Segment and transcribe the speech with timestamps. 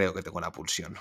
[0.00, 0.96] Creo que tengo la pulsión.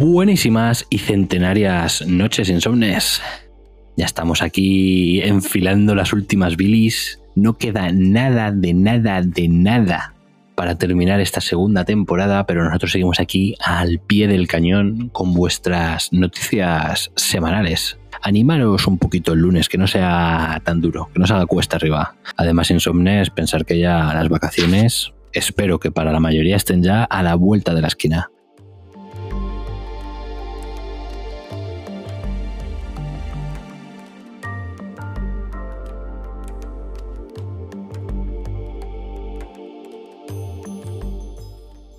[0.00, 3.20] Buenísimas y centenarias noches insomnes.
[3.96, 7.20] Ya estamos aquí enfilando las últimas bilis.
[7.34, 10.14] No queda nada de nada de nada
[10.54, 16.12] para terminar esta segunda temporada, pero nosotros seguimos aquí al pie del cañón con vuestras
[16.12, 17.98] noticias semanales.
[18.22, 21.74] Animaros un poquito el lunes, que no sea tan duro, que no se haga cuesta
[21.74, 22.14] arriba.
[22.36, 27.24] Además, insomnes, pensar que ya las vacaciones, espero que para la mayoría estén ya a
[27.24, 28.30] la vuelta de la esquina.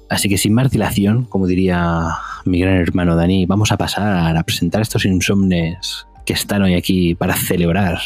[0.10, 2.10] Así que sin más dilación, como diría
[2.46, 7.16] mi gran hermano Dani, vamos a pasar a presentar estos insomnes que están hoy aquí
[7.16, 8.00] para celebrar,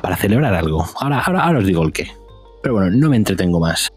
[0.00, 0.86] para celebrar algo.
[1.00, 2.08] Ahora, ahora, ahora os digo el qué.
[2.62, 3.90] Pero bueno, no me entretengo más.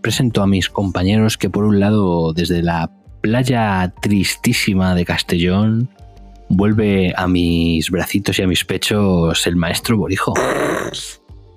[0.00, 2.90] Presento a mis compañeros que por un lado, desde la
[3.20, 5.88] playa tristísima de Castellón,
[6.48, 10.34] vuelve a mis bracitos y a mis pechos el maestro Borijo.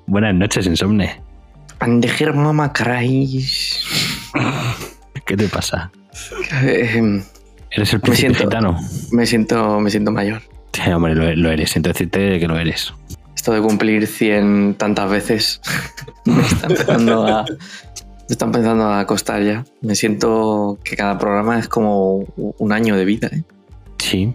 [0.06, 1.22] Buenas noches, insomne.
[1.80, 2.72] Andejer mama.
[5.28, 5.92] ¿Qué te pasa?
[6.64, 7.22] Eh,
[7.70, 8.80] ¿Eres el me príncipe siento, gitano?
[9.12, 10.42] me siento, me siento mayor.
[10.72, 11.70] Sí, hombre, lo, lo eres.
[11.70, 12.94] Siento decirte que lo eres.
[13.36, 15.62] Esto de cumplir 100 tantas veces
[16.26, 19.66] me está empezando a, me está empezando a costar ya.
[19.82, 23.28] Me siento que cada programa es como un año de vida.
[23.28, 23.44] ¿eh?
[23.98, 24.34] Sí.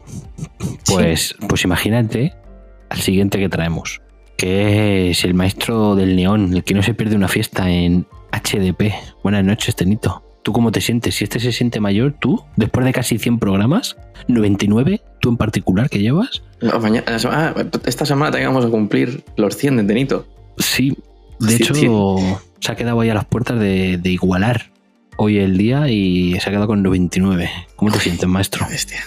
[0.86, 2.34] Pues, pues imagínate
[2.90, 4.02] al siguiente que traemos.
[4.36, 8.92] Que es el maestro del neón, el que no se pierde una fiesta en HDP.
[9.22, 10.22] Buenas noches, Tenito.
[10.42, 11.14] ¿Tú cómo te sientes?
[11.14, 13.96] Si este se siente mayor, tú, después de casi 100 programas,
[14.28, 17.54] 99, tú en particular que llevas, No, mañana- ah,
[17.86, 20.26] esta semana tengamos a cumplir los 100 de Tenito.
[20.58, 20.96] sí.
[21.38, 21.88] De Sí, hecho, sí.
[22.60, 24.70] se ha quedado ahí a las puertas de, de igualar
[25.16, 27.50] hoy el día y se ha quedado con 99.
[27.74, 28.64] ¿Cómo te sientes, maestro?
[28.70, 29.00] Bestia.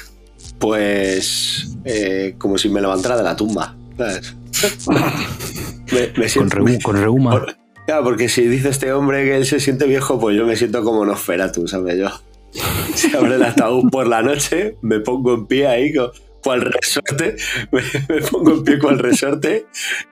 [0.60, 3.74] Pues eh, como si me levantara de la tumba.
[3.98, 4.36] ¿sabes?
[4.90, 7.46] me, me Con, siento, reu- con reuma.
[7.86, 10.84] Claro, porque si dice este hombre que él se siente viejo, pues yo me siento
[10.84, 11.98] como Nosferatu, ¿sabes?
[12.00, 12.10] Yo
[12.96, 16.10] se abre el ataúd por la noche, me pongo en pie ahí con,
[16.44, 17.36] cual resorte,
[17.72, 19.66] me, me pongo en pie cual resorte,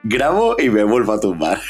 [0.04, 1.60] grabo y me vuelvo a tumbar.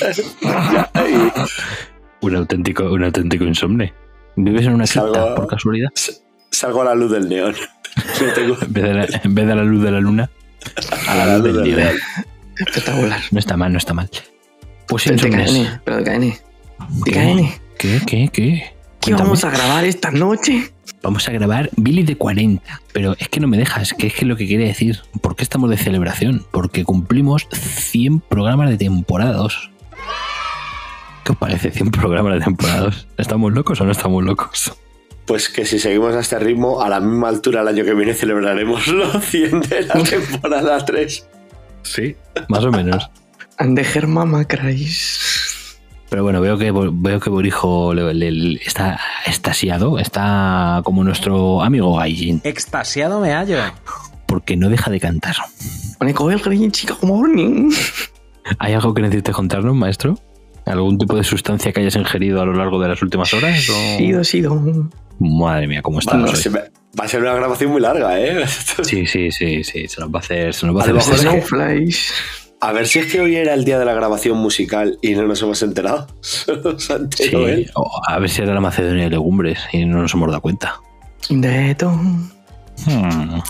[0.00, 3.94] Ya, y Un auténtico, un auténtico insomne.
[4.36, 5.88] ¿Vives en una cripta, Salgo- por casualidad?
[6.50, 7.54] salgo a la luz del neón.
[8.20, 10.30] No tengo- En vez, de la, en vez de la luz de la luna,
[11.08, 11.92] a la luz del día.
[12.58, 13.20] Espectacular.
[13.30, 14.10] No está mal, no está mal.
[14.90, 15.52] Pues insomnes.
[15.52, 16.20] KN, pero de KN.
[17.04, 17.60] De ¿Qué?
[17.78, 18.00] ¿Qué?
[18.04, 18.28] ¿Qué?
[18.28, 18.28] ¿Qué?
[18.30, 19.28] ¿Qué Cuéntame.
[19.28, 20.72] vamos a grabar esta noche?
[21.00, 22.80] Vamos a grabar Billy de 40.
[22.92, 25.00] Pero es que no me dejas, que es que lo que quiere decir.
[25.22, 26.44] ¿Por qué estamos de celebración?
[26.50, 29.70] Porque cumplimos 100 programas de temporada 2.
[31.24, 33.08] ¿Qué os parece 100 programas de temporada 2?
[33.16, 34.72] ¿Estamos locos o no estamos locos?
[35.24, 38.12] Pues que si seguimos a este ritmo, a la misma altura el año que viene
[38.12, 41.28] celebraremos los 100 de la temporada 3.
[41.82, 42.16] Sí,
[42.48, 43.08] más o menos.
[43.60, 45.76] Andejer mama craís.
[46.08, 51.62] Pero bueno, veo que, veo que Borijo le- le- le- está estasiado, está como nuestro
[51.62, 53.58] amigo Gaijin, Extasiado me hallo.
[54.26, 55.36] porque no deja de cantar.
[55.98, 57.70] Pone el green chica morning.
[58.58, 60.18] ¿Hay algo que necesites contarnos, maestro?
[60.66, 63.68] ¿Algún tipo de sustancia que hayas ingerido a lo largo de las últimas horas?
[63.68, 64.88] o- Sido, sido.
[65.20, 66.50] Madre mía, cómo Bueno, hoy.
[66.50, 66.60] me-
[66.98, 68.44] va a ser una grabación muy larga, ¿eh?
[68.82, 70.98] Sí, sí, sí, sí, se nos va a hacer, se nos va a A lo
[70.98, 71.40] hacer mejor.
[72.62, 75.22] A ver si es que hoy era el día de la grabación musical y no
[75.26, 76.06] nos hemos enterado.
[77.16, 80.40] Sí, o a ver si era la Macedonia de legumbres y no nos hemos dado
[80.42, 80.80] cuenta.
[81.28, 81.76] De.
[82.86, 83.40] Hmm.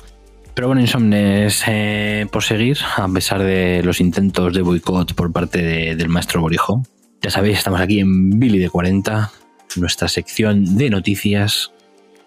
[0.54, 5.62] Pero bueno, Insomnes, eh, por seguir, a pesar de los intentos de boicot por parte
[5.62, 6.82] de- del maestro Borijo,
[7.22, 9.30] ya sabéis, estamos aquí en Billy de 40,
[9.76, 11.72] nuestra sección de noticias,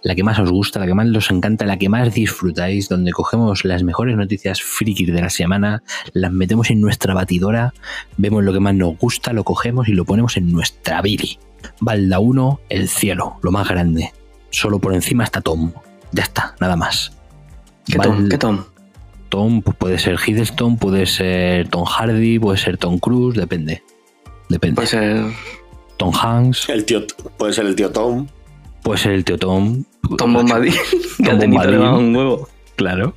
[0.03, 3.11] la que más os gusta, la que más os encanta, la que más disfrutáis, donde
[3.11, 5.81] cogemos las mejores noticias frikis de la semana,
[6.13, 7.73] las metemos en nuestra batidora,
[8.17, 11.39] vemos lo que más nos gusta, lo cogemos y lo ponemos en nuestra Billy.
[11.79, 14.11] Balda 1, el cielo, lo más grande.
[14.49, 15.71] Solo por encima está Tom.
[16.11, 17.13] Ya está, nada más.
[17.85, 18.29] ¿Qué Val- Tom?
[18.29, 18.63] ¿Qué Tom?
[19.29, 23.81] Tom pues puede ser Hiddleston, puede ser Tom Hardy, puede ser Tom Cruise, depende.
[24.49, 24.75] Depende.
[24.75, 25.25] Puede ser
[25.97, 27.01] Tom Hanks, El tío,
[27.37, 28.27] puede ser el tío Tom.
[28.83, 29.83] Puede ser el tío Tom.
[30.17, 30.73] Tom Bombadil.
[31.23, 31.81] que Bombadil.
[31.81, 32.49] va un huevo.
[32.75, 33.15] Claro.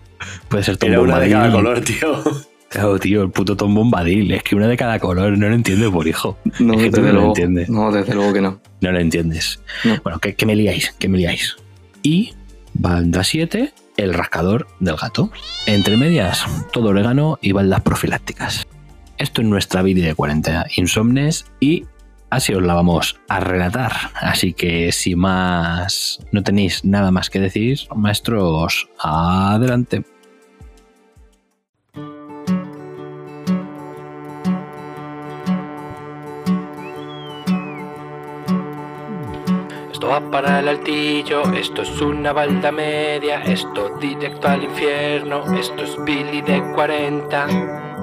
[0.48, 2.22] Puede ser Tom Era una de cada color, tío.
[2.68, 4.32] Claro, tío, el puto Tom Bombadil.
[4.32, 5.36] Es que una de cada color.
[5.38, 6.36] No lo entiendo por hijo.
[6.58, 7.28] No, es que tú desde no lo luego.
[7.28, 7.68] entiendes.
[7.68, 8.60] No, desde luego que no.
[8.80, 9.60] No lo entiendes.
[9.84, 9.96] No.
[10.02, 11.56] Bueno, que, que me liáis, que me liáis.
[12.02, 12.32] Y
[12.74, 15.30] banda 7, el rascador del gato.
[15.66, 18.66] Entre medias, todo orégano y baldas profilácticas.
[19.18, 21.84] Esto es nuestra vida de 40 insomnes y
[22.30, 23.92] así os la vamos a relatar.
[24.14, 30.04] Así que si más no tenéis nada más que decir, maestros, adelante.
[39.92, 45.84] Esto va para el altillo, esto es una balda media, esto directo al infierno, esto
[45.84, 47.95] es Billy de 40.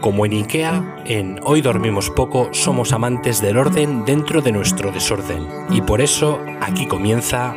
[0.00, 5.48] Como en Ikea, en Hoy Dormimos Poco somos amantes del orden dentro de nuestro desorden.
[5.70, 7.54] Y por eso aquí comienza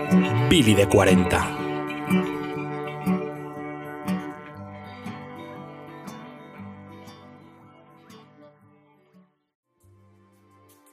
[0.49, 1.57] Billy de 40.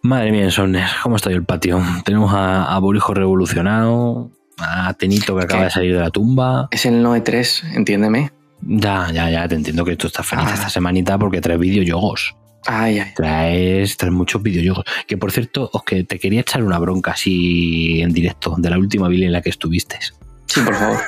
[0.02, 1.82] Madre mía, insomnes, ¿cómo está el patio?
[2.04, 5.64] Tenemos a, a Borijo revolucionado, a Tenito que acaba ¿Qué?
[5.64, 6.68] de salir de la tumba.
[6.70, 8.37] Es el Noe 3, entiéndeme.
[8.62, 10.54] Ya, ya, ya, te entiendo que tú estás feliz Ah.
[10.54, 12.34] esta semanita porque traes videojuegos.
[12.66, 13.12] Ay, ay.
[13.14, 14.84] Traes, traes muchos videojuegos.
[15.06, 18.78] Que por cierto, os que te quería echar una bronca así en directo de la
[18.78, 19.98] última Billy en la que estuviste.
[20.46, 20.98] Sí, por favor.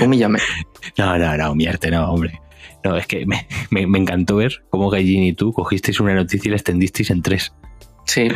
[0.00, 0.38] Humíllame.
[0.98, 2.40] No, no, no, mierte, no, hombre.
[2.84, 6.48] No, es que me, me- me encantó ver cómo Gallín y tú cogisteis una noticia
[6.48, 7.52] y la extendisteis en tres.
[8.06, 8.28] Sí,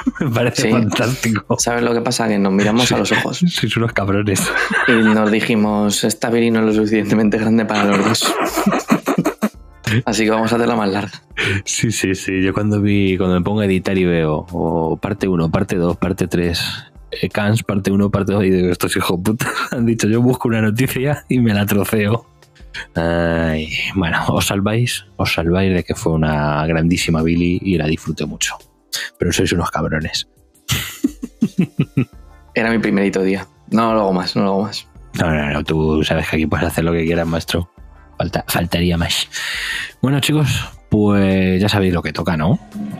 [0.20, 0.70] Me parece Sí.
[0.70, 1.56] fantástico.
[1.58, 2.28] ¿sabes lo que pasa?
[2.28, 4.42] Que nos miramos a los ojos Sois unos cabrones.
[4.88, 8.34] y nos dijimos, esta Billy no es lo suficientemente grande para los dos.
[10.04, 11.10] Así que vamos a hacerla más larga.
[11.64, 12.42] Sí, sí, sí.
[12.42, 15.96] Yo cuando vi, cuando me pongo a editar y veo o parte 1, parte 2,
[15.96, 16.86] parte 3,
[17.32, 20.62] Cans, parte 1, parte 2, y digo, estos hijos putas han dicho, yo busco una
[20.62, 22.24] noticia y me la troceo.
[22.94, 28.26] Ay, bueno, os salváis, os salváis de que fue una grandísima Billy y la disfruté
[28.26, 28.56] mucho.
[29.18, 30.28] Pero sois unos cabrones.
[32.54, 33.46] Era mi primerito día.
[33.70, 34.86] No lo hago más, no lo hago más.
[35.14, 37.70] No, no, no, tú sabes que aquí puedes hacer lo que quieras, maestro.
[38.18, 39.28] Falta, faltaría más.
[40.02, 40.48] Bueno, chicos,
[40.88, 42.58] pues ya sabéis lo que toca, ¿no?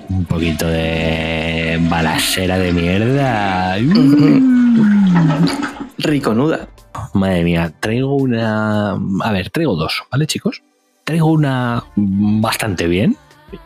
[0.08, 3.76] Un poquito de balasera de mierda.
[5.98, 6.68] Riconuda.
[7.14, 8.92] Madre mía, traigo una.
[8.92, 10.62] A ver, traigo dos, ¿vale, chicos?
[11.04, 13.16] Traigo una bastante bien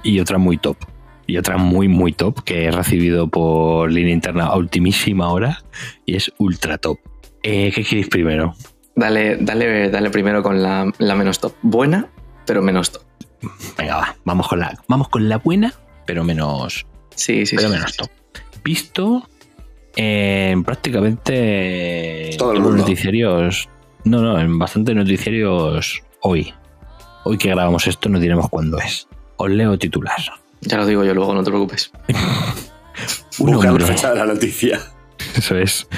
[0.03, 0.77] y otra muy top.
[1.27, 5.63] Y otra muy, muy top que he recibido por línea interna a ultimísima hora
[6.05, 6.99] y es ultra top.
[7.43, 8.55] Eh, ¿Qué queréis primero?
[8.95, 11.55] Dale, dale, dale primero con la, la menos top.
[11.63, 12.09] Buena,
[12.47, 13.03] pero menos top.
[13.77, 15.73] Venga, va, vamos con la, vamos con la buena,
[16.07, 17.75] pero menos, Sí, sí, pero sí.
[17.75, 17.97] menos sí.
[17.99, 18.11] top.
[18.63, 19.29] Visto
[19.97, 22.79] en prácticamente Todo el todos los mundo.
[22.79, 23.69] noticiarios.
[24.05, 26.53] No, no, en bastantes noticiarios hoy.
[27.25, 29.09] Hoy que grabamos esto no diremos cuándo es.
[29.37, 30.17] Os leo titular.
[30.67, 31.91] Ya lo digo yo luego, no te preocupes.
[33.39, 34.81] Un Busca la hombre, fecha de la noticia.
[35.37, 35.89] eso es.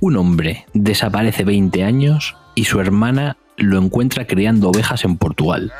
[0.00, 5.72] Un hombre desaparece 20 años y su hermana lo encuentra criando ovejas en Portugal.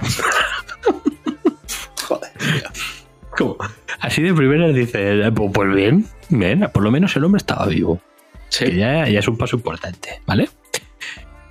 [2.08, 2.68] Joder, tío.
[3.36, 3.56] ¿Cómo?
[4.00, 4.94] Así de primeras dices,
[5.26, 8.00] "Eh, pues pues bien, bien, por lo menos el hombre estaba vivo.
[8.56, 8.76] Que Sí.
[8.76, 10.48] ya, ya es un paso importante, ¿vale?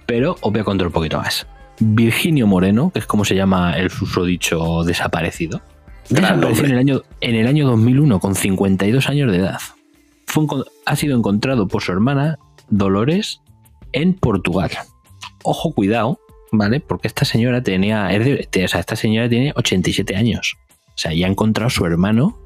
[0.05, 1.45] Pero os voy a contar un poquito más.
[1.79, 5.61] Virginio Moreno, que es como se llama el susodicho desaparecido,
[6.09, 9.59] desapareció en el, año, en el año 2001 con 52 años de edad.
[10.25, 10.45] Fue
[10.85, 13.41] ha sido encontrado por su hermana Dolores
[13.93, 14.71] en Portugal.
[15.43, 16.19] Ojo, cuidado,
[16.51, 16.79] ¿vale?
[16.79, 20.57] Porque esta señora tenía, o sea, esta señora tiene 87 años.
[20.89, 22.37] O sea, ya ha encontrado a su hermano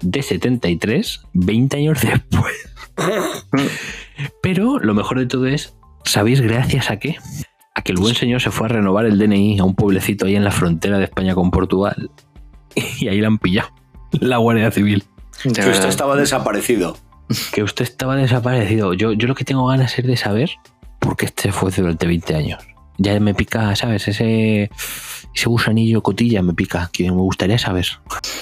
[0.00, 2.54] de 73, 20 años después.
[4.42, 7.16] Pero lo mejor de todo es, ¿sabéis gracias a qué?
[7.78, 10.34] A que el buen señor se fue a renovar el DNI a un pueblecito ahí
[10.34, 12.10] en la frontera de España con Portugal.
[13.00, 13.68] Y ahí la han pillado.
[14.18, 15.04] La Guardia Civil.
[15.42, 16.96] Que usted estaba desaparecido.
[17.52, 18.94] Que usted estaba desaparecido.
[18.94, 20.50] Yo, yo lo que tengo ganas es de saber
[20.98, 22.64] por qué este fue durante 20 años.
[22.96, 24.08] Ya me pica, ¿sabes?
[24.08, 24.70] Ese,
[25.32, 27.86] ese gusanillo cotilla me pica, que me gustaría saber.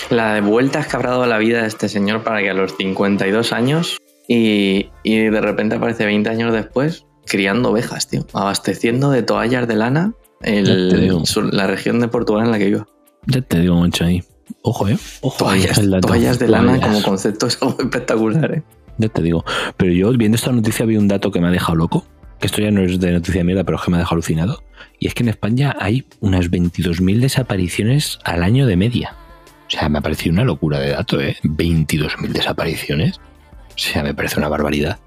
[0.09, 2.75] La de vueltas que habrá dado la vida de este señor para que a los
[2.79, 8.27] 52 años y, y de repente aparece 20 años después criando ovejas, tío.
[8.33, 12.87] Abasteciendo de toallas de lana el- la región de Portugal en la que vivo.
[13.27, 14.23] Ya te digo, mucho ahí.
[14.63, 14.97] Ojo, ¿eh?
[15.23, 16.87] Ojo, Toallas, toallas de lana Toallas.
[16.89, 18.63] como concepto es algo espectacular, ¿eh?
[18.99, 19.45] Ya te digo.
[19.77, 22.07] Pero yo viendo esta noticia vi un dato que me ha dejado loco.
[22.39, 24.63] Que esto ya no es de noticia mierda, pero es que me ha dejado alucinado.
[24.99, 29.15] Y es que en España hay unas 22.000 desapariciones al año de media.
[29.67, 31.37] O sea, me ha parecido una locura de dato, ¿eh?
[31.43, 33.19] 22.000 desapariciones.
[33.19, 34.99] O sea, me parece una barbaridad.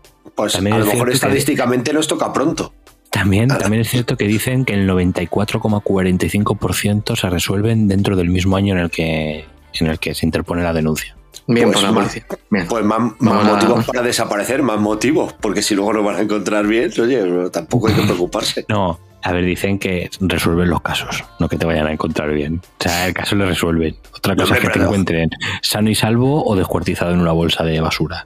[0.42, 2.74] Pues También a es lo mejor cierto que- estadísticamente nos toca pronto.
[3.10, 8.74] También, también es cierto que dicen que el 94,45% se resuelven dentro del mismo año
[8.76, 9.46] en el que,
[9.80, 11.16] en el que se interpone la denuncia.
[11.48, 12.26] Bien Pues por la ma- policía.
[12.52, 12.68] Bien.
[12.68, 16.18] Pues más, más Vamos a- motivos para desaparecer, más motivos, porque si luego nos van
[16.18, 18.66] a encontrar bien, oye, no, tampoco hay que preocuparse.
[18.70, 22.62] No, a ver, dicen que resuelven los casos, no que te vayan a encontrar bien.
[22.80, 23.96] O sea, el caso lo resuelven.
[24.16, 25.30] Otra No, cosa es que te encuentren
[25.64, 28.26] sano y salvo o descuartizado en una bolsa de basura.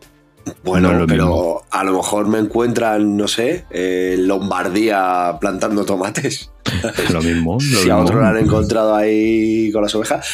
[0.63, 6.51] Bueno, No pero a lo mejor me encuentran, no sé, en Lombardía plantando tomates.
[7.11, 7.53] Lo mismo.
[7.71, 10.25] Lo si a otro lo han encontrado ahí con las ovejas.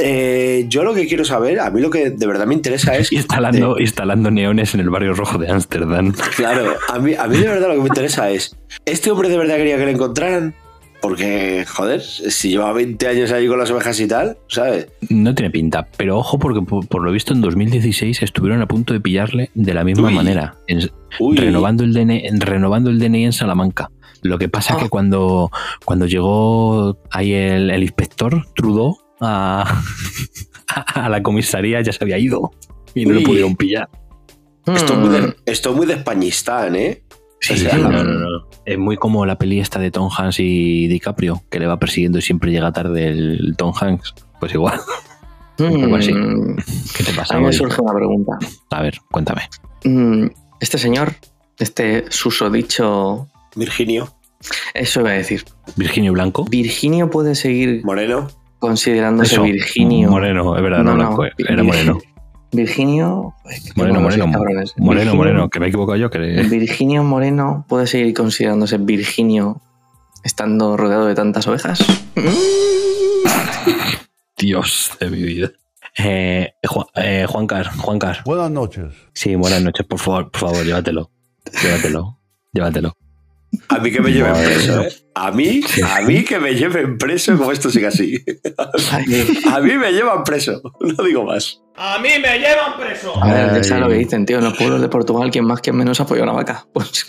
[0.00, 3.10] Eh, yo lo que quiero saber, a mí lo que de verdad me interesa es.
[3.12, 6.12] Instalando, instalando neones en el barrio rojo de Ámsterdam.
[6.36, 8.56] Claro, a mí, a mí de verdad lo que me interesa es.
[8.84, 10.54] ¿Este hombre de verdad quería que le encontraran?
[11.00, 14.88] Porque, joder, si lleva 20 años ahí con las ovejas y tal, ¿sabes?
[15.08, 18.92] No tiene pinta, pero ojo porque por, por lo visto en 2016 estuvieron a punto
[18.94, 20.14] de pillarle de la misma Uy.
[20.14, 20.90] manera, en-
[21.20, 23.90] Uy, renovando, el DNI, renovando el DNI en Salamanca.
[24.22, 24.82] Lo que pasa es Ah.
[24.82, 25.50] que cuando,
[25.84, 29.80] cuando llegó ahí el, el inspector Trudeau a,
[30.94, 32.50] a la comisaría ya se había ido
[32.94, 33.20] y no Uy.
[33.20, 33.88] lo pudieron pillar.
[34.66, 35.12] esto, es muy Mm.
[35.12, 37.02] de, esto es muy de Españistán, ¿eh?
[37.40, 38.46] Sí, O sea, sí, no, no, no.
[38.64, 42.18] Es muy como la peli esta de Tom Hanks y DiCaprio, que le va persiguiendo
[42.18, 44.14] y siempre llega tarde el Tom Hanks.
[44.40, 44.78] Pues igual.
[45.98, 46.12] Así.
[46.14, 46.56] Mm,
[46.96, 47.34] ¿Qué te pasa?
[47.34, 48.38] A mí me surge una pregunta.
[48.70, 49.42] A ver, cuéntame.
[49.84, 50.26] Mm,
[50.60, 51.14] Este señor,
[51.58, 54.12] este susodicho, Virginio,
[54.74, 55.44] eso iba a decir.
[55.76, 56.44] Virginio Blanco.
[56.44, 58.28] Virginio puede seguir Moreno.
[58.60, 60.10] considerándose Eso, Virginio.
[60.10, 61.98] Moreno, es verdad, no, No, no, blanco, Vir- era moreno.
[62.52, 63.34] Virginio.
[63.76, 64.30] Moreno, moreno.
[64.32, 64.74] cabrones.
[64.78, 66.10] Moreno, Virginio- moreno, que me he equivocado yo.
[66.10, 66.18] Que...
[66.18, 69.60] Virginio Moreno puede seguir considerándose Virginio
[70.24, 71.78] estando rodeado de tantas ovejas.
[74.38, 75.50] Dios de mi vida.
[75.98, 78.22] Eh, Juan, eh, Juancar, Juancar.
[78.24, 78.94] Buenas noches.
[79.12, 81.10] Sí, buenas noches, por favor, por favor, llévatelo.
[81.62, 82.18] Llévatelo.
[82.52, 82.96] Llévatelo.
[83.70, 84.82] A mí que me lleven preso.
[84.82, 84.88] ¿eh?
[85.14, 85.60] A mí,
[85.96, 88.22] a mí que me lleven preso como esto sigue así.
[89.50, 91.60] A mí me llevan preso, no digo más.
[91.76, 93.22] ¡A mí me llevan preso!
[93.22, 94.38] a ver, ya sabes lo que dicen, tío.
[94.38, 96.66] En los pueblos de Portugal, quien más, quien menos apoyó a una vaca.
[96.74, 97.04] Pues,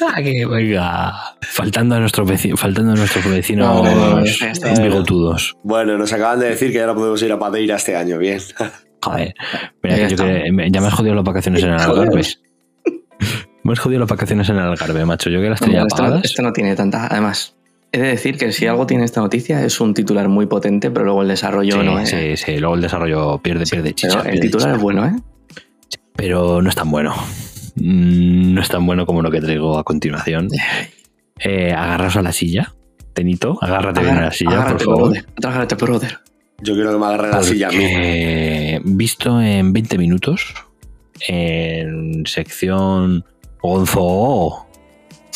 [0.00, 1.12] Ah, que venga.
[1.42, 5.56] Faltando a nuestros vecinos, faltando a nuestros vecinos No, no, no, bigotudos.
[5.62, 8.40] Bueno, nos acaban de decir que ya no podemos ir a Madeira este año, bien.
[9.02, 9.34] Joder.
[9.82, 11.80] Mira, Ya que yo que- me- ya me has jodido las vacaciones en el.
[11.80, 12.22] Algarve.
[13.68, 15.28] Me has jodido las vacaciones en el Algarve, macho.
[15.28, 17.06] Yo que las tenía esto, no, esto no tiene tanta.
[17.06, 17.54] Además,
[17.92, 21.04] he de decir que si algo tiene esta noticia es un titular muy potente, pero
[21.04, 22.08] luego el desarrollo sí, no es.
[22.08, 22.56] sí, sí.
[22.58, 24.22] Luego el desarrollo pierde, pierde chicha.
[24.22, 24.76] Pero el titular chicha.
[24.76, 25.16] es bueno, ¿eh?
[26.16, 27.14] pero no es tan bueno.
[27.76, 30.48] Mm, No es tan bueno como lo que traigo a continuación.
[31.38, 32.74] Eh, agarraos a la silla.
[33.12, 35.10] Tenito, agárrate bien a la silla, agárrate, por favor.
[35.10, 35.26] brother.
[35.44, 36.18] Agárrate, brother.
[36.62, 38.80] Yo quiero que me agarre la silla a mí.
[38.96, 40.54] Visto en 20 minutos,
[41.26, 43.24] en sección
[43.62, 44.66] Gonzo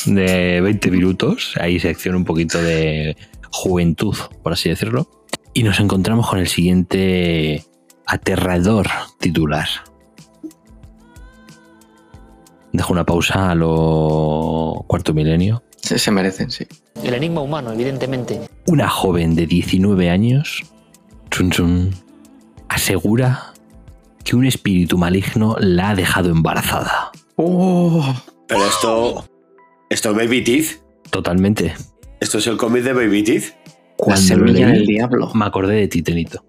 [0.07, 3.17] de 20 minutos, hay sección un poquito de
[3.51, 5.09] juventud, por así decirlo,
[5.55, 7.65] y nos encontramos con el siguiente
[8.07, 8.89] aterrador
[9.19, 9.69] titular.
[12.73, 15.63] Dejo una pausa a lo cuarto milenio.
[15.77, 16.67] Se, se merecen, sí.
[17.03, 18.41] El enigma humano, evidentemente.
[18.67, 20.63] Una joven de 19 años
[21.33, 21.91] chun, chun,
[22.69, 23.55] asegura
[24.23, 27.12] que un espíritu maligno la ha dejado embarazada.
[27.37, 28.15] Oh,
[28.47, 29.25] Pero esto.
[29.91, 30.83] Esto es Baby Teeth.
[31.11, 31.75] Totalmente.
[32.21, 33.55] Esto es el cómic de Baby Teeth.
[33.97, 35.31] Cuando lo leí, del diablo.
[35.35, 36.45] me acordé de ti, Tenito.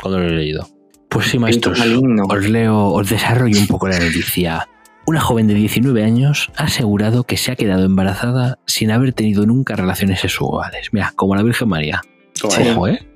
[0.00, 0.66] Cuando lo he leído.
[1.08, 1.80] Pues sí, maestros.
[1.80, 4.68] Os leo, os desarrollo un poco la noticia.
[5.06, 9.46] Una joven de 19 años ha asegurado que se ha quedado embarazada sin haber tenido
[9.46, 10.88] nunca relaciones sexuales.
[10.92, 12.00] Mira, como la Virgen María.
[12.34, 12.46] Sí.
[12.70, 13.06] Ojo, ¿eh?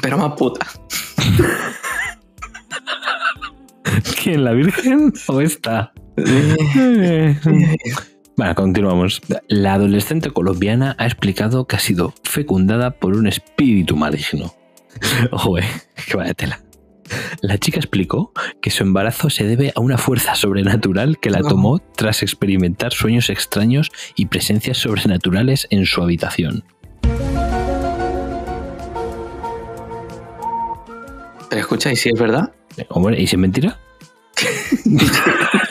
[0.00, 0.64] Pero más puta.
[4.22, 5.92] ¿Quién, la Virgen o esta?
[8.36, 9.20] Bueno, continuamos.
[9.48, 14.54] La adolescente colombiana ha explicado que ha sido fecundada por un espíritu maligno.
[15.30, 15.64] Ojo, eh,
[16.06, 16.60] que vaya tela.
[17.42, 21.48] La chica explicó que su embarazo se debe a una fuerza sobrenatural que la No.
[21.48, 26.64] tomó tras experimentar sueños extraños y presencias sobrenaturales en su habitación.
[31.50, 32.52] Pero escucha, ¿y si es verdad?
[32.88, 33.78] Hombre, ¿y si es mentira?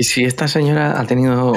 [0.00, 1.52] ¿Y si esta señora ha tenido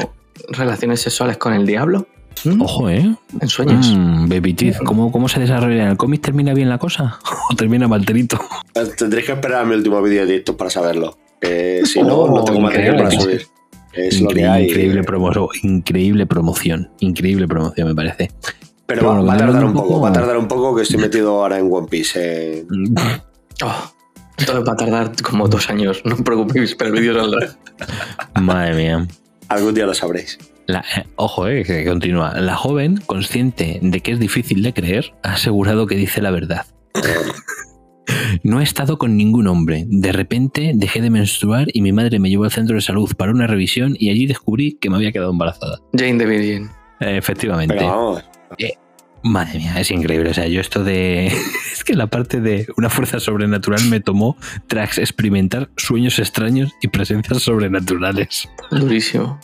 [0.50, 2.08] relaciones sexuales con el diablo?
[2.44, 2.62] ¿Mm?
[2.62, 3.16] Ojo, ¿eh?
[3.40, 3.94] En sueños.
[3.96, 6.22] Mm, Baby Teeth, ¿cómo, ¿cómo se desarrolla en el cómic?
[6.22, 7.20] ¿Termina bien la cosa?
[7.52, 8.38] ¿O termina malterito?
[8.76, 11.18] Eh, Tendréis que esperar a mi último vídeo de para saberlo.
[11.86, 13.40] Si no, Oh, no tengo material para increíble.
[13.40, 13.48] subir.
[13.94, 14.66] Es lo que hay.
[14.68, 16.90] increíble, promo- increíble promoción.
[17.00, 18.30] Increíble promoción, me parece.
[18.42, 18.58] Pero
[18.88, 20.76] Pero va, bueno, va a tardar un un poco, poco- va a tardar un poco
[20.76, 22.20] que estoy metido ahora en One Piece.
[22.20, 22.66] eh.
[23.64, 23.94] Oh,
[24.38, 27.50] esto va a tardar como dos años, no os preocupéis, pero el vídeo saldrá.
[28.42, 29.08] Madre mía.
[29.50, 30.38] Algún día lo sabréis.
[30.66, 32.40] La- eh, ojo, eh, que continúa.
[32.40, 36.66] La joven, consciente de que es difícil de creer, ha asegurado que dice la verdad.
[38.44, 39.86] No he estado con ningún hombre.
[39.88, 43.32] De repente dejé de menstruar y mi madre me llevó al centro de salud para
[43.32, 45.80] una revisión y allí descubrí que me había quedado embarazada.
[45.94, 46.70] Jane the Virgin.
[47.00, 47.76] Eh, efectivamente.
[47.76, 48.24] Pero vamos,
[49.24, 50.30] Madre mía, es increíble.
[50.30, 51.32] O sea, yo esto de.
[51.74, 54.38] Es que la parte de una fuerza sobrenatural me tomó
[54.68, 58.48] tras experimentar sueños extraños y presencias sobrenaturales.
[58.70, 59.40] Durísimo.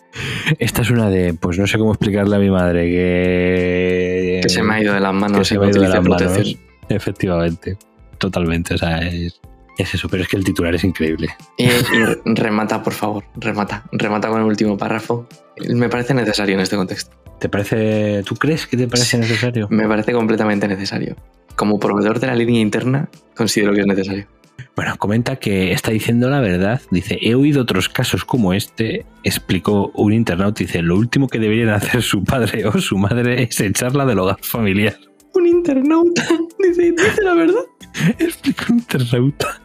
[0.59, 1.33] Esta es una de.
[1.33, 4.39] Pues no sé cómo explicarle a mi madre que.
[4.43, 6.03] Que se me ha ido de las manos que se me ha ido de las
[6.03, 6.57] manos.
[6.87, 7.77] Efectivamente.
[8.19, 8.75] Totalmente.
[8.75, 9.41] O sea, es,
[9.83, 10.09] es eso.
[10.09, 11.29] Pero es que el titular es increíble.
[11.57, 13.83] Y, y remata, por favor, remata.
[13.91, 15.27] Remata con el último párrafo.
[15.69, 17.15] Me parece necesario en este contexto.
[17.39, 18.23] ¿Te parece.
[18.23, 19.67] ¿Tú crees que te parece necesario?
[19.69, 21.15] Me parece completamente necesario.
[21.55, 24.27] Como proveedor de la línea interna, considero que es necesario.
[24.75, 26.81] Bueno, comenta que está diciendo la verdad.
[26.91, 30.59] Dice, he oído otros casos como este, explicó un internauta.
[30.59, 34.37] Dice, lo último que deberían hacer su padre o su madre es echarla del hogar
[34.41, 34.97] familiar.
[35.33, 36.27] Un internauta
[36.59, 37.63] dice, dice la verdad.
[38.19, 39.61] Explica un internauta.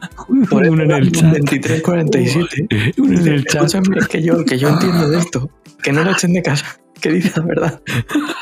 [0.50, 1.36] Por eso Uno en el chat.
[1.38, 2.66] 2347.
[2.98, 3.64] Uno en Dice, el chat.
[3.64, 5.50] Escúchame, que yo, que yo entiendo de esto.
[5.82, 6.78] Que no lo echen de casa.
[7.00, 7.82] Que dice la verdad.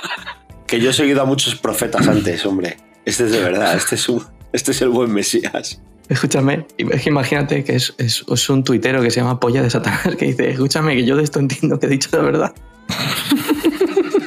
[0.66, 2.76] que yo he seguido a muchos profetas antes, hombre.
[3.04, 5.82] Este es de verdad, este es, un, este es el buen Mesías.
[6.08, 9.70] Escúchame, es que imagínate que es, es- es un tuitero que se llama Polla de
[9.70, 12.54] Satanás que dice, escúchame, que yo de esto entiendo que he dicho la verdad.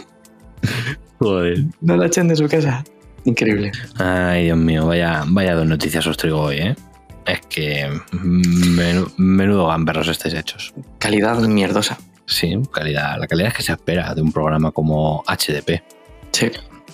[1.20, 1.64] Joder.
[1.82, 2.84] No la echen de su casa.
[3.26, 3.72] Increíble.
[3.98, 6.76] Ay, Dios mío, vaya, vaya dos noticias os traigo hoy, ¿eh?
[7.26, 10.74] Es que menu- menudo gamberros estáis hechos.
[11.00, 11.98] Calidad mierdosa.
[12.28, 13.18] Sí, calidad.
[13.20, 15.82] La calidad que se espera de un programa como HDP.
[16.32, 16.52] Sí.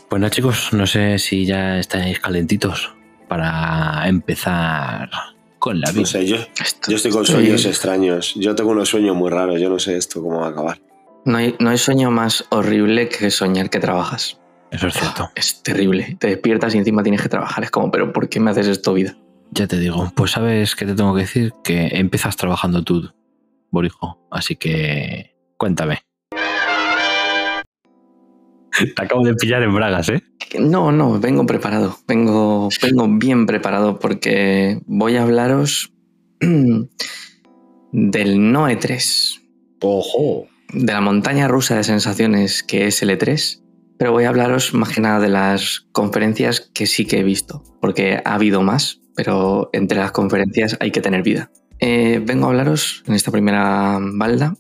[0.10, 2.94] Bueno, chicos, no sé si ya estáis calentitos
[3.28, 5.10] para empezar
[5.60, 6.06] con la No vida.
[6.06, 6.38] sé, yo,
[6.88, 8.34] yo estoy con estoy- sueños extraños.
[8.36, 10.82] Yo tengo unos sueños muy raros, yo no sé esto cómo va a acabar.
[11.24, 14.38] No hay, no hay sueño más horrible que soñar que trabajas.
[14.72, 15.30] Eso es cierto.
[15.36, 16.16] Es terrible.
[16.20, 17.64] Te despiertas y encima tienes que trabajar.
[17.64, 19.18] Es como, pero ¿por qué me haces esto, vida?
[19.52, 23.12] Ya te digo, pues sabes que te tengo que decir que empiezas trabajando tú,
[23.70, 24.26] Borijo.
[24.32, 26.00] Así que cuéntame.
[28.96, 30.24] Te acabo de pillar en bragas, ¿eh?
[30.58, 31.98] No, no, vengo preparado.
[32.08, 35.94] Vengo, vengo bien preparado porque voy a hablaros
[37.92, 39.42] del Noe 3.
[39.82, 40.48] ¡Ojo!
[40.74, 43.61] de la montaña rusa de sensaciones que es el E3,
[44.02, 47.62] pero voy a hablaros más que nada de las conferencias que sí que he visto,
[47.80, 51.52] porque ha habido más, pero entre las conferencias hay que tener vida.
[51.80, 54.56] Eh, vengo a hablaros en esta primera balda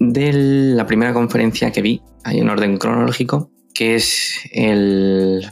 [0.00, 5.46] de la primera conferencia que vi, hay en orden cronológico, que es el,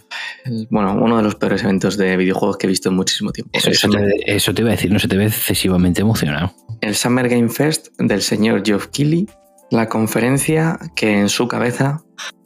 [0.46, 3.50] el- bueno, uno de los peores eventos de videojuegos que he visto en muchísimo tiempo.
[3.52, 6.00] Eso, El eso Summer- te, eso te iba a decir, no se te ve excesivamente
[6.00, 6.50] emocionado.
[6.80, 9.26] el Summer Game Fest del señor Geoff Keighley,
[9.70, 12.00] la conferencia que en su cabeza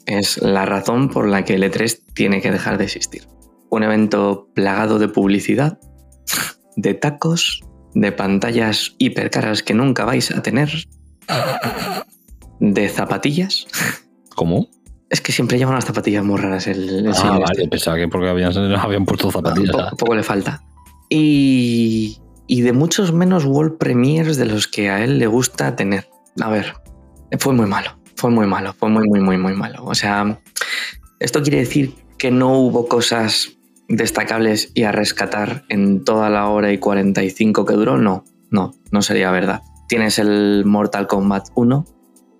[0.08, 3.26] es la razón por la que el E3 tiene que dejar de existir.
[3.70, 5.78] Un evento plagado de publicidad,
[6.76, 7.60] de tacos,
[7.94, 10.70] de pantallas hipercaras que nunca vais a tener,
[12.60, 13.66] de zapatillas.
[14.34, 14.68] ¿Cómo?
[15.10, 17.44] Es que siempre lleva unas zapatillas muy raras el, el Ah, señor este.
[17.56, 19.70] vale, pensaba que porque habían, habían puesto zapatillas.
[19.74, 20.62] poco, poco le falta.
[21.08, 26.08] Y, y de muchos menos World Premiers de los que a él le gusta tener.
[26.40, 26.74] A ver,
[27.38, 29.85] fue muy malo, fue muy malo, fue muy, muy, muy, muy malo.
[29.85, 30.40] O sea,
[31.20, 33.57] esto quiere decir que no hubo cosas
[33.88, 37.96] destacables y a rescatar en toda la hora y 45 que duró.
[37.96, 39.62] No, no, no sería verdad.
[39.88, 41.87] Tienes el Mortal Kombat 1,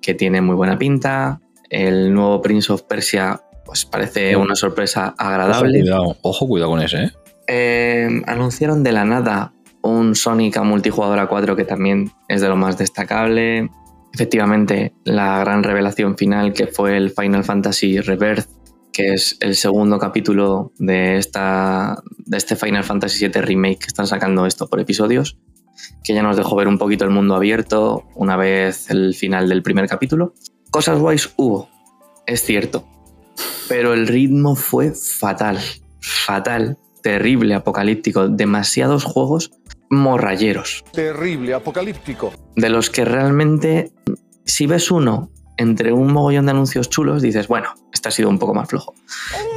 [0.03, 1.41] que tiene muy buena pinta.
[1.71, 5.81] El nuevo Prince of Persia, pues parece una sorpresa Ojo, agradable.
[5.81, 7.13] cuidado, ojo, cuidado con ese, ¿eh?
[7.47, 12.49] Eh, anunciaron de la nada un Sonic a multijugador a 4 que también es de
[12.49, 13.71] lo más destacable.
[14.13, 18.49] Efectivamente, la gran revelación final que fue el Final Fantasy Rebirth,
[18.93, 24.07] que es el segundo capítulo de, esta, de este Final Fantasy VII Remake que están
[24.07, 25.39] sacando esto por episodios,
[26.03, 29.63] que ya nos dejó ver un poquito el mundo abierto una vez el final del
[29.63, 30.35] primer capítulo.
[30.71, 31.69] Cosas guays hubo,
[32.27, 32.89] es cierto,
[33.69, 35.59] pero el ritmo fue fatal,
[36.01, 39.53] fatal, terrible, apocalíptico, demasiados juegos
[39.91, 40.85] morralleros.
[40.93, 42.33] Terrible, apocalíptico.
[42.57, 43.93] De los que realmente,
[44.45, 48.39] si ves uno entre un mogollón de anuncios chulos, dices, bueno, este ha sido un
[48.39, 48.95] poco más flojo.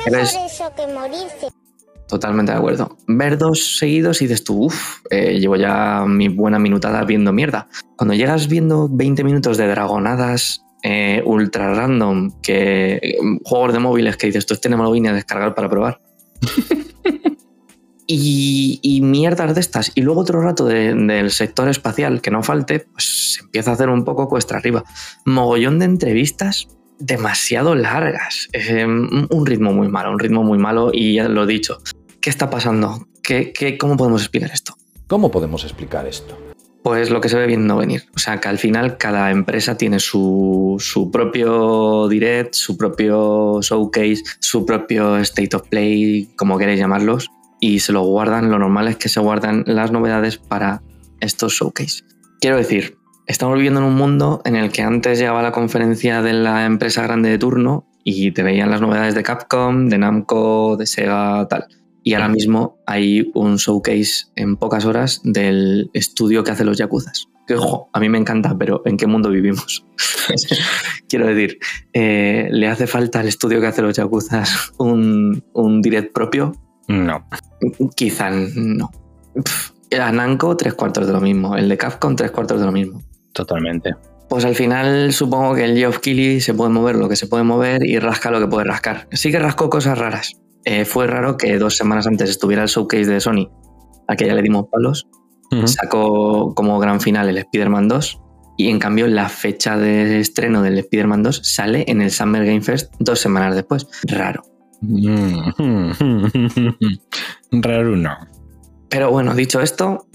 [0.06, 1.48] Es mejor eso que morirse.
[2.08, 2.98] Totalmente de acuerdo.
[3.08, 7.70] Ver dos seguidos y dices tú, uff, llevo ya mi buena minutada viendo mierda.
[7.96, 14.17] Cuando llegas viendo 20 minutos de dragonadas eh, ultra random, que eh, juegos de móviles
[14.17, 16.02] que dices, tú este no me lo vine a descargar para probar.
[18.13, 19.91] y, y mierdas de estas.
[19.95, 23.74] Y luego otro rato de- del sector espacial que no falte, pues se empieza a
[23.76, 24.84] hacer un poco cuesta arriba.
[25.26, 26.67] Mogollón de entrevistas
[27.00, 28.47] demasiado largas.
[28.54, 31.80] Eh, un ritmo muy malo, un ritmo muy malo y ya lo he dicho.
[32.19, 33.08] ¿Qué está pasando?
[33.24, 34.76] ¿Qué, qué, cómo podemos explicar esto?
[35.08, 36.38] ¿Cómo podemos explicar esto?
[36.84, 38.06] Pues lo que se ve bien no venir.
[38.15, 44.24] O sea, que al final cada empresa tiene su, su propio direct, su propio showcase,
[44.39, 47.30] su propio state of play, como queréis llamarlos,
[47.62, 48.52] y se lo guardan.
[48.52, 50.82] Lo normal es que se guardan las novedades para
[51.21, 52.04] estos showcase.
[52.41, 52.97] Quiero decir,
[53.28, 57.04] estamos viviendo en un mundo en el que antes llegaba la conferencia de la empresa
[57.04, 61.67] grande de turno y te veían las novedades de Capcom, de Namco, de Sega, tal.
[62.04, 67.28] Y ahora mismo hay un showcase en pocas horas del estudio que hace los Yakuzas.
[67.45, 69.86] Que ojo, a mí me encanta, pero ¿en qué mundo vivimos?
[71.08, 71.60] Quiero decir,
[71.93, 76.54] eh, ¿le hace falta al estudio que hace los Yakuzas un, un direct propio?
[76.88, 77.28] No.
[77.96, 78.91] Quizá no.
[79.36, 81.56] Pff, a Namco, tres cuartos de lo mismo.
[81.56, 83.02] El de Capcom, tres cuartos de lo mismo.
[83.34, 83.96] Totalmente.
[84.30, 87.44] Pues al final supongo que el Geoff Keighley se puede mover lo que se puede
[87.44, 89.08] mover y rasca lo que puede rascar.
[89.12, 90.38] Sí que rascó cosas raras.
[90.63, 93.50] Eh, fue raro que dos semanas antes estuviera el showcase de Sony,
[94.08, 95.08] a que ya le dimos palos.
[95.65, 98.22] Sacó como gran final el Spider-Man 2
[98.56, 102.62] y en cambio la fecha de estreno del Spider-Man 2 sale en el Summer Game
[102.62, 103.86] Fest dos semanas después.
[104.04, 104.44] Raro.
[107.52, 108.17] Raro no.
[108.89, 110.08] Pero bueno, dicho esto,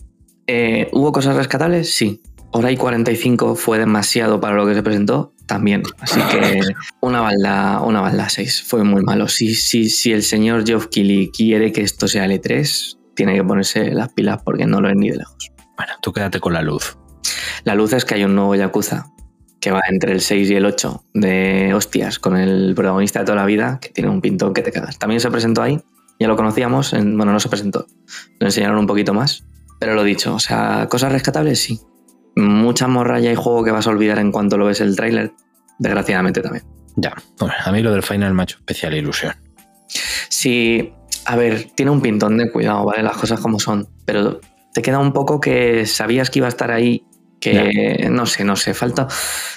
[0.47, 1.95] eh, ¿hubo cosas rescatables?
[1.95, 2.23] Sí.
[2.53, 5.83] Hora y 45 fue demasiado para lo que se presentó, también.
[6.01, 6.61] Así que
[7.01, 8.65] una balda, una balda 6.
[8.67, 9.29] Fue muy malo.
[9.29, 13.93] Si, si, si el señor Geoff Keighley quiere que esto sea L3, tiene que ponerse
[13.93, 15.53] las pilas porque no lo es ni de lejos.
[15.77, 16.99] Bueno, tú quédate con la luz.
[17.65, 19.13] La luz es que hay un nuevo Yakuza
[19.67, 23.35] que va entre el 6 y el 8 de hostias con el protagonista de toda
[23.35, 24.97] la vida, que tiene un pintón que te cagas.
[24.97, 25.81] También se presentó ahí,
[26.21, 27.85] ya lo conocíamos, en- bueno, no se presentó,
[28.39, 29.45] lo enseñaron un poquito más,
[29.81, 31.81] pero lo dicho, o sea, cosas rescatables sí.
[32.37, 35.33] Mucha morralla y juego que vas a olvidar en cuanto lo ves el tráiler,
[35.81, 36.63] desgraciadamente también.
[36.95, 37.13] Ya.
[37.41, 39.35] Bueno, a mí lo del final hecho especial ilusión.
[40.29, 40.93] Sí,
[41.25, 43.03] a ver, tiene un pintón de cuidado, ¿vale?
[43.03, 44.39] Las cosas como son, pero
[44.73, 47.05] te queda un poco que sabías que iba a estar ahí,
[47.41, 49.09] que no sé, no sé, falta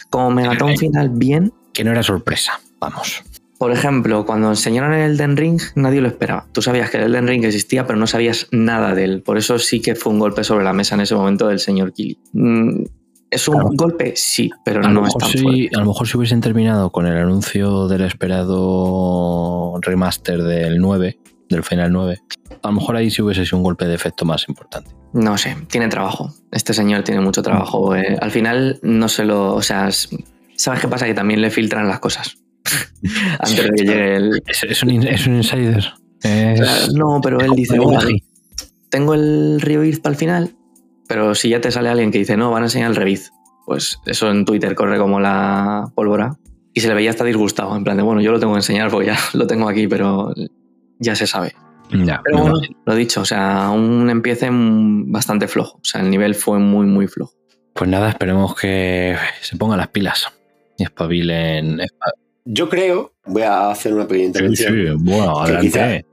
[0.10, 2.60] como Megaton final bien, Que no era sorpresa.
[2.80, 3.24] Vamos.
[3.58, 6.48] Por ejemplo, cuando enseñaron el Elden Ring, nadie lo esperaba.
[6.54, 9.22] Tú sabías que el Elden Ring existía, pero no sabías nada de él.
[9.22, 11.92] Por eso sí que fue un golpe sobre la mesa en ese momento del señor
[11.92, 12.18] Kili.
[12.34, 12.84] Mm,
[13.30, 13.70] ¿Es un Claro.
[13.74, 14.13] golpe?
[14.15, 15.70] Sí, pero a, no es tan si, fuerte.
[15.76, 21.64] a lo mejor si hubiesen terminado con el anuncio del esperado remaster del 9, del
[21.64, 22.20] Final 9,
[22.62, 24.92] a lo mejor ahí sí hubiese sido un golpe de efecto más importante.
[25.14, 26.34] No sé, tiene trabajo.
[26.52, 27.96] Este señor tiene mucho trabajo.
[27.96, 28.18] eh.
[28.22, 29.56] Al final no se lo...
[29.56, 30.10] O sea, es-
[30.56, 31.06] ¿sabes qué pasa?
[31.08, 32.38] Que también le filtran las cosas.
[33.40, 34.44] Antes de que llegue el...
[34.46, 35.94] Es, es un, es un insider.
[36.22, 38.24] Es- no, pero él dice, "Bueno, Wally".
[38.90, 40.56] tengo el Río Iz para el final,
[41.08, 43.32] pero si ya te sale alguien que dice, no, van a enseñar el Reviz,
[43.66, 46.38] pues eso en Twitter corre como la pólvora.
[46.74, 48.92] Y se le veía hasta disgustado, en plan de, bueno, yo lo tengo que enseñar
[48.92, 50.34] porque ya lo tengo aquí, pero
[51.00, 51.54] ya se sabe.
[51.92, 52.80] Ya, Pero bueno, imagino.
[52.86, 55.78] lo dicho, o sea, un empiece bastante flojo.
[55.78, 57.34] O sea, el nivel fue muy, muy flojo.
[57.74, 60.28] Pues nada, esperemos que se pongan las pilas
[60.78, 61.80] y espabilen.
[61.80, 62.14] espa-
[62.46, 65.68] Yo creo, voy a hacer una pequeña intervención, sí, bueno, que, adelante.
[65.68, 66.06] quizá-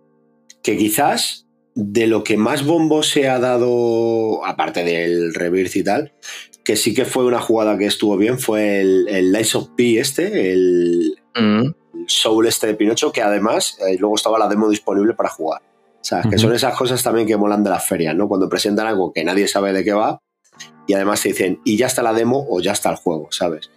[0.62, 6.14] que quizás de lo que más bombo se ha dado, aparte del Rebirth y tal,
[6.64, 10.52] que sí que fue una jugada que estuvo bien, fue el, el of P este,
[10.52, 11.74] el, Mm, el
[12.06, 15.62] Soul este de Pinocho, que además eh, luego estaba la demo disponible para jugar.
[16.00, 16.38] O sea, que Ujú.
[16.38, 18.28] son esas cosas también que molan de las ferias, ¿no?
[18.28, 20.20] Cuando presentan algo que nadie sabe de qué va
[20.86, 23.70] y además te dicen, y ya está la demo o ya está el juego, ¿sabes?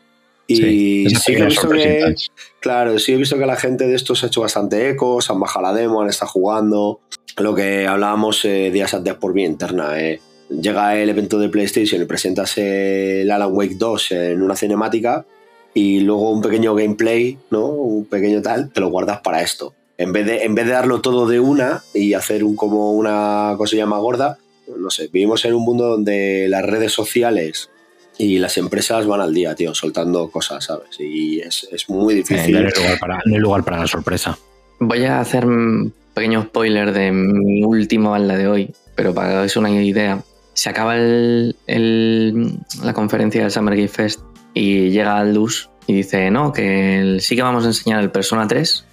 [0.48, 2.16] Y Sí, sí que he visto que,
[2.60, 5.40] claro, sí he visto que la gente de estos ha hecho bastante eco, se han
[5.40, 7.02] bajado la demo, han estado jugando.
[7.38, 10.00] Lo que hablábamos eh, días antes por vía interna.
[10.00, 10.20] eh.
[10.50, 15.24] Llega el evento de PlayStation y presentas el Alan Wake 2 en una cinemática
[15.74, 17.66] y luego un pequeño gameplay, ¿no?
[17.68, 19.74] Un pequeño tal, te lo guardas para esto.
[19.98, 23.54] En vez de, en vez de darlo todo de una y hacer un, como una
[23.58, 24.38] cosilla más gorda,
[24.78, 27.70] no sé, vivimos en un mundo donde las redes sociales
[28.18, 30.90] y las empresas van al día, tío, soltando cosas, ¿sabes?
[31.00, 32.52] Y es, es muy Eh, difícil.
[32.54, 34.38] no, hay lugar para, no hay lugar para la sorpresa.
[34.80, 39.36] Voy a hacer un pequeño spoiler de mi última bala de hoy, pero para que
[39.36, 40.22] hagáis una idea.
[40.54, 44.20] Se acaba el- el- la conferencia del Summer Game Fest
[44.60, 48.48] y llega Aldus y dice, no, que el- sí que vamos a enseñar el Persona
[48.48, 48.86] 3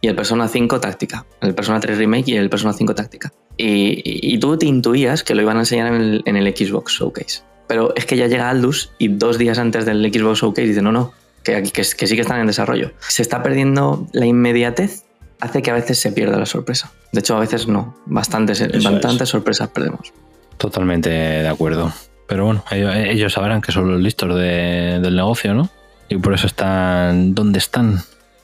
[0.00, 1.24] y el Persona 5 táctica.
[1.40, 3.32] El Persona 3 Remake y el Persona 5 táctica.
[3.56, 6.46] Y, y- y tú te intuías que lo iban a enseñar en el, en el
[6.54, 7.42] Xbox Showcase.
[7.66, 10.92] Pero es que ya llega Aldus y dos días antes del Xbox Showcase dice, no,
[10.92, 12.92] no, que, que, que sí que están en desarrollo.
[13.08, 15.04] Se está perdiendo la inmediatez,
[15.40, 16.92] hace que a veces se pierda la sorpresa.
[17.12, 17.96] De hecho, a veces no.
[18.06, 20.12] Bastantes, Eso bastantes sorpresas perdemos.
[20.58, 21.92] Totalmente de acuerdo.
[22.26, 25.68] Pero bueno, ellos, ellos sabrán que son los listos de- del negocio, ¿no?
[26.08, 27.98] Y por eso están donde están.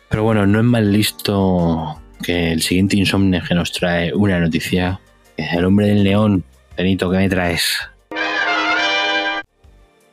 [0.09, 5.01] Pero bueno, no es más listo que el siguiente insomne que nos trae una noticia.
[5.37, 6.45] Que es el hombre del león.
[6.77, 7.79] Benito, ¿qué me traes?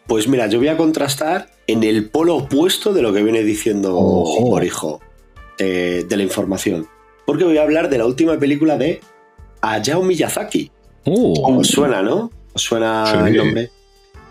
[0.06, 3.96] Pues mira, yo voy a contrastar en el polo opuesto de lo que viene diciendo
[3.98, 4.42] Ojo.
[4.46, 5.02] Borijo
[5.60, 6.88] eh, de la información.
[7.26, 9.02] Porque voy a hablar de la última película de
[9.62, 10.72] Hayao Miyazaki.
[11.06, 12.32] Uh, ¿Os suena, no?
[12.58, 13.18] ¿Os suena Sí.
[13.28, 13.70] el nombre?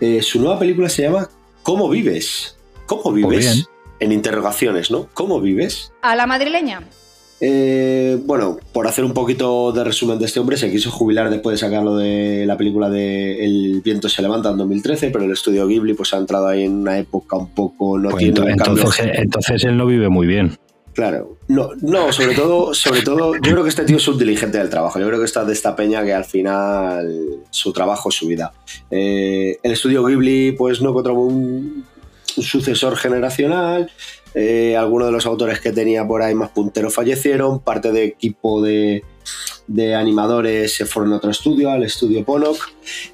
[0.01, 1.29] Eh, su nueva película se llama
[1.63, 2.57] ¿Cómo vives?
[2.87, 3.29] ¿Cómo bien.
[3.29, 3.69] vives?
[4.01, 5.07] En interrogaciones, ¿no?
[5.15, 5.93] ¿Cómo vives?
[6.03, 6.81] A la madrileña.
[7.41, 11.55] Eh, bueno, por hacer un poquito de resumen de este hombre, se quiso jubilar después
[11.61, 15.69] de sacarlo de la película de El viento se levanta en 2013, pero el estudio
[15.69, 19.63] Ghibli pues ha entrado ahí en una época un poco no pues tiene entonces, entonces
[19.63, 20.59] él no vive muy bien.
[20.97, 21.37] Claro.
[21.49, 24.71] No, no, sobre todo, sobre todo, yo creo que este tío es un diligente del
[24.71, 24.99] trabajo.
[24.99, 28.55] Yo creo que está de esta peña que al final su trabajo es su vida.
[28.91, 31.85] Eh, el estudio Ghibli, pues no encontró un,
[32.25, 33.91] sucesor generacional.
[34.35, 37.61] Eh, algunos de los autores que tenía por ahí más punteros fallecieron.
[37.61, 39.05] Parte de equipo de,
[39.67, 42.71] de animadores se fueron a otro estudio, al estudio Ponok.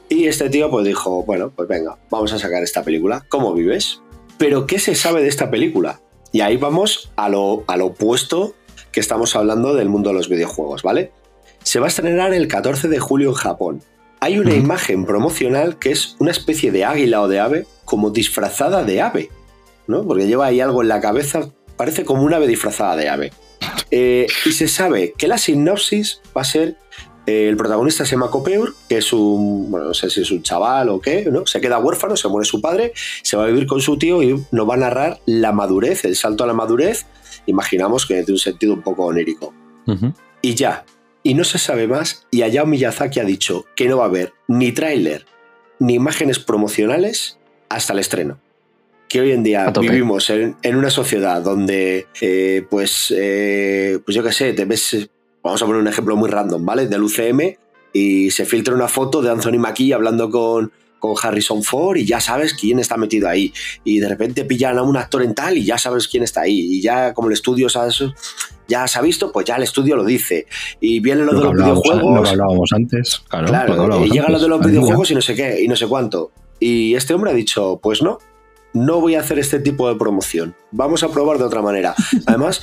[0.08, 3.26] Y este tío pues dijo, bueno, pues venga, vamos a sacar esta película.
[3.28, 4.00] ¿Cómo vives?
[4.38, 6.00] Pero ¿qué se sabe de esta película?
[6.32, 8.54] Y ahí vamos a lo, a lo opuesto
[8.90, 11.12] que estamos hablando del mundo de los videojuegos, ¿vale?
[11.62, 13.82] Se va a estrenar el 14 de julio en Japón.
[14.20, 18.84] Hay una imagen promocional que es una especie de águila o de ave como disfrazada
[18.84, 19.30] de ave,
[19.86, 20.06] ¿no?
[20.06, 23.32] Porque lleva ahí algo en la cabeza, parece como un ave disfrazada de ave.
[23.90, 26.76] Eh, y se sabe que la sinopsis va a ser
[27.26, 30.88] el protagonista se llama Copeur, que es un, bueno, no sé si es un chaval
[30.88, 31.46] o qué, ¿no?
[31.46, 34.44] Se queda huérfano, se muere su padre, se va a vivir con su tío y
[34.50, 37.06] nos va a narrar la madurez, el salto a la madurez,
[37.46, 39.54] imaginamos que de un sentido un poco onírico.
[40.40, 40.84] Y ya,
[41.22, 44.32] y no se sabe más, y Hayao Miyazaki ha dicho que no va a haber
[44.48, 45.26] ni tráiler
[45.78, 48.38] ni imágenes promocionales hasta el estreno.
[49.08, 54.22] Que hoy en día vivimos en, en una sociedad donde, eh, pues, eh, pues yo
[54.22, 55.10] qué sé, te ves,
[55.42, 56.86] vamos a poner un ejemplo muy random, ¿vale?
[56.86, 57.56] Del UCM
[57.92, 62.20] y se filtra una foto de Anthony Mackie hablando con, con Harrison Ford y ya
[62.20, 63.52] sabes quién está metido ahí.
[63.84, 66.58] Y de repente pillan a un actor en tal y ya sabes quién está ahí.
[66.76, 68.02] Y ya como el estudio sabes,
[68.68, 70.46] ya se ha visto, pues ya el estudio lo dice.
[70.80, 72.14] Y viene lo, Lo de los videojuegos.
[72.16, 73.22] lo que hablábamos antes.
[73.28, 74.42] Claro, lo que Claro, hablábamos y llega lo antes.
[74.42, 76.30] de los videojuegos y no sé qué, y no sé cuánto.
[76.60, 78.18] Y este hombre ha dicho, pues no,
[78.72, 80.54] no voy a hacer este tipo de promoción.
[80.70, 81.94] Vamos a probar de otra manera.
[82.26, 82.62] Además,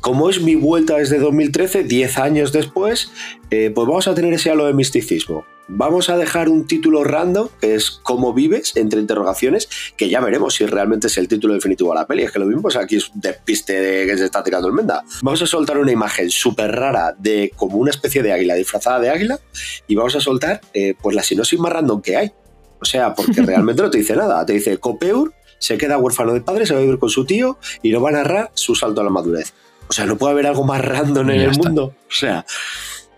[0.00, 3.10] como es mi vuelta desde 2013, 10 años después,
[3.50, 5.44] eh, pues vamos a tener ese halo de misticismo.
[5.66, 8.76] Vamos a dejar un título random, que es ¿Cómo vives?
[8.76, 12.22] entre interrogaciones, que ya veremos si realmente es el título definitivo de la peli.
[12.22, 15.04] Es que lo vimos aquí es un despiste de que se está tirando el menda.
[15.22, 19.08] Vamos a soltar una imagen súper rara de como una especie de águila disfrazada de
[19.08, 19.40] águila
[19.86, 22.32] y vamos a soltar eh, pues la sinopsis más random que hay.
[22.78, 24.44] O sea, porque realmente no te dice nada.
[24.44, 27.58] Te dice Copeur se queda huérfano de padre, se va a vivir con su tío
[27.82, 29.52] y nos va a narrar su salto a la madurez.
[29.88, 31.62] O sea, no puede haber algo más random en el está.
[31.68, 31.94] mundo.
[32.08, 32.44] O sea,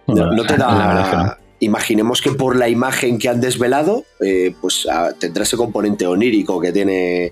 [0.08, 1.24] No, no, no te la- la que da.
[1.24, 1.46] no.
[1.58, 6.60] Imaginemos que por la imagen que han desvelado, eh, pues ah, tendrá ese componente onírico
[6.60, 7.24] que tiene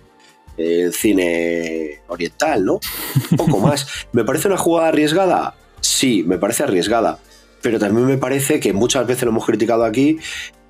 [0.56, 2.80] eh, el cine oriental, ¿no?
[3.32, 3.86] Un poco más.
[4.12, 5.54] ¿Me parece una jugada arriesgada?
[5.80, 7.18] Sí, me parece arriesgada.
[7.60, 10.18] Pero también me parece que muchas veces lo hemos criticado aquí,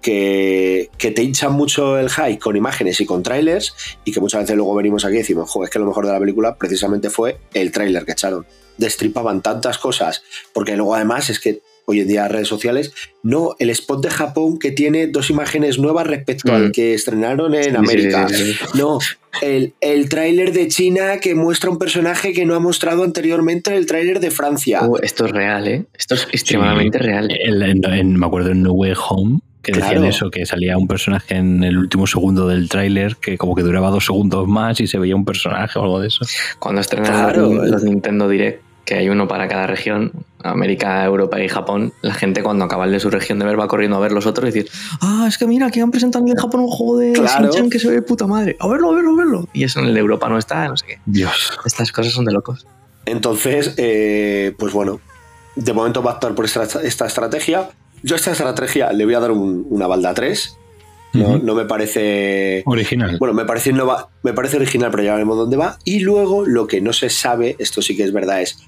[0.05, 4.43] que, que te hinchan mucho el hype con imágenes y con trailers, y que muchas
[4.43, 7.09] veces luego venimos aquí y decimos, joder, es que lo mejor de la película precisamente
[7.11, 8.47] fue el trailer que echaron.
[8.77, 13.69] Destripaban tantas cosas, porque luego además es que hoy en día redes sociales, no el
[13.71, 16.55] spot de Japón que tiene dos imágenes nuevas respecto Mm.
[16.55, 18.29] al que estrenaron en Sí, América.
[18.29, 18.59] sí, sí, sí.
[18.75, 18.99] No,
[19.43, 23.77] el, el tráiler de China que muestra un personaje que no ha mostrado anteriormente en
[23.77, 24.83] el tráiler de Francia.
[24.83, 25.85] Uh, esto es real, ¿eh?
[25.93, 27.29] Esto es extremadamente real.
[27.31, 30.07] El- en- en- me acuerdo en No Way Home, Que decían Claro.
[30.09, 33.91] eso, que salía un personaje en el último segundo del tráiler que como que duraba
[33.91, 36.25] dos segundos más y se veía un personaje o algo de eso.
[36.59, 37.53] Cuando estrenan Claro.
[37.53, 42.13] los, los Nintendo Direct, que hay uno para cada región, América, Europa y Japón, la
[42.13, 44.47] gente cuando acaba el de su región de ver va corriendo a ver los otros
[44.51, 47.47] y decir, ah, es que mira, aquí han presentado en Japón un juego de Claro.
[47.51, 48.57] Shin-Chan que se ve de puta madre.
[48.61, 49.49] A verlo, a verlo, a verlo.
[49.55, 50.99] Y eso en el de Europa no está, no sé qué.
[51.07, 51.53] Dios.
[51.65, 52.67] Estas cosas son de locos.
[53.07, 55.01] Entonces, eh, pues bueno,
[55.57, 57.71] de momento va a actuar por esta, esta estrategia.
[58.05, 60.57] Yo a esta estrategia le voy a dar un- una balda 3.
[61.15, 62.63] No, me parece...
[62.67, 63.17] Original.
[63.19, 65.79] Bueno, me parece, innova- me parece original, pero ya veremos dónde va.
[65.85, 68.59] Y luego lo que no se sabe, esto sí que es verdad, es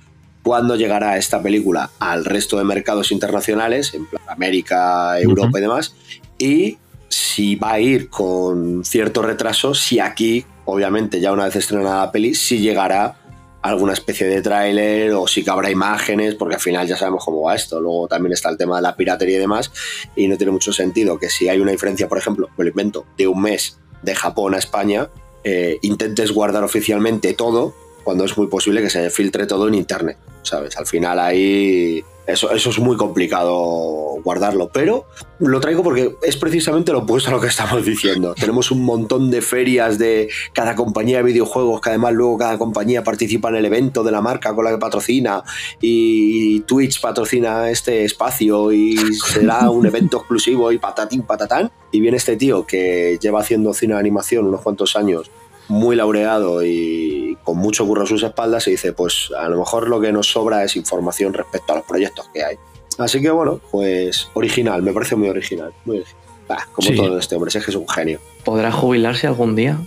[0.44, 5.94] cuándo llegará esta película al resto de mercados internacionales, en plan América, Europa y demás.
[6.38, 12.06] Y si va a ir con cierto retraso, si aquí, obviamente, ya una vez estrenada
[12.06, 13.16] la peli, si llegará
[13.62, 17.42] alguna especie de tráiler o si que habrá imágenes, porque al final ya sabemos cómo
[17.42, 17.80] va esto.
[17.80, 19.72] Luego también está el tema de la piratería y demás,
[20.14, 23.06] y no tiene mucho sentido que si hay una diferencia, por ejemplo, me lo invento,
[23.16, 25.10] de un mes de Japón a España,
[25.44, 30.16] eh, intentes guardar oficialmente todo cuando es muy posible que se filtre todo en internet,
[30.42, 30.76] ¿sabes?
[30.76, 35.06] Al final ahí eso, eso es muy complicado guardarlo, pero
[35.38, 38.34] lo traigo porque es precisamente lo opuesto a lo que estamos diciendo.
[38.40, 43.04] Tenemos un montón de ferias de cada compañía de videojuegos, que además luego cada compañía
[43.04, 45.42] participa en el evento de la marca con la que patrocina
[45.80, 51.70] y Twitch patrocina este espacio y será un evento exclusivo y patatín patatán.
[51.92, 55.30] Y viene este tío que lleva haciendo cine de animación unos cuantos años
[55.68, 59.88] muy laureado y con mucho curro a sus espaldas y dice, pues a lo mejor
[59.88, 62.56] lo que nos sobra es información respecto a los proyectos que hay.
[62.98, 65.72] Así que bueno, pues original, me parece muy original.
[65.84, 66.22] Muy original.
[66.48, 66.94] Bah, como Sí.
[66.96, 68.20] todo este hombre, es que es un genio.
[68.44, 69.78] ¿Podrá jubilarse algún día?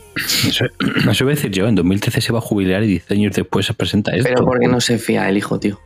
[0.45, 0.65] Eso,
[1.09, 3.65] eso iba a decir yo, en 2013 se va a jubilar y 10 años después
[3.65, 4.27] se presenta esto.
[4.27, 5.79] Pero porque no se fía el hijo, tío.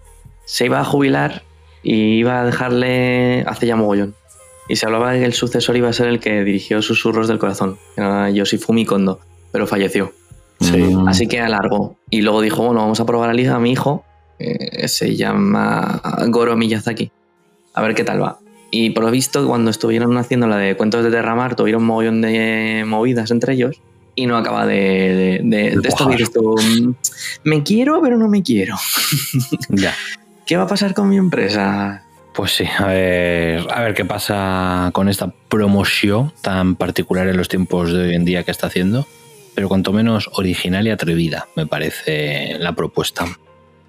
[0.45, 1.43] Se iba a jubilar
[1.83, 4.15] y iba a dejarle hace ya mogollón.
[4.67, 7.37] Y se hablaba de que el sucesor iba a ser el que dirigió Susurros del
[7.37, 9.19] Corazón, que era Yoshifumi Kondo,
[9.53, 10.11] pero falleció.
[10.59, 10.77] Sí.
[10.77, 11.95] Mm, Así que alargó.
[12.09, 14.03] Y luego dijo, bueno, vamos a probar a, a mi hijo,
[14.37, 17.09] que se llama Goro Miyazaki.
[17.73, 18.39] A ver qué tal va.
[18.71, 22.21] Y por lo visto, cuando estuvieron haciendo la de Cuentos de Terramar, tuvieron un mogollón
[22.21, 23.79] de movidas entre ellos.
[24.15, 26.93] Y no acaba de, de, de- de esto dices tú, mm,
[27.45, 28.75] me quiero, pero no me quiero.
[29.69, 29.93] Ya.
[30.45, 32.03] ¿Qué va a pasar con mi empresa?
[32.35, 37.47] Pues sí, a ver, a ver qué pasa con esta promoción tan particular en los
[37.47, 39.07] tiempos de hoy en día que está haciendo.
[39.55, 43.25] Pero cuanto menos original y atrevida, me parece la propuesta.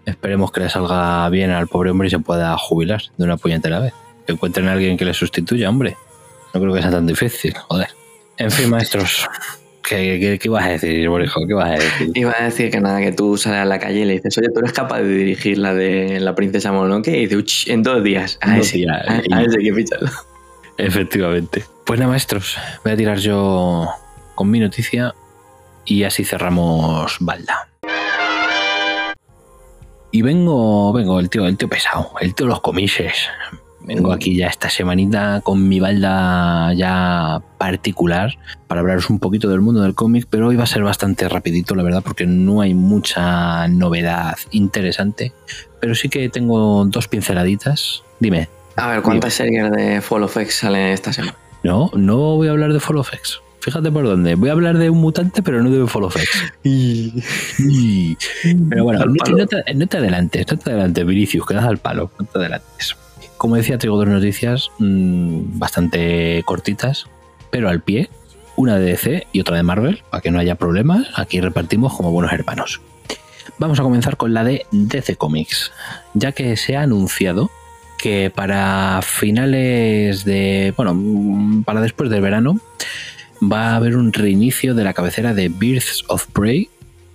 [0.05, 3.81] Esperemos que le salga bien al pobre hombre y se pueda jubilar de una puñetera
[3.81, 3.95] vez.
[4.27, 5.97] Que encuentren a alguien que le sustituya, hombre.
[6.53, 7.89] No creo que sea tan difícil, joder.
[8.37, 9.27] En fin, maestros,
[9.83, 11.47] ¿qué, qué, qué ibas a decir, Borijo?
[11.47, 12.11] ¿Qué vas a decir?
[12.15, 14.49] Iba a decir que nada, que tú sales a la calle y le dices, oye,
[14.53, 18.03] tú eres capaz de dirigir la de la princesa Mononoke y dice, "Uch, en dos
[18.05, 18.39] días.
[18.43, 20.09] A ese, días, a, a ese que fichalo.
[20.77, 21.65] Efectivamente.
[21.85, 23.89] Pues nada, maestros, voy a tirar yo
[24.35, 25.15] con mi noticia
[25.85, 27.69] y así cerramos balda.
[30.11, 33.15] Y vengo, vengo, el tío, el tío pesado, el tío de los comises.
[33.81, 38.33] Vengo aquí ya esta semanita con mi balda ya particular
[38.67, 41.75] para hablaros un poquito del mundo del cómic, pero hoy va a ser bastante rapidito,
[41.75, 45.35] la verdad, porque no hay mucha novedad interesante.
[45.81, 48.03] Pero sí que tengo dos pinceladitas.
[48.21, 51.37] Dime, A ver, ¿cuántas series de Fall of X salen esta semana?
[51.63, 53.41] no, no voy a hablar de Fall of X.
[53.65, 54.35] Fíjate por dónde.
[54.35, 56.29] Voy a hablar de un mutante, pero no de X.
[56.63, 58.17] Y-
[58.69, 59.39] Pero bueno, no, palo.
[59.39, 62.39] no te, no te adelantes, no te adelantes, Vinicius, que das al palo, no te
[62.39, 62.95] adelantes.
[63.39, 67.07] Como decía, traigo dos noticias mm, bastante cortitas,
[67.51, 68.11] pero al pie.
[68.57, 71.07] Una de DC y otra de Marvel, para que no haya problemas.
[71.15, 72.83] Aquí repartimos como buenos hermanos.
[73.59, 75.73] Vamos a comenzar con la de DC Comics,
[76.13, 77.51] ya que se ha anunciado
[77.97, 80.75] que para finales de.
[80.77, 82.61] Bueno, mm, para después del verano
[83.51, 86.69] va a haber un reinicio de la cabecera de Birds of Prey,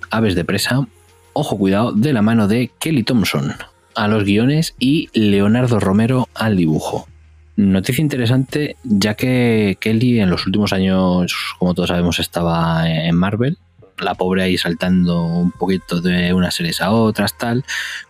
[0.10, 0.88] Aves de Presa,
[1.34, 3.54] ojo cuidado, de la mano de Kelly Thompson
[3.96, 7.08] a los guiones y Leonardo Romero al dibujo.
[7.56, 13.58] Noticia interesante, ya que Kelly en los últimos años, como todos sabemos, estaba en Marvel.
[13.98, 17.66] La pobre ahí saltando un poquito de unas series a otras, tal.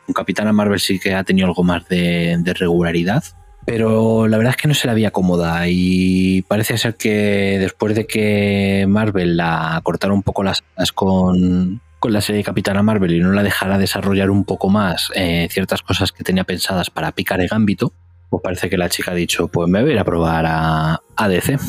[0.05, 3.23] Con Capitana Marvel sí que ha tenido algo más de, de regularidad.
[3.69, 7.93] Pero la verdad es que no se la veía cómoda y parece ser que después
[7.95, 13.13] de que Marvel la cortara un poco las alas con, con la serie Capitana Marvel
[13.13, 17.11] y no la dejara desarrollar un poco más eh, ciertas cosas que tenía pensadas para
[17.11, 17.93] picar el gambito,
[18.31, 21.01] pues parece que la chica ha dicho, pues me voy a ir a probar a,
[21.15, 21.59] a DC.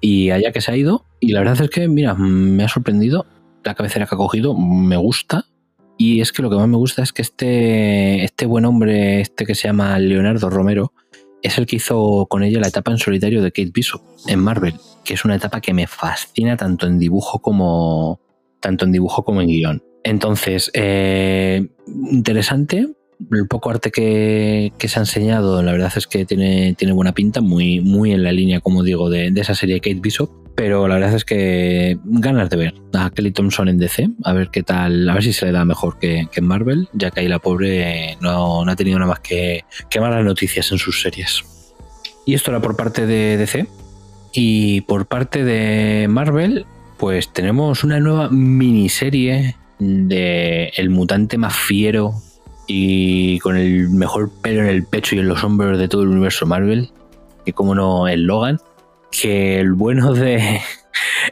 [0.00, 3.26] Y allá que se ha ido, y la verdad es que, mira, me ha sorprendido
[3.62, 5.44] la cabecera que ha cogido, me gusta.
[5.98, 9.44] Y es que lo que más me gusta es que este, este buen hombre, este
[9.46, 10.92] que se llama Leonardo Romero,
[11.42, 14.74] es el que hizo con ella la etapa en solitario de Kate Bishop en Marvel,
[15.04, 18.20] que es una etapa que me fascina tanto en dibujo como
[18.60, 19.82] tanto en dibujo como en guion.
[20.02, 21.66] Entonces, eh,
[22.10, 22.88] interesante.
[23.30, 27.12] El poco arte que, que se ha enseñado, la verdad es que tiene, tiene buena
[27.12, 30.30] pinta, muy, muy en la línea, como digo, de, de esa serie Kate Bishop.
[30.56, 34.48] Pero la verdad es que ganas de ver a Kelly Thompson en DC, a ver
[34.48, 37.20] qué tal, a ver si se le da mejor que, que en Marvel, ya que
[37.20, 41.44] ahí la pobre no, ha tenido nada más que, que malas noticias en sus series.
[42.24, 43.68] Y esto era por parte de DC.
[44.32, 52.14] Y por parte de Marvel, pues tenemos una nueva miniserie de el mutante más fiero
[52.66, 56.08] y con el mejor pelo en el pecho y en los hombros de todo el
[56.08, 56.90] universo Marvel,
[57.44, 58.58] que como no el Logan,
[59.20, 60.60] que el bueno de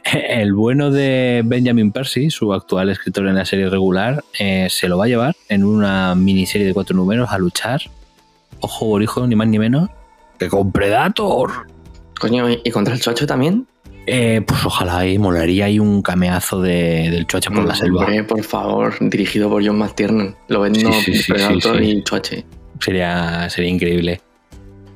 [0.13, 4.97] el bueno de Benjamin Percy, su actual escritor en la serie regular, eh, se lo
[4.97, 7.81] va a llevar en una miniserie de cuatro números a luchar.
[8.59, 9.89] Ojo, borijo, ni más ni menos
[10.37, 11.67] que con Predator.
[12.19, 13.67] Coño, ¿y contra el chocho también?
[14.07, 18.01] Eh, pues ojalá ahí molaría ahí un cameazo de, del Choche por la selva.
[18.01, 20.35] Hombre, por favor, dirigido por John McTiernan.
[20.47, 21.83] Lo vendo Sí, sí, sí, Predator sí.
[21.85, 22.45] y Choche.
[22.79, 24.21] Sería, sería increíble.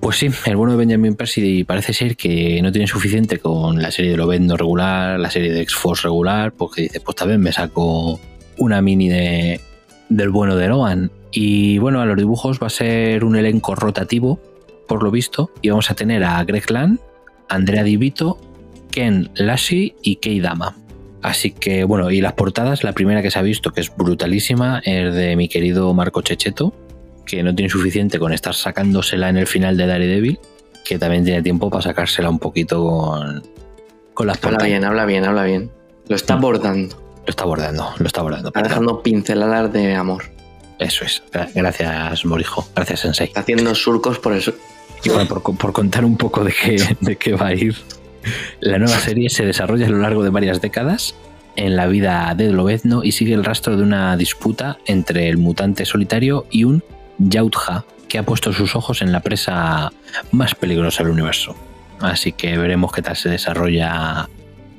[0.01, 3.91] Pues sí, el bueno de Benjamin Percy parece ser que no tiene suficiente con la
[3.91, 8.19] serie de Lobezno regular, la serie de X-Force regular, porque dice, pues también me saco
[8.57, 9.59] una mini de,
[10.07, 11.11] del bueno de Logan.
[11.31, 14.39] Y bueno, a los dibujos va a ser un elenco rotativo,
[14.87, 16.99] por lo visto, y vamos a tener a Greg Land,
[17.49, 18.39] Andrea Di Vito,
[18.91, 20.77] Ken Lassie y Kei Dama.
[21.21, 24.81] Así que bueno, y las portadas, la primera que se ha visto, que es brutalísima,
[24.85, 26.73] es de mi querido Marco Checheto,
[27.29, 30.39] que no tiene suficiente con estar sacándosela en el final de Daredevil,
[30.83, 33.43] que también tiene tiempo para sacársela un poquito con,
[34.13, 35.69] con las Habla bien, habla bien, habla bien.
[36.07, 36.39] Lo está Mm.
[36.39, 36.95] abordando.
[37.25, 38.47] Lo está abordando, lo está abordando.
[38.49, 40.23] Está dejando pinceladas de amor.
[40.79, 41.21] Eso es.
[41.31, 42.67] Gra- Gracias, Morijo.
[42.75, 43.27] Gracias, Sensei.
[43.27, 44.53] Está haciendo surcos por eso.
[45.03, 47.75] Y bueno, por, por contar un poco de qué, de qué va a ir,
[48.61, 51.13] la nueva serie se desarrolla a lo largo de varias décadas
[51.55, 55.85] en la vida de Lobezno y sigue el rastro de una disputa entre el mutante
[55.85, 56.83] solitario y un
[57.19, 59.91] Yautja que ha puesto sus ojos en la presa
[60.31, 61.55] más peligrosa del universo.
[61.99, 64.27] Así que veremos qué tal se desarrolla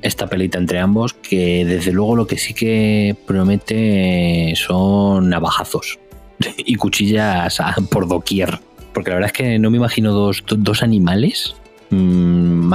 [0.01, 5.99] esta pelita entre ambos, que desde luego lo que sí que promete son navajazos
[6.57, 8.59] y cuchillas por doquier.
[8.93, 11.55] Porque la verdad es que no me imagino dos, do- dos animales
[11.91, 11.95] mm,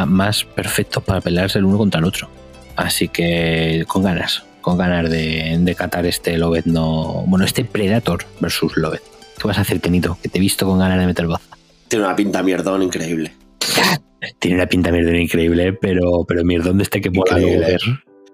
[0.06, 2.28] más perfectos para pelearse el uno contra el otro.
[2.76, 8.76] Así que con ganas, con ganas de, de catar este Lobezno, bueno, este Predator versus
[8.76, 9.15] Lobezno.
[9.40, 10.18] ¿Qué vas a hacer, Tenito?
[10.22, 11.56] Que te he visto con ganas de meter baza.
[11.88, 13.32] Tiene una pinta mierdón increíble.
[14.38, 17.58] Tiene una pinta mierda increíble, pero, pero mierdón de este que Increíble.
[17.66, 17.80] ver.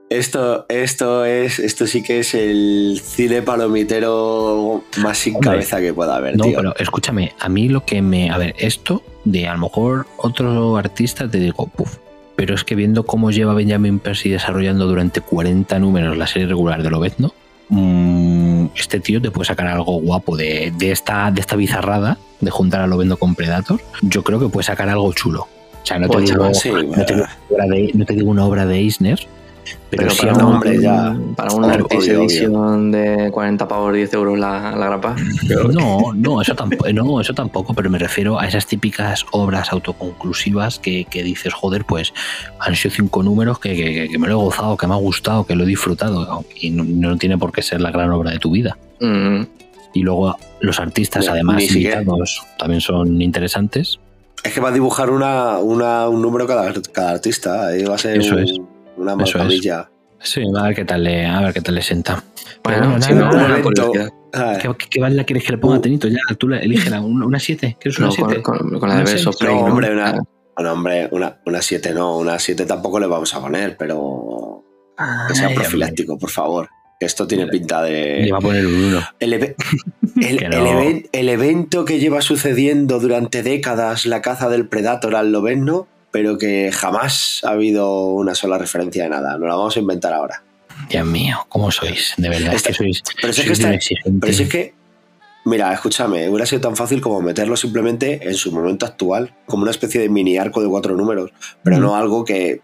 [0.08, 5.92] Esto, esto es, esto sí que es el cine palomitero más sin Hombre, cabeza que
[5.94, 6.56] pueda haber, No, tío.
[6.56, 8.30] pero escúchame, a mí lo que me.
[8.30, 11.96] A ver, esto de a lo mejor otro artista te digo, puf.
[12.36, 16.82] Pero es que viendo cómo lleva Benjamin Percy desarrollando durante 40 números la serie regular
[16.82, 17.32] de Lobezno,
[17.70, 22.50] mm, este tío te puede sacar algo guapo de, de esta, de esta bizarrada de
[22.50, 23.80] juntar a Lobezno con Predator.
[24.02, 25.42] Yo creo que puede sacar algo chulo.
[25.82, 28.14] O sea, no te, digo, chaval, sí, no te digo una obra de- no te
[28.14, 29.26] digo una obra de Eisner,
[29.90, 31.16] pero, Pero, sí para, un, hombre, ya.
[31.36, 32.22] para una Obvio, Artis obvio, obvio.
[32.24, 35.14] Edition de 40 pavos, 10 euros la, la grapa.
[35.72, 40.78] No, no, eso tampoco, no, eso tampoco, pero me refiero a esas típicas obras autoconclusivas
[40.78, 42.12] que, que dices, joder, pues
[42.58, 45.44] han sido cinco números que, que- que me lo he gozado, que me ha gustado,
[45.46, 48.38] que lo he disfrutado, y no, no tiene por qué ser la gran obra de
[48.38, 48.76] tu vida.
[49.00, 49.42] Mm,
[49.94, 53.98] Y luego los artistas, además, invitados, también son interesantes.
[54.42, 57.68] Es que va a dibujar una, una- un número cada, cada artista.
[57.68, 58.60] Ahí va a ser Eso un- es.
[58.96, 59.88] Una maravilla.
[60.20, 62.22] Sí, a ver qué tal le, a ver qué tal le sienta.
[62.62, 63.62] Bueno, bueno, nada, me un da evento.
[63.62, 64.08] curiosidad.
[64.34, 66.08] Ah, ¿Qué, qué, qué bala quieres que le ponga a Tenito?
[66.08, 68.42] Ya, tú la- elígela, una, una siete, ¿quieres una No, con, siete?
[68.42, 69.02] con- con la de.
[69.04, 69.72] Beso Play, No, ¿no?
[69.72, 70.22] hombre, una- Ah,
[70.54, 74.62] Bueno, hombre, una, una 7 no, una 7 tampoco le vamos a poner, pero
[75.28, 76.68] que sea Ay, profiláctico, por favor.
[77.00, 77.90] Que esto tiene pinta Le
[78.24, 78.30] de.
[78.30, 79.00] va a poner un uno.
[79.18, 79.56] El, eve-
[80.20, 80.66] el- el no.
[80.80, 86.38] even- el evento que lleva sucediendo durante décadas la caza del Predator al Lobezno, pero
[86.38, 89.32] que jamás ha habido una sola referencia de nada.
[89.38, 90.42] Nos la vamos a inventar ahora.
[90.88, 92.14] Dios mío, ¿cómo sois?
[92.16, 94.18] De verdad, es que sois, Pero es que exigente.
[94.20, 94.74] Pero es que,
[95.46, 99.70] mira, escúchame, hubiera sido tan fácil como meterlo simplemente en su momento actual, como una
[99.70, 101.30] especie de mini arco de cuatro números,
[101.64, 102.60] pero no algo que...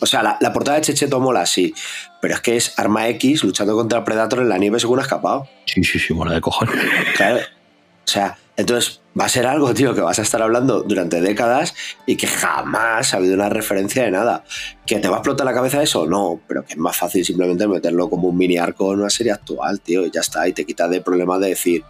[0.00, 1.74] O sea, la, la portada de Checheto mola, sí,
[2.20, 5.02] pero es que es Arma X luchando contra el Predator en la nieve según ha
[5.02, 5.48] escapado.
[5.66, 6.74] Sí, sí, sí, bueno, de cojones.
[7.16, 7.38] Claro.
[7.38, 11.74] O sea, Entonces, va a ser algo, tío, que vas a estar hablando durante décadas
[12.06, 14.44] y que jamás ha habido una referencia de nada.
[14.86, 16.06] ¿Que te va a explotar la cabeza eso?
[16.06, 19.32] No, pero que es más fácil simplemente meterlo como un mini arco en una serie
[19.32, 21.82] actual, tío, y ya está, y te quita de problema de decir,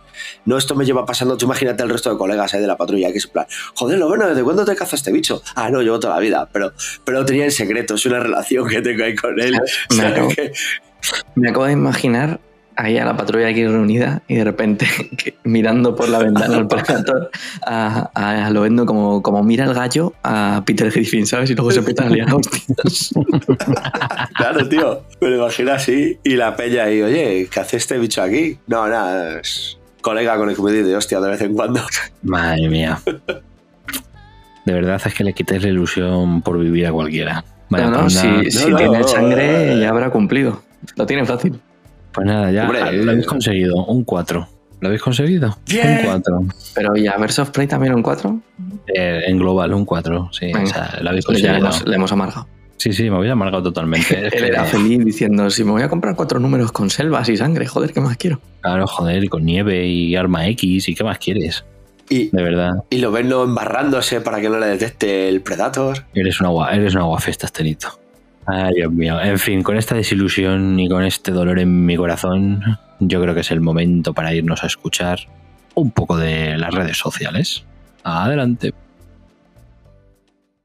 [0.45, 3.11] no, esto me lleva pasando, tú imagínate el resto de colegas ahí de la patrulla,
[3.11, 5.43] que es en plan, joder, lo bueno, ¿desde cuándo te caza este bicho?
[5.57, 6.73] Ah, no, llevo toda la vida, pero,
[7.05, 9.59] pero lo tenía en secreto, es una relación que tengo ahí con él.
[11.35, 12.39] Me acabo de imaginar
[12.77, 16.69] ahí a la patrulla aquí reunida y de repente que- mirando por la ventana al
[16.69, 17.31] Predator
[17.67, 21.51] a, a, a Loendo como, como mira el gallo a Peter Griffin, ¿sabes?
[21.51, 23.15] Y luego se empiezan a liar a hostias.
[24.37, 25.03] Claro, tío.
[25.21, 26.19] Me lo imagino así.
[26.25, 28.59] Y la peña ahí, oye, ¿qué hace este bicho aquí?
[28.67, 31.81] No, nada, es colega con el que me dice hostia de vez en cuando.
[32.23, 32.99] Madre mía.
[34.65, 37.45] De verdad es que le quites la ilusión por vivir a cualquiera.
[37.69, 38.11] Vaya no, no, panda.
[38.45, 39.09] si, si no, tiene no.
[39.09, 40.63] sangre ya habrá cumplido.
[40.97, 41.61] Lo tiene fácil.
[42.13, 43.85] Pues nada, ya Hombre, lo habéis conseguido.
[43.87, 44.49] Un 4.
[44.81, 45.57] ¿Lo habéis conseguido?
[45.69, 45.99] Bien.
[45.99, 46.41] Un 4.
[46.75, 48.41] Pero ya, Verse of Prey también un 4.
[48.95, 50.31] Eh, en global, un 4.
[50.33, 50.63] Sí, Venga.
[50.63, 51.53] o sea, lo habéis Pues ya conseguido.
[51.53, 52.49] le hemos, le hemos amargado.
[52.79, 54.27] Sí, sí, me habéis amargado totalmente.
[54.37, 57.67] Él era feliz diciendo, si me voy a comprar cuatro números con selvas y sangre,
[57.67, 58.41] joder, ¿qué más quiero?
[58.61, 61.65] Claro, joder, y con nieve y arma X y qué más quieres.
[62.11, 66.05] Y, De verdad, y lo ven no embarrándose para que no le detecte el Predator.
[66.13, 67.03] eres un agua, eres un.
[68.47, 69.21] Ay, Dios mío.
[69.21, 73.41] En fin, con esta desilusión y con este dolor en mi corazón, yo creo que
[73.41, 75.21] es el momento para irnos a escuchar
[75.75, 77.65] un poco de las redes sociales.
[78.03, 78.75] Adelante.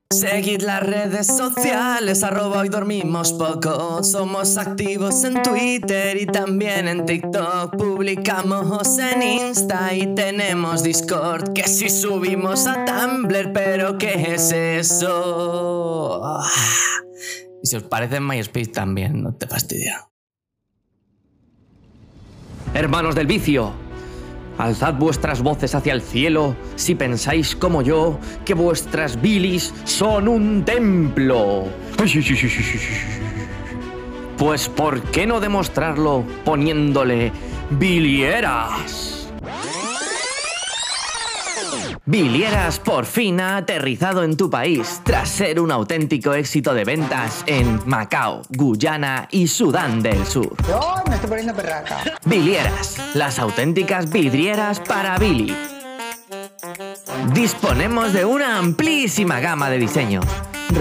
[0.10, 4.02] Seguid las redes sociales, arroba hoy dormimos poco.
[4.04, 7.76] Somos activos en Twitter y también en TikTok.
[7.76, 11.52] Publicamos en Insta y tenemos Discord.
[11.52, 16.40] Que si subimos a Tumblr, pero ¿qué es eso?
[17.68, 20.08] Y si os parece en MySpace también, no te fastidia.
[22.74, 23.74] Hermanos del vicio,
[24.58, 30.64] Alzad vuestras voces hacia el cielo si pensáis como yo que vuestras bilis son un
[30.64, 31.66] templo.
[34.38, 37.34] Pues ¿por qué no demostrarlo poniéndole
[37.72, 39.17] bilieras?
[42.10, 47.44] Bilieras por fin ha aterrizado en tu país tras ser un auténtico éxito de ventas
[47.48, 50.56] en Macao, Guyana y Sudán del Sur.
[50.70, 51.98] Yo me estoy poniendo perraca.
[52.24, 55.54] Bilieras, las auténticas vidrieras para Billy.
[57.34, 60.24] Disponemos de una amplísima gama de diseños.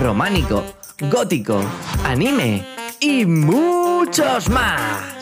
[0.00, 0.62] Románico,
[1.10, 1.60] gótico,
[2.04, 2.64] anime
[3.00, 5.15] y muchos más.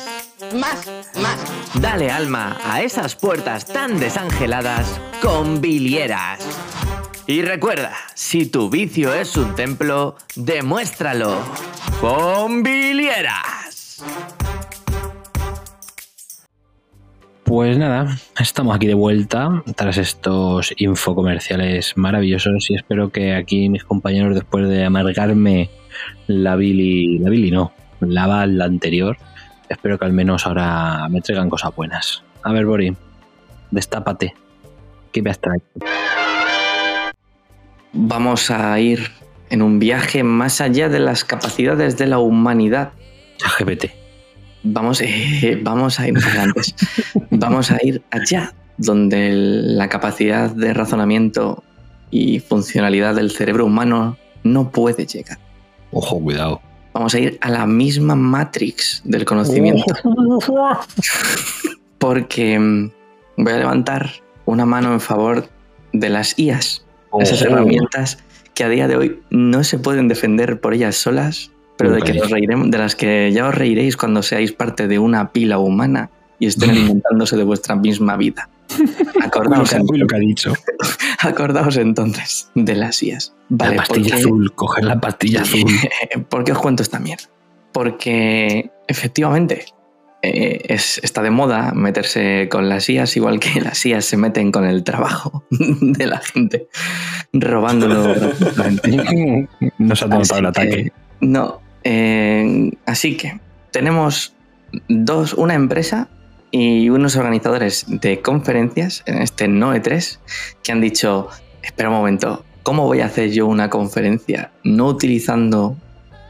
[0.53, 0.87] Más,
[1.21, 1.81] más.
[1.81, 6.41] Dale alma a esas puertas tan desangeladas con bilieras.
[7.27, 11.39] Y recuerda, si tu vicio es un templo, demuéstralo
[12.01, 14.05] con bilieras.
[17.45, 23.85] Pues nada, estamos aquí de vuelta tras estos infocomerciales maravillosos y espero que aquí mis
[23.85, 25.71] compañeros, después de amargarme
[26.27, 29.17] la Billy, la Billy no, la Val la anterior,
[29.75, 32.23] espero que al menos ahora me traigan cosas buenas.
[32.43, 32.97] A ver, Bori,
[33.71, 34.35] destápate.
[35.13, 35.65] ¿Qué me has traído?
[37.93, 39.11] Vamos a ir
[39.51, 42.93] en un viaje más allá de las capacidades de la humanidad.
[43.59, 43.91] GPT.
[44.65, 46.75] Vamos, eh, vamos a ir antes.
[47.31, 51.63] vamos a ir allá, donde la capacidad de razonamiento
[52.11, 55.39] y funcionalidad del cerebro humano no puede llegar.
[55.93, 56.61] Ojo, cuidado.
[56.95, 59.85] Vamos a ir a la misma Matrix del conocimiento.
[61.99, 62.91] Porque mm,
[63.39, 64.11] voy a levantar
[64.47, 65.49] una mano en favor
[65.93, 66.85] de las IAS,
[67.21, 67.51] esas Ojo.
[67.53, 68.19] herramientas
[68.55, 72.13] que a día de hoy no se pueden defender por ellas solas, pero de, que
[72.13, 76.47] reiremos- de las que ya os reiréis cuando seáis parte de una pila humana y
[76.47, 78.49] estén alimentándose de vuestra misma vida.
[79.23, 80.53] Acordaos, Uy, lo que ha dicho.
[81.21, 83.35] acordaos entonces de las IAS.
[83.49, 85.65] Vale, la pastilla porque- azul, coger la pastilla azul.
[86.29, 87.25] ¿Por qué os cuento esta mierda?
[87.73, 89.65] Porque efectivamente
[90.23, 94.53] eh, es, está de moda meterse con las IAS, igual que las IAS se meten
[94.53, 96.69] con el trabajo de la gente,
[97.33, 98.15] robándolo.
[99.79, 100.71] no se ha notado el ataque.
[100.85, 101.61] que, no.
[101.83, 103.39] eh, así que
[103.71, 104.35] tenemos
[104.89, 106.09] dos, una empresa
[106.57, 110.21] y unos organizadores de conferencias en este NOE 3
[110.63, 111.29] que han dicho,
[111.65, 115.77] espera un momento, ¿cómo voy a hacer yo una conferencia no utilizando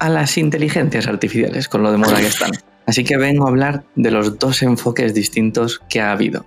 [0.00, 2.52] a las inteligencias artificiales con lo de moda que están?
[2.86, 6.46] Así que vengo a hablar de los dos enfoques distintos que ha habido.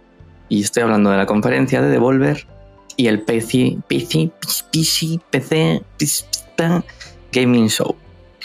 [0.50, 2.48] Y estoy hablando de la conferencia de Devolver
[2.96, 4.32] y el PC, PC,
[4.72, 6.84] PC, PC, PC
[7.32, 7.96] Gaming Show.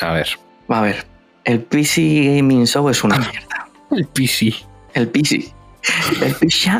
[0.02, 0.28] A ver.
[0.68, 1.06] A ver,
[1.44, 3.70] el PC Gaming Show es una mierda.
[3.90, 4.71] El PC.
[4.94, 5.52] El PC.
[6.22, 6.70] El PC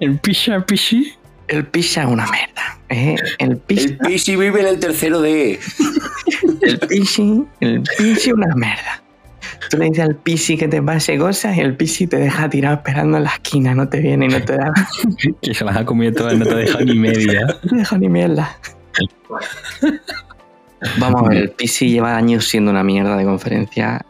[0.00, 1.16] El el PC.
[1.48, 2.78] El pizza es una mierda.
[2.88, 3.16] ¿eh?
[3.38, 5.60] El pizza, El Pisi vive en el tercero de.
[6.62, 7.22] el pizza,
[7.60, 9.02] el pizza es una mierda.
[9.70, 12.76] Tú le dices al pisi que te pase cosas y el pisi te deja tirado
[12.76, 14.72] esperando en la esquina, no te viene y no te da,
[15.42, 17.46] Que se las ha comido todas, no te ha dejado ni media.
[17.46, 18.56] no te deja ni mierda.
[20.98, 24.04] Vamos a ver, el pisi lleva años siendo una mierda de conferencia.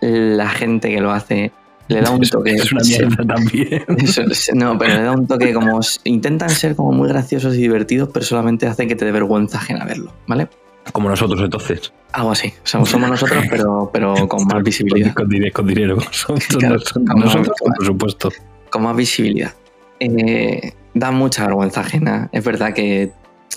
[0.00, 1.52] La gente que lo hace
[1.88, 2.54] le da un toque.
[2.54, 3.84] Es una mierda también.
[3.98, 4.22] Eso
[4.54, 5.80] no, pero le da un toque como.
[6.04, 9.84] Intentan ser como muy graciosos y divertidos, pero solamente hacen que te dé vergüenza ajena
[9.84, 10.48] verlo, ¿vale?
[10.92, 11.92] Como nosotros entonces.
[12.12, 12.48] Algo así.
[12.48, 15.14] O sea, somos nosotros, pero, pero con más visibilidad.
[15.14, 15.96] Con, dinero, con dinero.
[16.58, 16.78] Claro,
[17.16, 18.30] nosotros con presupuesto.
[18.70, 19.52] Con más visibilidad.
[20.00, 22.28] Eh, da mucha vergüenza ajena.
[22.32, 23.12] Es verdad que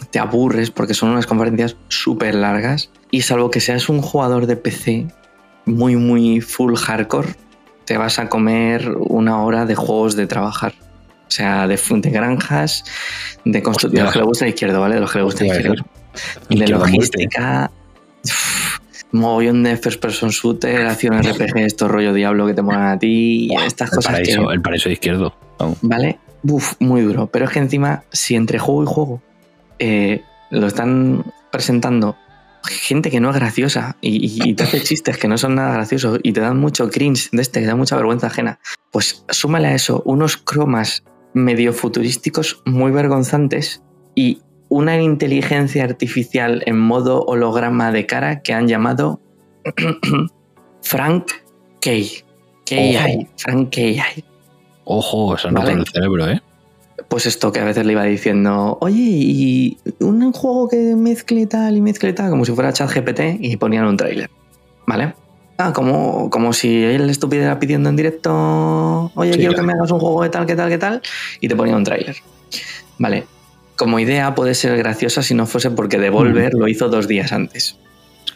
[0.09, 2.91] te aburres porque son unas conferencias súper largas.
[3.11, 5.07] Y salvo que seas un jugador de PC
[5.65, 7.29] muy, muy full hardcore,
[7.91, 10.71] te vas a comer una hora de juegos de trabajar.
[11.27, 12.85] O sea, de, de granjas,
[13.43, 13.99] de construcción.
[13.99, 14.95] De los que le gusta la izquierda, ¿vale?
[14.95, 15.85] De los que le gusta izquierda.
[16.47, 17.69] de logística,
[18.23, 18.79] uf,
[19.11, 23.53] mogollón de first person shooter, acción RPG, esto rollo diablo que te molan a ti,
[23.65, 25.35] estas El cosas paraíso, que, el paraíso izquierdo.
[25.59, 25.77] Vamos.
[25.81, 26.17] ¿vale?
[26.43, 27.27] Uf, muy duro.
[27.27, 29.21] Pero es que encima, si entre juego y juego
[29.79, 32.15] eh, lo están presentando
[32.69, 35.73] gente que no es graciosa y, y- y te hace chistes que no son nada
[35.73, 38.59] graciosos y te dan mucho cringe de este, que da mucha vergüenza ajena,
[38.91, 41.03] pues súmale a eso unos cromas
[41.33, 43.81] medio futurísticos muy vergonzantes
[44.15, 49.21] y una inteligencia artificial en modo holograma de cara que han llamado
[50.81, 51.25] Frank
[51.81, 51.91] K.
[52.65, 53.27] KI.
[53.37, 54.01] Frank KI.
[54.85, 55.71] Ojo, se nota Vale.
[55.73, 56.41] en el cerebro, ¿eh?
[57.11, 61.75] Pues esto que a veces le iba diciendo, oye, y un juego que mezcle tal
[61.75, 64.29] y mezcle tal, como si fuera ChatGPT y ponían un tráiler,
[64.87, 65.13] ¿vale?
[65.57, 69.61] Ah, como, como si él estuviera pidiendo en directo, oye, Sí, quiero claro.
[69.61, 71.01] que me hagas un juego de tal, que tal, que tal,
[71.41, 72.15] y te ponía un tráiler.
[72.97, 73.25] Vale.
[73.75, 77.77] Como idea puede ser graciosa si no fuese porque Devolver lo hizo dos días antes.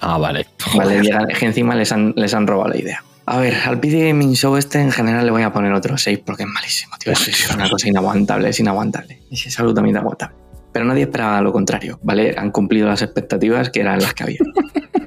[0.02, 0.48] Ah, vale.
[0.76, 1.00] Vale,
[1.30, 3.06] es que encima les han, les han robado la idea.
[3.28, 6.20] A ver, al PC Gaming Show este en general le voy a poner otro 6
[6.26, 7.12] porque es malísimo, tío.
[7.14, 9.24] Es, una cosa inaguantable, es inaguantable.
[9.32, 10.36] Es, es absolutamente inaguantable.
[10.72, 12.36] Pero nadie esperaba lo contrario, ¿vale?
[12.38, 14.40] Han cumplido las expectativas que eran las que había.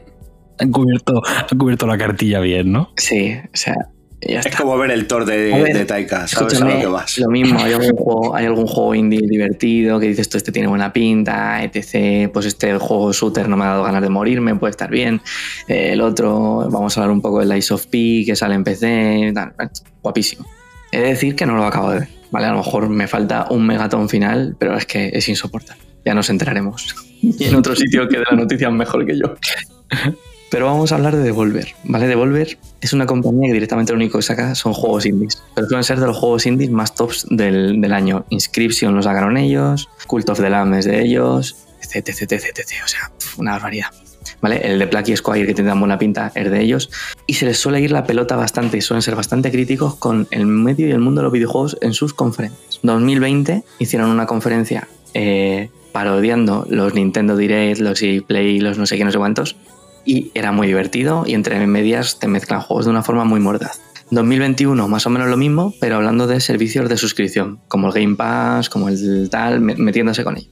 [0.60, 2.90] Han cubierto, han cubierto la cartilla bien, ¿no?
[2.96, 3.76] Sí, o sea,
[4.20, 7.18] ya Es como ver el Thor de, ver, de Taika, sabes a lo que vas.
[7.18, 10.68] lo mismo, hay algún, juego, hay algún juego indie divertido que dices, tú este tiene
[10.68, 12.30] buena pinta, etc.
[12.32, 15.20] Pues este juego shooter no me ha dado ganas de morirme, puede estar bien.
[15.68, 18.64] Eh, el otro, vamos a hablar un poco del Ice of P, que sale en
[18.64, 19.52] PC, tal,
[20.02, 20.46] guapísimo.
[20.90, 22.46] He de decir que no lo acabo de ver, ¿vale?
[22.46, 25.82] A lo mejor me falta un megatón final, pero es que es insoportable.
[26.04, 26.94] Ya nos enteraremos.
[27.20, 29.36] Y en otro sitio que de la noticia mejor que yo.
[30.50, 32.06] Pero vamos a hablar de Devolver, ¿vale?
[32.06, 35.42] Devolver es una compañía que directamente lo único que saca son juegos indies.
[35.54, 38.24] Pero suelen ser de los juegos indies más tops del, del año.
[38.30, 42.72] Inscription lo sacaron ellos, Cult of the Lamb es de ellos, etc, etc, etc, etc.
[42.84, 43.88] O sea, una barbaridad.
[44.40, 44.60] ¿Vale?
[44.62, 46.90] El de Plucky Squire, que tiene tan buena pinta, es de ellos.
[47.26, 50.46] Y se les suele ir la pelota bastante y suelen ser bastante críticos con el
[50.46, 52.80] medio y el mundo de los videojuegos en sus conferencias.
[52.82, 58.96] 2020 hicieron una conferencia eh, parodiando los Nintendo Direct, los EA Play, los no sé
[58.96, 59.56] qué, no sé cuántos.
[60.10, 63.78] Y era muy divertido y entre medias te mezclan juegos de una forma muy mordaz.
[64.10, 68.16] 2021 más o menos lo mismo, pero hablando de servicios de suscripción, como el Game
[68.16, 70.48] Pass, como el tal, me- metiéndose con ello.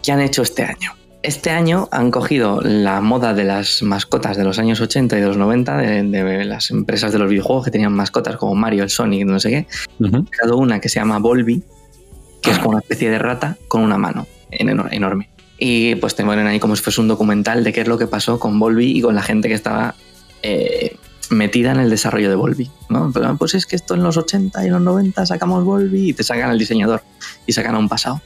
[0.00, 0.92] ¿Qué han hecho este año?
[1.24, 5.26] Este año han cogido la moda de las mascotas de los años 80 y de
[5.26, 8.90] los 90, de, de las empresas de los videojuegos que tenían mascotas como Mario, el
[8.90, 9.66] Sonic, no sé qué,
[9.98, 10.24] Ujú.
[10.26, 11.64] creado una que se llama Volby,
[12.40, 15.30] que es como una especie de rata con una mano en- enor- enorme.
[15.58, 18.06] Y pues te ponen ahí como si fuese un documental de qué es lo que
[18.06, 19.94] pasó con Volby y con la gente que estaba
[20.42, 20.96] eh,
[21.30, 22.70] metida en el desarrollo de Volby.
[22.88, 23.10] ¿no?
[23.12, 26.22] Plan, Pues es que esto en los 80 y los 90 sacamos Volby y te
[26.22, 27.02] sacan al diseñador
[27.46, 28.20] y sacan a un pasado.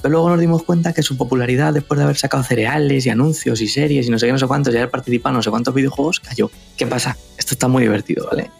[0.00, 3.60] Pero luego nos dimos cuenta que su popularidad, después de haber sacado cereales y anuncios
[3.60, 5.50] y series y no sé qué, no sé cuántos, y haber participado en no sé
[5.50, 6.50] cuántos videojuegos, cayó.
[6.76, 7.16] ¿Qué pasa?
[7.38, 8.50] Esto está muy divertido, ¿vale?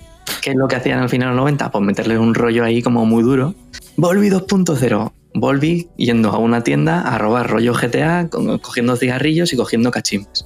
[0.41, 1.71] ¿Qué es lo que hacían al final de los 90?
[1.71, 3.55] Pues meterle un rollo ahí como muy duro.
[3.97, 5.13] Volví 2.0.
[5.35, 10.45] Volví yendo a una tienda a robar rollo GTA, cogiendo cigarrillos y cogiendo cachimbas.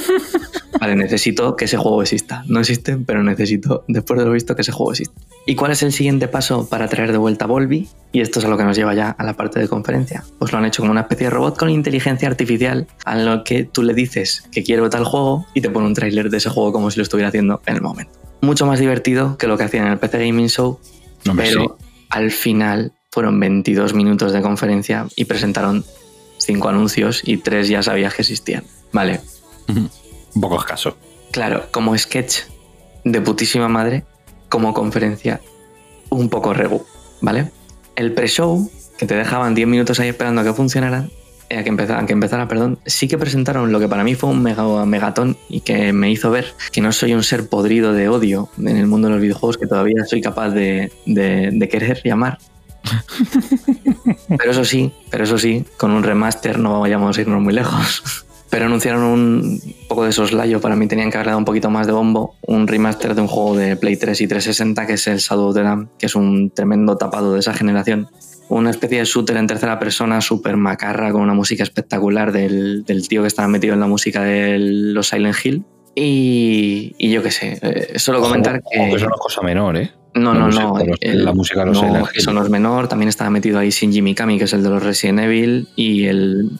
[0.80, 2.42] vale, necesito que ese juego exista.
[2.48, 5.14] No existe, pero necesito, después de lo visto, que ese juego exista.
[5.46, 7.88] ¿Y cuál es el siguiente paso para traer de vuelta a Volby?
[8.12, 10.24] Y esto es a lo que nos lleva ya a la parte de conferencia.
[10.38, 13.64] Pues lo han hecho como una especie de robot con inteligencia artificial a lo que
[13.64, 16.72] tú le dices que quiero tal juego y te pone un tráiler de ese juego
[16.72, 18.12] como si lo estuviera haciendo en el momento.
[18.42, 20.80] Mucho más divertido que lo que hacían en el PC Gaming Show,
[21.36, 25.84] pero al final fueron 22 minutos de conferencia y presentaron
[26.38, 28.64] cinco anuncios y tres ya sabías que existían.
[28.92, 29.20] Vale.
[29.68, 30.96] Un poco escaso.
[31.32, 32.40] claro, como sketch
[33.04, 34.04] de putísima madre,
[34.48, 35.40] como conferencia
[36.08, 36.84] un poco regu,
[37.20, 37.50] ¿vale?
[37.96, 41.08] El pre-show, que te dejaban 10 minutos ahí esperando a que funcionara,
[41.48, 44.14] eh, a que empezara, a que empezara, perdón, sí que presentaron lo que para mí
[44.14, 47.92] fue un mega, megatón y que me hizo ver que no soy un ser podrido
[47.92, 51.68] de odio en el mundo de los videojuegos que todavía soy capaz de, de- de
[51.68, 52.38] querer y amar.
[54.28, 58.26] Pero eso sí, pero eso sí, con un remaster no vayamos a irnos muy lejos.
[58.50, 61.86] Pero anunciaron un poco de soslayo, para mí tenían que haberle dado un poquito más
[61.86, 65.18] de bombo, un remaster de un juego de Play 3 y 360 que es el
[65.18, 68.08] Shadow of the Dam, que es un tremendo tapado de esa generación.
[68.48, 73.06] Una especie de shooter en tercera persona súper macarra con una música espectacular del, del
[73.06, 75.64] tío que estaba metido en la música de los Silent Hill.
[75.94, 78.80] Y, y yo qué sé, eh, solo comentar que...
[78.80, 79.92] Ojo, que no es cosa menor, ¿eh?
[80.14, 80.74] No, no, no.
[80.78, 82.18] de los- el- la música de los no, Silent Hill.
[82.20, 82.88] Eso no es menor.
[82.88, 86.50] También estaba metido ahí Shinji Mikami, que es el de los Resident Evil, y el,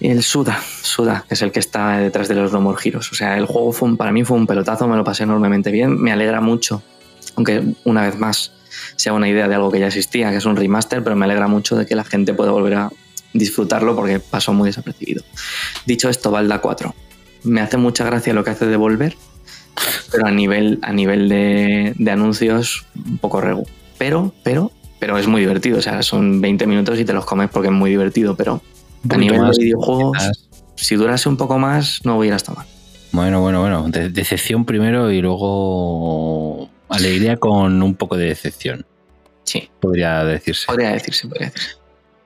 [0.00, 3.10] el Suda, Suda, que es el que está detrás de los No More Heroes.
[3.10, 5.70] O sea, el juego fue un- para mí fue un pelotazo, me lo pasé enormemente
[5.70, 6.00] bien.
[6.00, 6.82] Me alegra mucho,
[7.36, 8.52] aunque una vez más
[8.96, 11.46] sea una idea de algo que ya existía, que es un remaster, pero me alegra
[11.48, 12.90] mucho de que la gente pueda volver a
[13.32, 15.24] disfrutarlo porque pasó muy desapercibido.
[15.86, 16.94] Dicho esto, Valda 4.
[17.44, 19.16] Me hace mucha gracia lo que hace Devolver,
[20.10, 23.66] pero a nivel, a nivel de, de anuncios, un poco regu.
[23.98, 25.78] Pero, pero, pero es muy divertido.
[25.78, 28.34] O sea, son 20 minutos y te los comes porque es muy divertido.
[28.36, 28.62] Pero
[29.10, 30.48] a nivel más, de videojuegos, quizás.
[30.76, 32.66] si durase un poco más, no hubiera estado mal.
[33.12, 33.88] Bueno, bueno, bueno.
[33.88, 38.84] De- decepción primero y luego alegría con un poco de decepción.
[39.44, 40.66] Sí, Podría decirse.
[40.66, 41.76] podría decirse, podría decirse.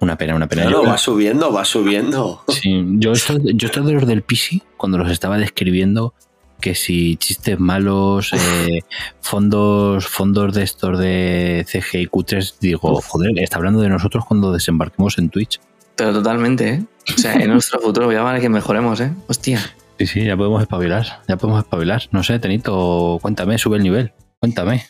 [0.01, 0.63] Una pena, una pena.
[0.63, 2.43] Claro, Yo- va subiendo, va subiendo.
[2.49, 6.15] Sí, yo estos, yo estos de los del PC, cuando los estaba describiendo,
[6.61, 8.81] que si chistes malos, eh,
[9.21, 15.19] fondos, fondos de estos de CGI Q3, digo, joder, está hablando de nosotros cuando desembarquemos
[15.19, 15.61] en Twitch.
[15.97, 16.83] Pero totalmente, ¿eh?
[17.15, 19.13] O sea, en nuestro futuro ya vale que mejoremos, ¿eh?
[19.29, 19.61] Hostia.
[19.99, 22.03] Sí, sí, ya podemos espabilar, ya podemos espabilar.
[22.13, 24.87] No sé, Tenito, cuéntame, sube el nivel, cuéntame.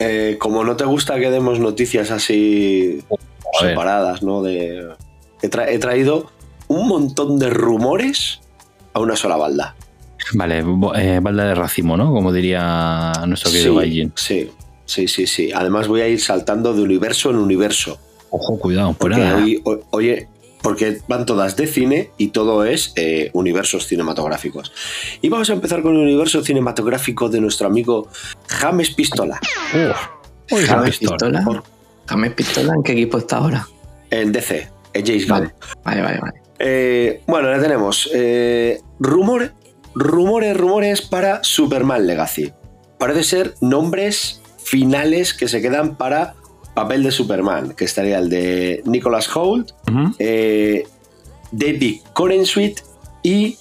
[0.00, 3.00] Eh, como no te gusta que demos noticias así
[3.60, 4.42] separadas, ¿no?
[4.42, 4.88] De,
[5.40, 6.32] he, tra- he traído
[6.66, 8.40] un montón de rumores
[8.94, 9.74] a una sola balda.
[10.32, 10.64] Vale,
[10.96, 12.10] eh, balda de racimo, ¿no?
[12.12, 14.12] Como diría nuestro querido sí, Gaijin.
[14.16, 14.50] sí,
[14.86, 15.50] sí, sí, sí.
[15.54, 17.98] Además voy a ir saltando de universo en universo.
[18.30, 19.36] Ojo, cuidado, Porque nada.
[19.44, 20.28] hoy- oye,
[20.62, 24.72] porque van todas de cine y todo es eh, universos cinematográficos.
[25.20, 28.08] Y vamos a empezar con el universo cinematográfico de nuestro amigo
[28.48, 29.38] James Pistola.
[30.50, 31.38] Uy, la James pistola.
[31.40, 31.62] Pistola.
[32.06, 33.66] James Pistola, ¿en qué equipo está ahora?
[34.10, 35.52] En DC, en James Gunn.
[35.84, 36.40] Vale, vale, vale.
[36.58, 39.50] Eh, bueno, le tenemos eh, rumores,
[39.94, 42.52] rumores, rumores para Superman Legacy.
[42.98, 46.34] Parece ser nombres finales que se quedan para
[46.74, 50.14] papel de Superman, que estaría el de Nicholas Hoult, Ujú.
[50.18, 50.86] eh,
[51.52, 52.80] David Corenswit
[53.22, 53.56] y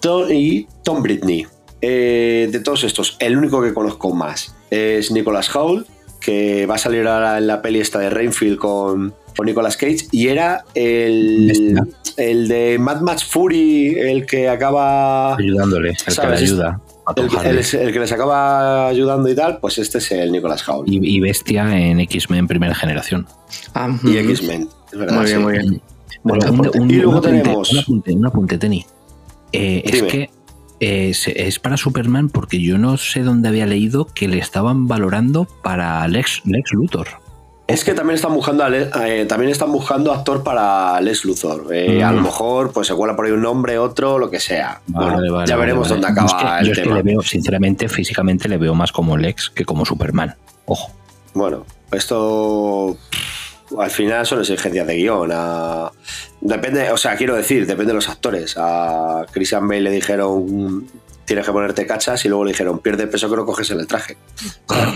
[0.00, 1.46] Tom, y Tom Britney.
[1.80, 5.86] Eh, de todos estos, el único que conozco más es Nicholas Hoult,
[6.20, 10.08] que va a salir ahora en la peli esta de Rainfield con, con Nicolas Cage,
[10.10, 11.80] y era el,
[12.16, 15.36] el de Mad Max Fury, el que acaba...
[15.36, 16.80] Ayudándole, el que le ayuda.
[17.06, 17.48] a Tom El, Hardy.
[17.50, 20.88] el- el que les acaba ayudando y tal, pues este es el Nicolas Hoult.
[20.88, 23.28] y, y Bestia en X-Men primera generación.
[23.74, 24.16] Ah, Y.
[24.16, 25.14] X-Men, es verdad.
[25.16, 25.44] Muy bien, sí.
[25.44, 25.82] muy bien.
[26.24, 28.84] Bueno, Buen un, Y luego un apunte, tenemos- Un apunte, un apunte, Teni.
[29.52, 30.30] Eh, es que
[30.80, 35.46] eh, es para Superman porque yo no sé dónde había leído que le estaban valorando
[35.62, 37.06] para Lex, Lex Luthor.
[37.68, 41.66] Es que también están buscando a Le- eh, también están buscando actor para Les Luthor.
[41.70, 42.04] Eh, Mm.
[42.04, 44.80] A lo mejor pues se cuela por ahí un nombre, otro, lo que sea.
[44.86, 46.96] Bueno, Vale, ya vale, veremos dónde es acaba que- el Yo es que tema.
[46.96, 50.34] le veo, sinceramente, físicamente le veo más como Lex que como Superman.
[50.64, 50.90] Ojo.
[51.34, 52.96] Bueno, esto
[53.78, 55.30] al final son exigencias de guion.
[55.34, 55.92] a-
[56.40, 58.54] Depende, o sea, quiero decir, depende de los actores.
[58.56, 60.86] A Christian Bale le dijeron
[61.28, 63.86] tienes que ponerte cachas y luego le dijeron pierde peso que no coges en el
[63.86, 64.16] traje.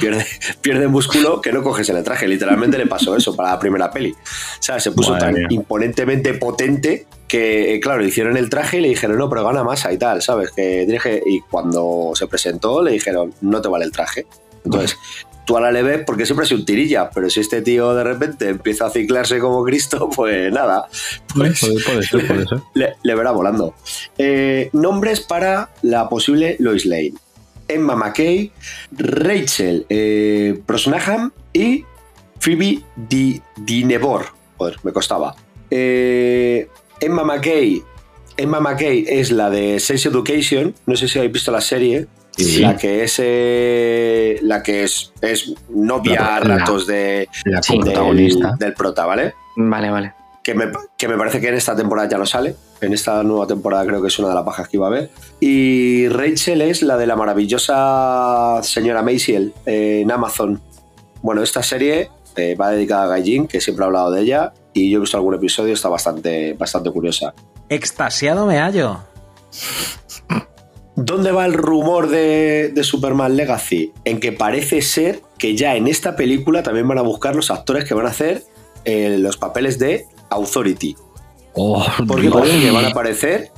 [0.00, 0.26] Pierde,
[0.62, 2.26] pierde músculo que no coges en el traje.
[2.26, 4.12] Literalmente le pasó eso para la primera peli.
[4.12, 4.16] O
[4.62, 5.46] sea, se puso Madre tan mía.
[5.50, 9.62] imponentemente potente que, eh, claro, le hicieron el traje y le dijeron, no, pero gana
[9.62, 10.50] masa y tal, ¿sabes?
[10.50, 14.26] Que- Y cuando se presentó le dijeron, no te vale el traje.
[14.64, 14.96] Entonces,
[15.44, 18.04] tú ahora le ves porque siempre ha sido un tirilla, pero si este tío de
[18.04, 20.86] repente empieza a ciclarse como Cristo, pues nada,
[21.34, 22.58] pues Puede, puede ser, puede ser.
[22.74, 23.74] le, le verá volando.
[24.18, 27.14] Eh, nombres para la posible Lois Lane.
[27.68, 28.52] Emma McKay,
[28.92, 31.84] Rachel eh, Brosnahan y
[32.38, 34.26] Phoebe Di, Dinevor.
[34.58, 35.34] Joder, me costaba.
[35.70, 36.68] Eh,
[37.00, 37.82] Emma McKay.
[38.36, 40.74] Emma McKay es la de Sex Education.
[40.86, 42.06] No sé si habéis visto la serie.
[42.36, 42.60] Sí.
[42.60, 47.74] La que es eh, la que es, es novia La- a ratos de, La Sí,
[47.74, 48.54] del- protagonista.
[48.58, 49.34] del prota, ¿vale?
[49.56, 50.14] Vale, vale.
[50.42, 50.64] que me,
[50.96, 52.56] que me parece que en esta temporada ya no sale.
[52.80, 55.10] En esta nueva temporada creo que es una de las bajas que iba a haber.
[55.40, 60.60] Y Rachel es la de la maravillosa señora Maciel eh, en Amazon.
[61.22, 64.90] Bueno, esta serie eh, va dedicada a Gaijin, que siempre he hablado de ella, y
[64.90, 67.32] yo he visto algún episodio, está bastante, bastante curiosa.
[67.68, 68.98] Extasiado me hallo.
[71.04, 73.92] ¿Dónde va el rumor de, de Superman Legacy?
[74.04, 77.84] En que parece ser que ya en esta película también van a buscar los actores
[77.84, 78.44] que van a hacer
[78.84, 80.96] eh, los papeles de Authority.
[81.54, 82.34] Oh, Porque Dios.
[82.34, 83.50] parece que van a aparecer.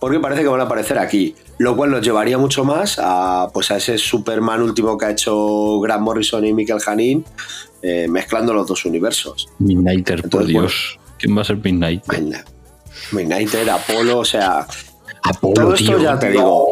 [0.00, 1.34] Porque parece que van a aparecer aquí.
[1.58, 5.78] Lo cual nos llevaría mucho más a, pues a ese Superman último que ha hecho
[5.80, 7.24] Grant Morrison y Michael Janin,
[7.82, 9.48] eh, mezclando los dos universos.
[9.60, 10.98] Midnighter, por Dios.
[11.18, 12.04] ¿Quién va a ser Midnight?
[12.06, 12.46] Midnight-
[13.12, 14.66] Midnighter, Apolo, o sea.
[15.22, 15.98] Apolo, todo esto tío.
[16.00, 16.66] ya te digo.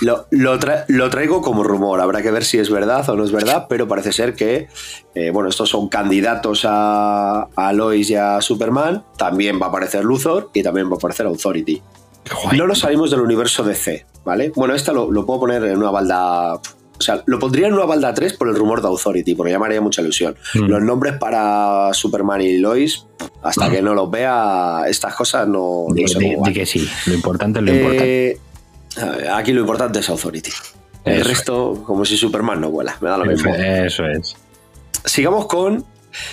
[0.00, 3.24] Lo, lo tra- lo traigo como rumor, habrá que ver si es verdad o no
[3.24, 4.68] es verdad, pero parece ser que,
[5.14, 10.04] eh, bueno, estos son candidatos a, a Lois y a Superman, también va a aparecer
[10.04, 11.82] Luthor y también va a aparecer Authority.
[12.56, 14.52] No nos salimos del universo DC, ¿vale?
[14.54, 16.58] Bueno, esta lo, lo puedo poner en una balda...
[17.00, 19.58] O sea, lo pondría en una balda 3 por el rumor de Authority, porque ya
[19.58, 20.36] me haría mucha ilusión.
[20.52, 20.66] Mm.
[20.66, 23.06] Los nombres para Superman y Lois,
[23.42, 25.94] hasta que no los vea, estas cosas no, no
[26.52, 26.86] que sí.
[27.06, 28.30] Lo importante es lo importante.
[28.30, 28.38] Eh,
[28.96, 30.50] ver, aquí lo importante es Authority.
[31.06, 33.54] El Eso resto, como si Superman no vuela, me da lo mismo.
[33.54, 34.36] Eso es.
[35.06, 35.86] Sigamos con,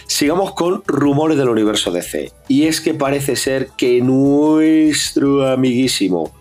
[0.05, 2.34] sigamos con rumores del universo DC.
[2.49, 6.34] Y es que parece ser que nuestro amiguísimo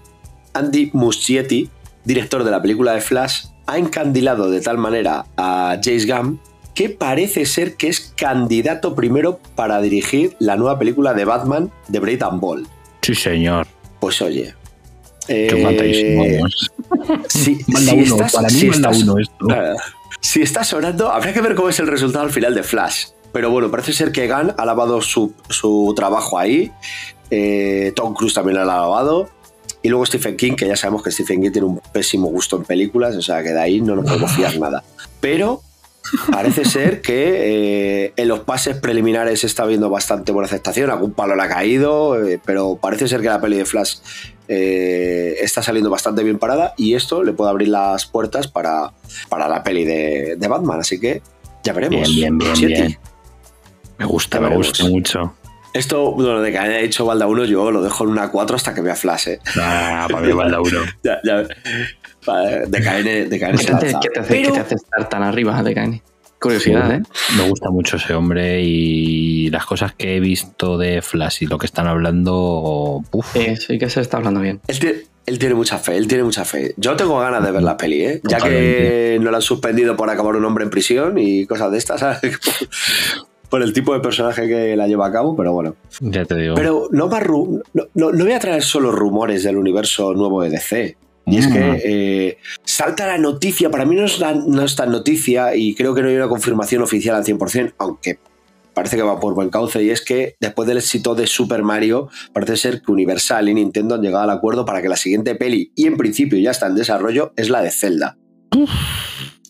[0.53, 1.71] Andy Muschietti,
[2.05, 6.41] director de la película de Flash, ha encandilado de tal manera a James Gunn
[6.75, 12.01] que parece ser que es candidato primero para dirigir la nueva película de Batman de
[12.01, 12.67] Braid and Ball.
[13.03, 13.67] Sí, señor.
[13.99, 14.55] Pues oye.
[15.29, 15.49] Eh,
[17.29, 19.47] si, Manda si uno, estás, para mí si manda estás- uno esto.
[19.47, 19.77] Claro.
[20.21, 23.07] Si está sonando, habrá que ver cómo es el resultado al final de Flash.
[23.33, 26.71] Pero bueno, parece ser que Gunn ha lavado su, su trabajo ahí.
[27.31, 29.29] eh, Tom Cruise también lo ha lavado.
[29.87, 32.65] Y luego Stephen King, que ya sabemos que Stephen King tiene un pésimo gusto en
[32.65, 34.83] películas, o sea que de ahí no nos podemos fiar nada.
[35.21, 35.63] Pero
[36.33, 41.37] parece ser que eh, en los pases preliminares está habiendo bastante buena aceptación, algún palo
[41.37, 43.99] le ha caído, eh, pero parece ser que la peli de Flash
[44.49, 48.93] eh, está saliendo bastante bien parada y esto le puede abrir las puertas para,
[49.29, 51.23] para la peli de, de Batman, así que
[51.63, 52.13] ya veremos.
[52.13, 52.99] Bien, bien, bien.
[53.99, 55.33] Me gusta, me gusta mucho.
[55.77, 58.75] Esto, bueno, de que haya dicho Balda 1, yo lo dejo en una 4 hasta
[58.75, 59.39] que vea Flash, ¿eh?
[59.61, 60.33] Ah, para mí.
[61.03, 61.45] Ya, ya.
[62.27, 64.75] Vale, De KN, de KN ¿Qué te, hace, qué te hace- qué Pero- te hace
[64.77, 66.03] estar tan arriba de Kanye?
[66.41, 67.03] Curiosidad, ¿eh?
[67.39, 71.57] Me gusta mucho ese hombre y las cosas que he visto de Flash y lo
[71.59, 73.03] que están hablando.
[73.11, 74.61] Uf, Sí, sí que se está hablando bien.
[74.69, 76.75] Él tiene, él tiene mucha fe, él tiene mucha fe.
[76.77, 78.21] Yo tengo ganas de ver la peli, ¿eh?
[78.25, 81.79] Ya que no la han suspendido por acabar un hombre en prisión y cosas de
[81.79, 82.21] estas, ¿sabes?
[83.57, 85.77] por el tipo de personaje que la lleva a cabo, pero bueno.
[86.01, 86.55] ya te digo.
[86.57, 90.43] Pero no, más ru- no, no- no voy a traer solo rumores del universo nuevo
[90.43, 90.95] de DC.
[91.25, 91.53] Y es Mm.
[91.55, 95.75] que eh, salta la noticia, para mí no es, la- no es tan noticia y
[95.75, 98.19] creo que no hay una confirmación oficial al 100%, aunque
[98.75, 102.11] parece que va por buen cauce, y es que después del éxito de Super Mario,
[102.35, 105.73] parece ser que Universal y Nintendo han llegado al acuerdo para que la siguiente peli,
[105.75, 108.19] y en principio ya está en desarrollo, es la de Zelda.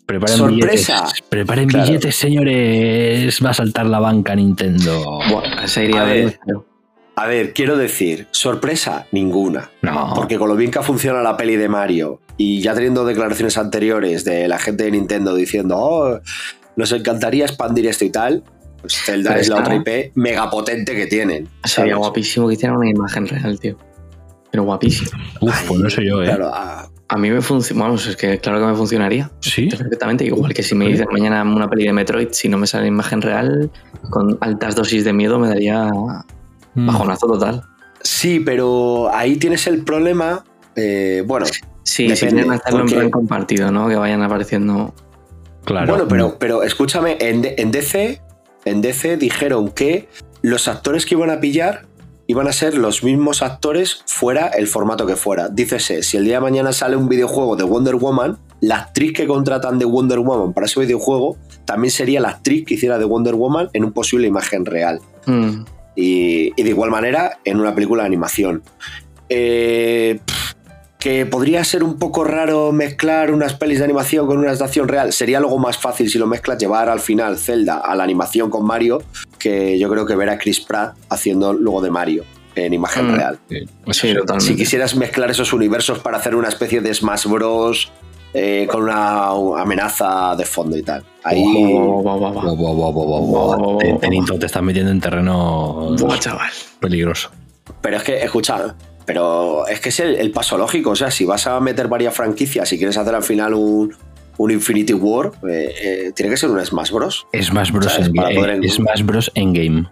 [0.07, 0.95] Preparen sorpresa.
[1.03, 1.23] billetes.
[1.29, 1.87] Preparen Claro.
[1.87, 3.45] billetes, señores.
[3.45, 5.21] Va a saltar la banca Nintendo.
[5.31, 6.39] Buah, esa iría A a ver.
[7.19, 9.71] A ver, quiero decir, sorpresa, ninguna.
[9.83, 10.13] No.
[10.15, 14.23] Porque con lo bien que funciona la peli de Mario y ya teniendo declaraciones anteriores
[14.25, 16.21] de la gente de Nintendo diciendo, oh,
[16.77, 18.45] nos encantaría expandir esto y tal,
[18.83, 21.49] pues Zelda Pero es la otra IP mega potente que tienen.
[21.65, 21.97] Sería ¿sabes?
[21.97, 23.79] guapísimo que hicieran una imagen real, tío.
[24.51, 25.11] Pero guapísimo.
[25.41, 26.27] Uf, Ay, pues no sé yo, ¿eh?
[26.27, 27.85] Claro, ah, A mí me funciona.
[27.85, 29.31] Vamos, es que claro que me funcionaría.
[29.41, 29.69] Sí.
[29.69, 30.25] Perfectamente.
[30.25, 33.23] Igual que si me dicen mañana una peli de Metroid, si no me sale imagen
[33.23, 33.71] real,
[34.11, 35.89] con altas dosis de miedo, me daría
[36.75, 36.87] Mm.
[36.87, 37.63] bajonazo total.
[38.03, 40.45] sí, pero ahí tienes el problema.
[40.77, 43.89] eh, bueno, Sí, si Depende, quieren hacerlo porque- en plan compartido, ¿no?
[43.89, 44.93] Que vayan apareciendo.
[45.65, 45.87] Claro.
[45.95, 48.21] bueno, pero, pero escúchame, en, en DC,
[48.67, 50.09] en DC dijeron que
[50.43, 51.87] los actores que iban a pillar
[52.27, 55.49] iban a ser los mismos actores fuera el formato que fuera.
[55.49, 59.27] Dícese, si el día de mañana sale un videojuego de Wonder Woman, la actriz que
[59.27, 63.35] contratan de Wonder Woman para ese videojuego también sería la actriz que hiciera de Wonder
[63.35, 65.01] Woman en un posible imagen real.
[65.27, 65.65] Mm,
[65.99, 68.63] Y, y de igual manera en una película de animación.
[69.31, 70.21] Eh,
[70.99, 74.89] que podría ser un poco raro mezclar unas pelis de animación con unas de acción
[74.89, 75.13] real.
[75.13, 78.67] Sería algo más fácil si lo mezclas llevar al final Zelda a la animación con
[78.67, 79.03] Mario,
[79.37, 82.25] que yo creo que ver a Chris Pratt haciendo luego de Mario
[82.55, 83.15] en imagen Mm.
[83.17, 83.39] real.
[83.49, 84.21] Sí, pues sí, eso.
[84.21, 84.47] totalmente.
[84.53, 87.93] Si quisieras mezclar esos universos para hacer una especie de Smash Bros.
[88.39, 89.29] eh, con una
[89.63, 91.03] amenaza de fondo y tal.
[91.25, 91.43] Ahí.
[94.01, 96.51] Tenito, te estás metiendo en terreno Buah, chaval.
[96.81, 97.31] peligroso.
[97.81, 98.75] Pero es que, escucha,
[99.05, 100.91] pero es que es el, el paso lógico.
[100.91, 103.95] O sea, si vas a meter varias franquicias y quieres hacer al final un,
[104.39, 107.27] un Infinity War, eh, eh, tiene que ser un Smash Bros.
[107.41, 107.93] Smash Bros.
[107.93, 108.11] ¿Sabes?
[108.15, 109.31] Para poder en, en- Smash Bros.
[109.35, 109.89] Endgame.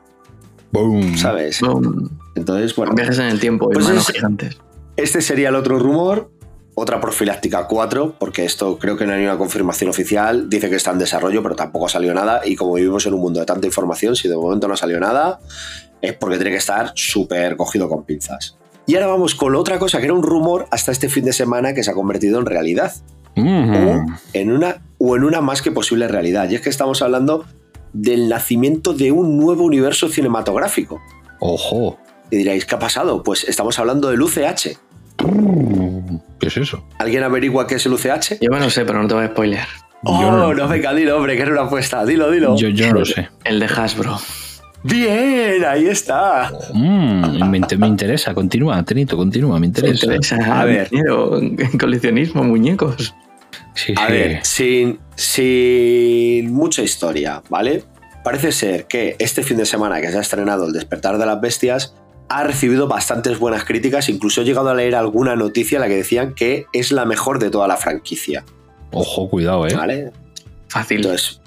[0.72, 1.16] Boom.
[1.16, 1.60] ¿Sabes?
[1.60, 2.10] Boom.
[2.34, 4.58] Entonces, bueno, Viajes en el tiempo y Pues manos es- gigantes.
[4.96, 6.30] este sería el otro rumor.
[6.76, 10.50] Otra profiláctica 4, porque esto creo que no hay una confirmación oficial.
[10.50, 12.40] Dice que está en desarrollo, pero tampoco ha salido nada.
[12.44, 14.98] Y como vivimos en un mundo de tanta información, si de momento no ha salido
[14.98, 15.38] nada,
[16.02, 18.58] es porque tiene que estar súper cogido con pinzas.
[18.86, 21.74] Y ahora vamos con otra cosa que era un rumor hasta este fin de semana
[21.74, 22.92] que se ha convertido en realidad.
[23.36, 23.74] Mm.
[23.74, 26.48] o en una o en una más que posible realidad.
[26.50, 27.44] Y es que estamos hablando
[27.92, 31.00] del nacimiento de un nuevo universo cinematográfico.
[31.40, 31.98] Ojo.
[32.30, 33.22] Y diréis, ¿qué ha pasado?
[33.22, 34.78] Pues estamos hablando del UCH.
[36.38, 36.84] ¿Qué es eso?
[36.98, 38.38] ¿Alguien averigua qué es el UCH?
[38.40, 39.60] Yo me lo sé, pero no te voy a spoiler.
[40.04, 42.04] Oh, Yo no, no- venga, dilo, hombre, que era una apuesta.
[42.04, 42.56] Dilo, dilo.
[42.56, 43.28] Yo, yo no lo sé.
[43.44, 44.18] El de Hasbro.
[44.82, 46.52] Bien, ahí está.
[46.74, 50.04] Mm, me, inte- me interesa, continúa, Tenito, continúa, me interesa.
[50.04, 50.90] Interesa, A ver.
[51.80, 53.14] coleccionismo, muñecos.
[53.74, 54.12] Sí, A sí.
[54.12, 57.82] ver, sin, sin mucha historia, ¿vale?
[58.22, 61.40] Parece ser que este fin de semana que se ha estrenado El despertar de las
[61.40, 61.94] bestias
[62.28, 65.96] ha recibido bastantes buenas críticas, incluso he llegado a leer alguna noticia en la que
[65.96, 68.44] decían que es la mejor de toda la franquicia,
[68.92, 69.74] Ojo, cuidado, eh.
[69.74, 70.12] ¿vale?
[70.68, 70.98] Fácil.
[70.98, 71.40] Entonces...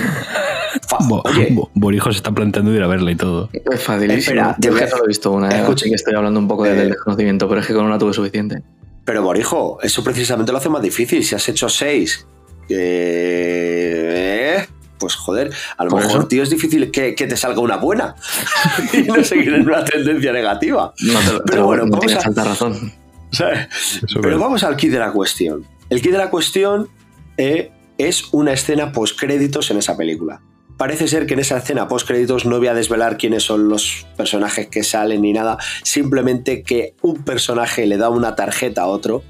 [1.08, 3.48] Bo- Borijo se está planteando ir a verla y todo.
[3.52, 4.40] Es facilísimo.
[4.40, 5.82] Espera, Yo voy que a- no lo he visto una, Escucha.
[5.82, 6.70] así que estoy hablando un poco Eh.
[6.74, 8.62] del desconocimiento, pero es que con una tuve suficiente.
[9.04, 11.24] Pero Borijo, eso precisamente lo hace más difícil.
[11.24, 12.26] Si has hecho seis,
[12.68, 14.66] eh,
[14.98, 16.28] pues joder, a lo mejor, eso.
[16.28, 18.14] tío, es difícil que, que te salga una buena
[18.92, 20.94] y no seguir en una tendencia negativa.
[21.00, 22.92] No te, Pero te- bueno, no vamos tienes a- tanta razón.
[24.22, 25.66] Pero vamos al kit de la cuestión.
[25.90, 26.88] El kit de la cuestión
[27.36, 30.40] eh, es una escena post-créditos en esa película.
[30.76, 34.66] Parece ser que en esa escena post-créditos no voy a desvelar quiénes son los personajes
[34.66, 39.22] que salen ni nada, simplemente que un personaje le da una tarjeta a otro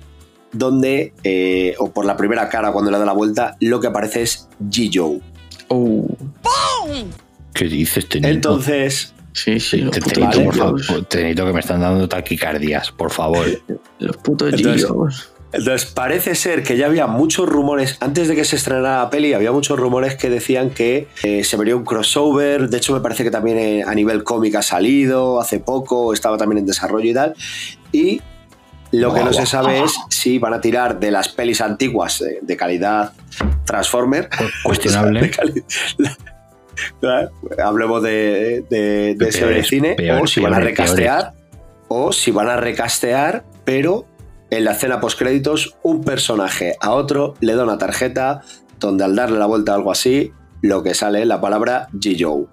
[0.53, 4.23] donde, eh, o por la primera cara cuando le da la vuelta, lo que aparece
[4.23, 5.21] es G-Joe.
[5.69, 6.07] Uh,
[7.53, 8.29] ¿Qué dices, Tenito?
[8.29, 10.45] Entonces, sí, sí, los Te- putos Tenito, Vale.
[10.71, 13.47] por favor, Tenito, que me están dando taquicardias, por favor.
[13.99, 15.25] Los putos Entonces- G.I.O.s.
[15.55, 19.33] Entonces, parece ser que ya había muchos rumores, antes de que se estrenara la peli,
[19.35, 22.69] había muchos rumores que decían que eh, se vería un crossover.
[22.69, 26.37] De hecho, me parece que también eh, a nivel cómic ha salido hace poco, estaba
[26.37, 27.35] también en desarrollo y tal.
[27.93, 28.21] Y
[28.93, 32.39] lo que no se sabe es si van a tirar de las pelis antiguas eh,
[32.43, 33.13] de calidad
[33.65, 34.29] Transformer.
[34.65, 35.21] Cuestionable.
[35.21, 35.65] de cali-
[37.63, 39.97] hablemos de, de, de ese cine.
[40.21, 41.33] o si van a recastear.
[41.89, 44.07] O si van a recastear, pero
[44.57, 48.43] en la escena postcréditos, un personaje a otro le da una tarjeta
[48.81, 52.47] donde al darle la vuelta a algo así, lo que sale es la palabra G-Joe.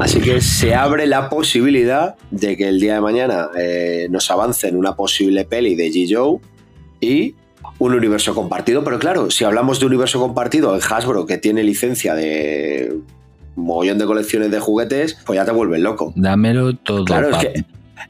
[0.00, 4.76] Así que se abre la posibilidad de que el día de mañana eh, nos avancen
[4.76, 6.40] una posible peli de G-Joe
[7.00, 7.34] y
[7.78, 8.84] un universo compartido.
[8.84, 12.98] Pero claro, si hablamos de universo compartido en Hasbro, que tiene licencia de
[13.56, 16.12] mogollón de colecciones de juguetes, pues ya te vuelves loco.
[16.16, 17.64] Dámelo todo, Claro, es que,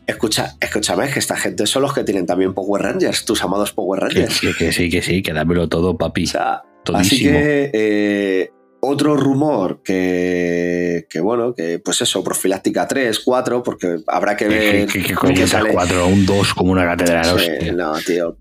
[0.07, 3.72] escucha, escúchame, es que esta gente son los que tienen también Power Rangers, tus amados
[3.72, 4.41] Power Rangers.
[4.41, 6.24] que- que sí, que sí, que dámelo todo, papi.
[6.24, 6.62] O sea,
[6.95, 13.97] así que eh, otro rumor que, que, bueno, que pues eso, profiláctica 3, 4, porque
[14.07, 15.70] habrá que ¿Qué, ver qué- qué qué sale.
[15.72, 16.07] cuatro?
[16.07, 18.36] Un 2 como una catedral, Sí, no, tío.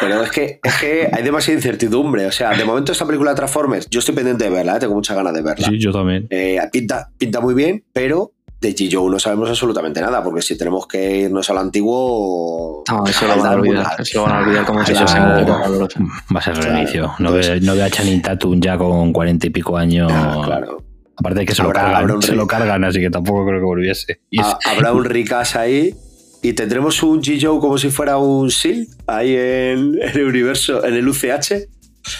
[0.00, 2.26] Pero es que, es que hay demasiada incertidumbre.
[2.26, 4.80] O sea, de momento esta película de Transformers, yo estoy pendiente de verla, ¿eh?
[4.80, 5.68] tengo muchas ganas de verla.
[5.68, 6.26] Sí, yo también.
[6.30, 10.86] Eh, pinta, pinta muy bien, pero de G-Joe no sabemos absolutamente nada, porque si tenemos
[10.88, 12.82] que irnos al antiguo.
[12.90, 14.00] No, eso lo van a olvidar.
[14.00, 16.72] Eso lo van a olvidar como si Eso fuese va- a ser Claro.
[16.72, 17.02] reinicio.
[17.20, 20.10] No Entonces- ve, no ve a Channing Tatum ya con cuarenta y pico años.
[20.12, 20.82] Ah, claro.
[21.16, 23.64] Aparte de que se, Habrá- lo cargan, se lo cargan, así que tampoco creo que
[23.66, 24.20] volviese.
[24.40, 25.94] Ha- habrá un Ricas ahí
[26.42, 30.94] y tendremos un G-Joe como si fuera un SEAL ahí en, en el universo, en
[30.94, 31.68] el UCH.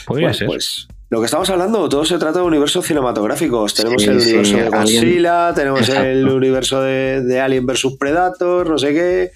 [0.07, 0.47] podría Bueno, ser.
[0.49, 3.73] Pues lo que estamos hablando, todo se trata de universos cinematográficos.
[3.75, 5.03] Tenemos Sí, el sí, universo de Alien.
[5.05, 6.03] Godzilla, tenemos Exacto.
[6.05, 9.31] el universo de, de Alien vs Predator, no sé qué.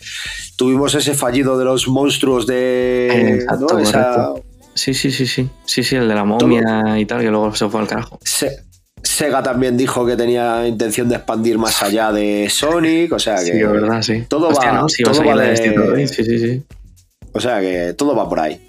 [0.56, 3.34] Tuvimos ese fallido de los monstruos de.
[3.36, 3.78] Exacto, ¿no?
[3.78, 4.44] Esa- correcto.
[4.74, 5.48] Sí, sí, sí, sí.
[5.66, 8.18] Sí, sí, el de la momia y tal, que luego se fue al carajo.
[8.22, 8.64] Se-
[9.02, 13.42] Sega también dijo que tenía intención de expandir más allá de Sonic, o sea que.
[13.44, 14.24] Sí, es verdad, sí.
[14.28, 14.84] todo Hostia, va- ¿no?
[14.86, 15.50] A todo va de-
[15.96, 16.62] de Sí, sí, sí.
[17.32, 18.60] O sea que todo va por ahí.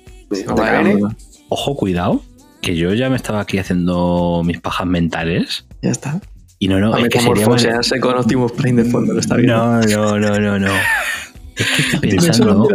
[1.50, 2.22] Ojo, cuidado,
[2.64, 5.68] que yo ya me estaba aquí haciendo mis pajas mentales.
[5.84, 6.20] Ya está.
[6.60, 9.20] Y no, no, A es que sería más- metamorfosearse con Optimus Prime de fondo, lo
[9.20, 9.50] está bien.
[9.50, 10.72] No, no, no, no, no.
[11.56, 12.68] Es que estoy pensando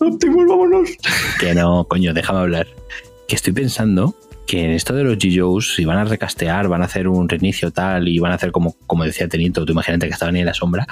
[0.00, 0.88] Optimus, vámonos.
[1.38, 2.66] que no, coño, déjame hablar.
[3.28, 4.16] Que estoy pensando
[4.46, 7.70] que en esto de los G-Joes, si van a recastear, van a hacer un reinicio
[7.70, 10.46] tal y van a hacer como, como decía Tenito, tú imagínate que estaban ahí en
[10.46, 10.86] la sombra.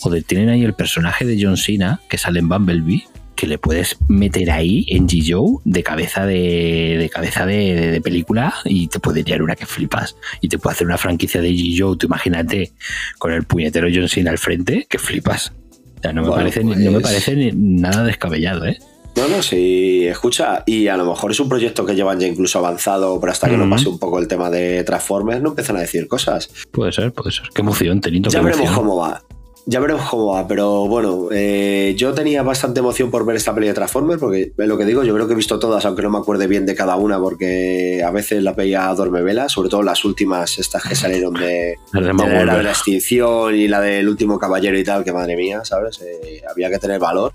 [0.00, 3.04] Joder, tienen ahí el personaje de John Cena que sale en Bumblebee,
[3.42, 8.00] que le puedes meter ahí en G-Joe de cabeza de, de cabeza de, de- de
[8.00, 10.14] película y te puede tirar una que flipas.
[10.40, 12.70] Y te puede hacer una franquicia de G-Joe, tú imagínate,
[13.18, 15.52] con el puñetero John Cena al frente, que flipas.
[15.98, 18.78] O sea, no me, Bueno, parece, no me pues- parece nada descabellado, ¿eh?
[19.16, 22.60] No, no, sí, escucha, y a lo mejor es un proyecto que llevan ya incluso
[22.60, 25.80] avanzado, pero hasta que no pase un poco el tema de Transformers, no empiezan a
[25.80, 26.48] decir cosas.
[26.70, 27.46] Puede ser, puede ser.
[27.52, 28.30] Qué emoción, Tenito.
[28.30, 28.84] Ya qué veremos emoción.
[28.86, 29.22] cómo va.
[29.64, 33.68] Ya veremos cómo va, pero bueno, eh, yo tenía bastante emoción por ver esta peli
[33.68, 36.18] de Transformers, porque lo que digo, yo creo que he visto todas, aunque no me
[36.18, 40.04] acuerde bien de cada una, porque a veces las veía a dormevela, sobre todo las
[40.04, 44.82] últimas, estas que salieron de, la de la extinción y la del último caballero y
[44.82, 46.00] tal, que madre mía, ¿sabes?
[46.02, 47.32] Eh, había que tener valor.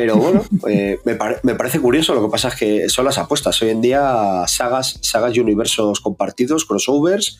[0.00, 3.60] Pero bueno, eh, me, me parece curioso, lo que pasa es que son las apuestas.
[3.62, 7.38] Hoy en día sagas, sagas y universos compartidos, crossovers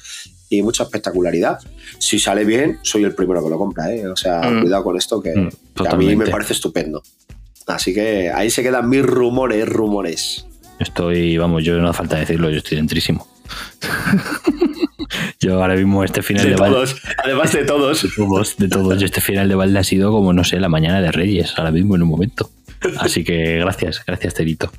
[0.50, 1.58] y mucha espectacularidad.
[1.98, 4.08] Si sale bien, soy el primero que lo compra, ¿eh?
[4.08, 4.62] O sea, Mm.
[4.62, 7.02] cuidado con esto que, Mm, que a mí me parece estupendo.
[7.68, 10.46] Así que ahí se quedan mis rumores, rumores.
[10.80, 13.26] Estoy, vamos, yo no hace falta decirlo, yo estoy dentrísimo.
[15.40, 16.84] yo ahora mismo este final de, De Val-
[17.24, 18.02] además de todos.
[18.02, 20.68] de todos, de todos, yo este final de Valde ha sido como, no sé, la
[20.68, 22.50] mañana de Reyes, ahora mismo en un momento.
[22.98, 24.70] Así que gracias, gracias, Tenito.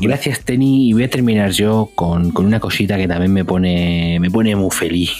[0.00, 0.90] Gracias, Teni.
[0.90, 4.54] Y voy a terminar yo con, con una cosita que también me pone, me pone
[4.54, 5.10] muy feliz.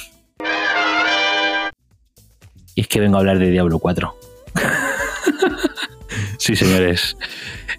[2.75, 4.15] Y es que vengo a hablar de Diablo 4.
[6.39, 7.17] sí, señores.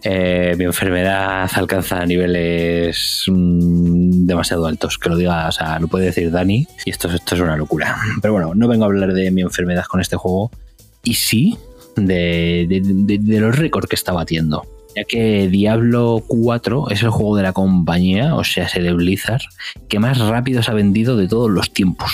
[0.03, 3.92] Eh, mi enfermedad alcanza niveles mm,
[4.25, 4.97] demasiado altos.
[4.97, 6.67] Que lo diga, o sea, lo puede decir Dani.
[6.85, 7.95] Y esto, es- esto es una locura.
[8.21, 10.51] Pero bueno, no vengo a hablar de mi enfermedad con este juego.
[11.03, 11.57] Y sí
[11.95, 14.65] de, de- de- de los récords que está batiendo.
[14.95, 19.41] Ya que Diablo 4 es el juego de la compañía, o sea, se de Blizzard,
[19.89, 22.11] que más rápido se ha vendido de todos los tiempos.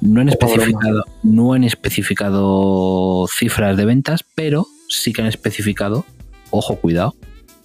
[0.00, 1.64] No han, especificado, no han
[2.28, 6.04] especificado cifras de ventas, pero sí que han especificado,
[6.50, 7.14] ojo, cuidado,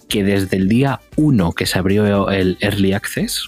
[0.08, 3.44] que desde el día 1 que se abrió el Early Access,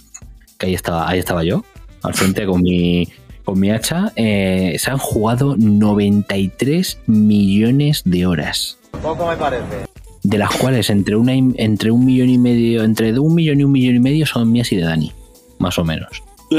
[0.63, 1.63] que ahí estaba, ahí estaba yo,
[2.03, 3.07] al frente con mi,
[3.43, 8.77] con mi hacha, eh, se han jugado 93 millones de horas.
[9.01, 9.85] Poco me parece.
[10.23, 13.63] De las cuales entre, una, y- entre un millón y medio, entre un millón y
[13.65, 15.11] un millón y medio son mías y de Dani,
[15.59, 16.23] más o menos.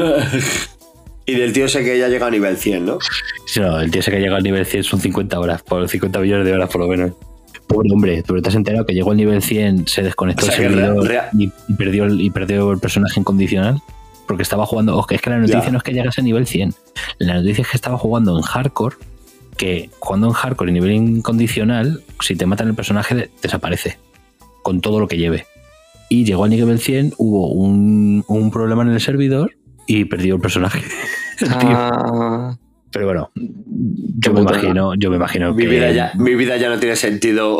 [1.27, 2.99] y del tío ese que ya llega a nivel 100, ¿no?
[3.47, 6.19] Sí, no, el tío ese que llega al nivel 100 son 50 horas, por 50
[6.21, 7.13] millones de horas por lo menos.
[7.67, 10.57] Pobre hombre, pero te has enterado que llegó al nivel 100, se desconectó O sea
[10.57, 13.81] el que servidor rea- rea- y, y perdió el, y perdió el personaje incondicional.
[14.27, 14.97] Porque estaba jugando.
[14.97, 16.75] o que es que la noticia no es que llegase a nivel 100.
[17.19, 18.97] La noticia es que estaba jugando en hardcore.
[19.57, 23.99] Que jugando en hardcore y nivel incondicional, si te matan el personaje, de- desaparece.
[24.63, 25.47] Con todo lo que lleve.
[26.09, 29.57] Y llegó al nivel 100, hubo un, un problema en el servidor
[29.87, 30.83] y perdió el personaje.
[31.51, 32.57] Ah,
[32.93, 36.69] Pero bueno, yo me imagino, yo me imagino Mi que vida, ya, mi vida ya
[36.69, 37.59] no tiene sentido.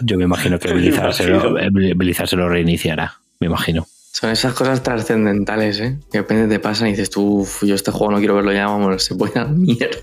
[0.00, 0.72] yo me imagino que
[1.94, 3.86] Blizzard se lo reiniciará, me imagino.
[4.14, 5.98] Son esas cosas trascendentales, ¿eh?
[6.12, 8.52] Que de repente te pasan y dices tú, "Uf, yo este juego no quiero verlo
[8.52, 9.98] ya, vamos, se puede a la mierda.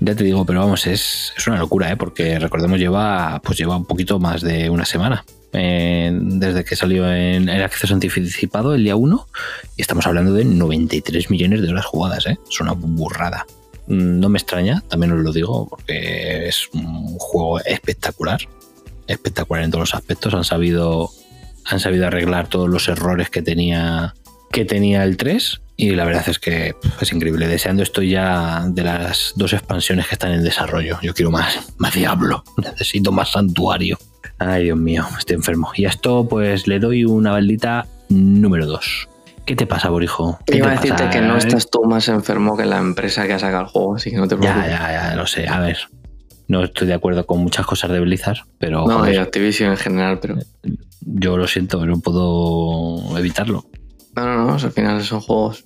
[0.00, 1.96] Ya te digo, pero vamos, es, es una locura, ¿eh?
[1.96, 5.24] porque recordemos lleva pues lleva un poquito más de una semana.
[5.52, 9.28] eh, desde que salió en el acceso anticipado el día 1
[9.76, 12.38] y estamos hablando de 93 millones de horas jugadas, ¿eh?
[12.50, 13.44] es una burrada.
[13.86, 18.40] No me extraña, también os lo digo, porque es un juego espectacular,
[19.06, 20.32] espectacular en todos los aspectos.
[20.32, 21.10] Han sabido,
[21.64, 24.14] han sabido arreglar todos los errores que tenía,
[24.50, 27.48] que tenía el 3 y la verdad es que es increíble.
[27.48, 30.98] Deseando estoy ya de las dos expansiones que están en desarrollo.
[31.02, 33.98] Yo quiero más, más Diablo, necesito más Santuario.
[34.38, 35.70] Ay, Dios mío, estoy enfermo.
[35.74, 39.08] Y a esto pues le doy una baldita número 2.
[39.44, 40.38] ¿Qué te pasa, Borijo?
[40.46, 41.10] ¿Qué Iba a te decirte pasa?
[41.10, 44.10] que no estás tú más enfermo que la empresa que ha sacado el juego, así
[44.10, 44.68] que no te preocupes.
[44.68, 45.48] Ya, ya, ya, lo sé.
[45.48, 45.78] A ver,
[46.48, 49.76] no estoy de acuerdo con muchas cosas de Blizzard, pero No, joder, y Activision en
[49.76, 50.36] general, pero.
[51.00, 53.66] yo lo siento, pero no puedo evitarlo.
[54.16, 55.64] No, no, no, al final son juegos.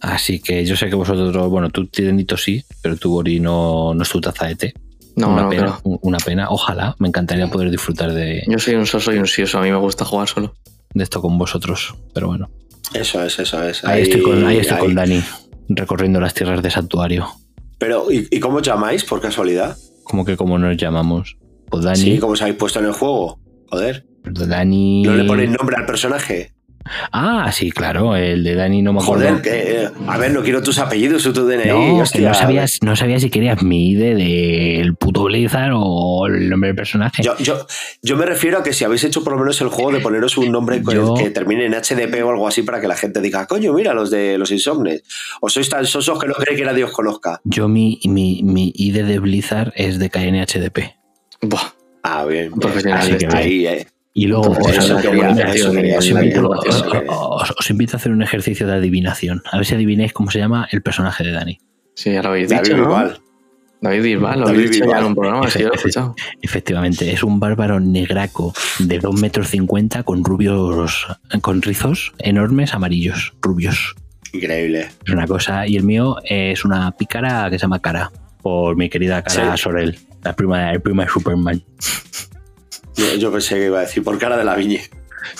[0.00, 4.02] Así que yo sé que vosotros, bueno, tú Tirenito sí, pero tú Bori no, no
[4.02, 4.74] es tu taza de té.
[5.16, 5.98] No, una no, pena, pero.
[6.02, 6.46] una pena.
[6.50, 9.70] Ojalá, me encantaría poder disfrutar de, Yo soy un soso y un sioso, a mí
[9.70, 10.54] me gusta jugar solo.
[10.92, 11.94] de esto con vosotros.
[12.12, 12.50] Pero bueno,
[12.92, 13.82] Eso es, eso es.
[13.84, 14.82] ahí, estoy con, ahí estoy ahí.
[14.82, 15.22] con Dani,
[15.70, 17.26] recorriendo las tierras de Santuario.
[17.78, 19.76] Pero, ¿y, y cómo os llamáis, por casualidad?
[20.08, 21.36] Como que como nos llamamos.
[21.68, 23.40] Pues Dani, Sí, ¿cómo os habéis puesto en el juego?
[23.70, 24.06] Joder.
[24.24, 25.02] Dani.
[25.02, 26.52] ¿No le ponéis nombre al personaje?
[27.12, 29.26] Ah, sí, claro, el de Dani no me acuerdo.
[29.28, 31.66] Joder, que, eh, a ver, no quiero tus apellidos o tu DNI.
[31.68, 32.28] No, hostia.
[32.28, 36.76] no sabías, no sabía si querías mi ID del puto Blizzard o el nombre del
[36.76, 37.22] personaje.
[37.22, 37.66] Yo, yo,
[38.02, 40.36] yo me refiero a que si habéis hecho por lo menos el juego de poneros
[40.38, 43.20] un nombre que- Yo- que termine en HDP o algo así para que la gente
[43.20, 45.02] diga, coño, mira los de los insomnes.
[45.40, 47.40] O sois tan sosos que no cree que nadie os conozca.
[47.44, 50.96] Yo mi, mi, mi ID de Blizzard es de KNHDP.
[51.42, 51.72] Buah.
[52.02, 52.52] Ah, bien.
[52.92, 53.86] Así que ahí, eh.
[54.18, 54.58] Y luego os,
[55.02, 55.46] quería,
[57.58, 59.42] os invito, a hacer un ejercicio de adivinación.
[59.52, 61.58] A ver si adivináis cómo se llama el personaje de Dani.
[61.94, 63.20] Sí, ya lo habéis David dicho.
[63.82, 66.14] David Bisbal, lo habéis dicho en un programa, yo lo he escuchado.
[66.40, 71.06] Efectivamente, es un bárbaro negraco de 2 metros 50 con rubios,
[71.42, 73.96] con rizos enormes amarillos, rubios.
[74.32, 74.88] Increíble.
[75.04, 75.66] Es una cosa.
[75.66, 78.10] Y el mío es una pícara que se llama Cara,
[78.40, 79.62] por mi querida Cara Sí.
[79.62, 81.62] Sorel, la prima, la prima de Superman.
[82.96, 84.82] Yo, yo pensé que iba a decir por cara de la viñe.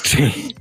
[0.03, 0.55] Sí.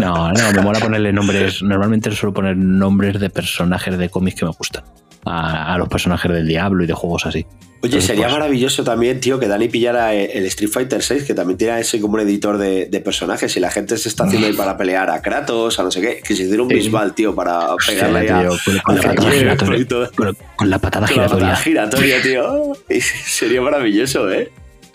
[0.00, 1.62] No, no, me mola ponerle nombres.
[1.62, 4.84] Normalmente suelo poner nombres de personajes de cómics que me gustan.
[5.24, 7.40] A, a los personajes del diablo y de juegos así.
[7.40, 11.34] Oye, Entonces, sería pues, maravilloso también, tío, que Dani pillara el Street Fighter 6, que
[11.34, 14.46] también tiene ese como un editor de, de personajes y la gente se está haciendo
[14.48, 16.68] ahí para pelear a Kratos, a no sé qué, que se hiciera un.
[16.68, 18.48] Bisbal, tío, para pegarle a,
[18.82, 19.86] con, la patada giratoria.
[20.16, 22.20] Con, con la patada Con la patada giratoria.
[22.20, 22.72] giratoria, tío.
[22.88, 24.50] Y sería maravilloso, ¿eh?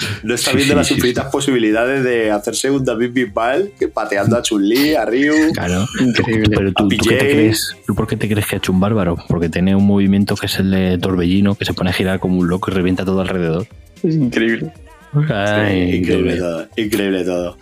[0.23, 4.37] No está viendo sí, las sí, infinitas posibilidades de hacerse un David Bisbal que pateando
[4.37, 5.53] a Chun-Li, a Ryu.
[5.53, 5.85] Claro.
[5.99, 6.55] Increíble.
[6.55, 7.75] Pero tú, A ¿tú qué te crees?
[7.85, 9.17] ¿Tú por qué te crees que ha hecho un bárbaro?
[9.27, 12.37] Porque tiene un movimiento que es el de torbellino, que se pone a girar como
[12.37, 13.67] un loco y revienta todo alrededor.
[14.01, 14.71] Es increíble.
[15.29, 17.57] Ay, increíble todo, increíble todo.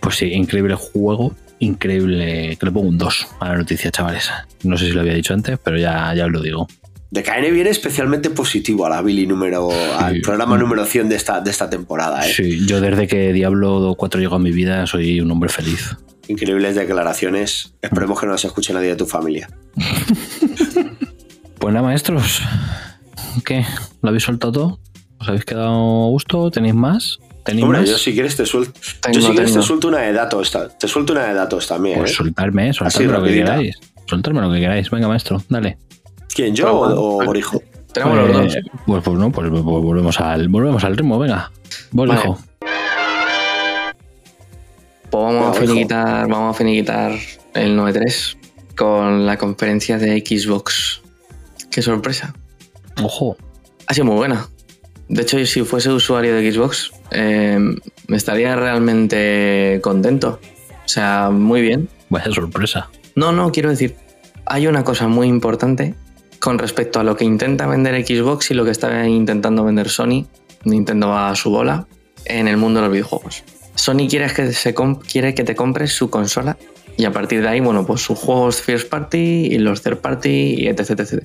[0.00, 2.56] Pues sí, increíble juego, increíble.
[2.58, 4.30] Que le pongo un 2 a la noticia, chavales.
[4.64, 6.66] No sé si lo había dicho antes, pero ya, ya os lo digo.
[7.10, 9.68] De KN viene especialmente positivo a la Billy número,
[9.98, 12.32] al programa número 100 de esta, de esta temporada, ¿eh?
[12.32, 15.96] Sí, yo desde que Diablo 4 llegó a mi vida soy un hombre feliz.
[16.28, 17.74] Increíbles declaraciones.
[17.82, 19.48] Esperemos que no las escuche nadie de tu familia.
[21.58, 22.40] Pues nada, maestros.
[23.44, 23.66] ¿Qué?
[24.00, 24.80] ¿Lo habéis soltado todo?
[25.18, 26.50] ¿Os habéis quedado a gusto?
[26.50, 27.18] ¿Tenéis más?
[27.44, 27.90] ¿Tenéis Hombre, más?
[27.90, 28.72] yo si quieres te suelto.
[29.02, 29.60] Tengo, yo si quieres tengo.
[29.60, 30.56] te suelto una de datos.
[30.78, 31.98] Te suelto una de datos también.
[31.98, 32.14] Pues ¿eh?
[32.14, 33.76] soltarme, soltarme lo que queráis.
[34.06, 34.88] Soltarme lo que queráis.
[34.90, 35.76] Venga, maestro, dale.
[36.40, 37.62] ¿Quién, yo o, o Borijo?
[37.92, 38.56] Tenemos los dos.
[38.56, 41.52] Eh, Pues, pues no, pues, pues volvemos, al, volvemos al ritmo, venga.
[41.90, 42.38] Bolijo.
[45.10, 47.12] Pues vamos a finiquitar, vamos a finiquitar
[47.52, 48.36] el 9.3
[48.74, 51.02] con la conferencia de Xbox.
[51.70, 52.32] Qué sorpresa.
[53.02, 53.36] Ojo.
[53.86, 54.48] Ha sido muy buena.
[55.10, 57.58] De hecho, si fuese usuario de Xbox, eh,
[58.06, 60.40] me estaría realmente contento.
[60.86, 61.90] O sea, muy bien.
[62.08, 62.88] Vaya sorpresa.
[63.14, 63.94] No, no, quiero decir,
[64.46, 65.94] hay una cosa muy importante
[66.40, 70.26] con respecto a lo que intenta vender Xbox y lo que está intentando vender Sony.
[70.64, 71.86] Nintendo va a su bola
[72.24, 73.44] en el mundo de los videojuegos.
[73.74, 76.56] Sony quiere que, se quiere que te compres su consola
[76.96, 80.54] y a partir de ahí, bueno, pues sus juegos first party y los third party
[80.58, 81.24] y etc, etc.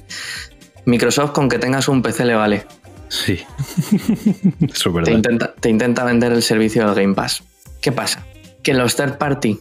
[0.86, 2.66] Microsoft con que tengas un PC le vale.
[3.10, 3.40] Sí.
[4.62, 5.12] Eso es Te verdad.
[5.12, 7.44] intenta, te intenta vender el servicio del Game Pass.
[7.82, 8.26] ¿Qué pasa?
[8.64, 9.60] Que los third party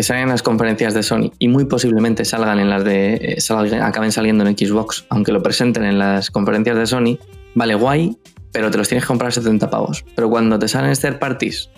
[0.00, 3.36] que salen en las conferencias de Sony y muy posiblemente salgan en las de eh,
[3.40, 7.18] salgan- acaben saliendo en Xbox, aunque lo presenten en las conferencias de Sony,
[7.54, 8.16] vale guay,
[8.50, 10.04] pero te los tienes que comprar a 70 pavos.
[10.16, 11.68] Pero cuando te salen third parties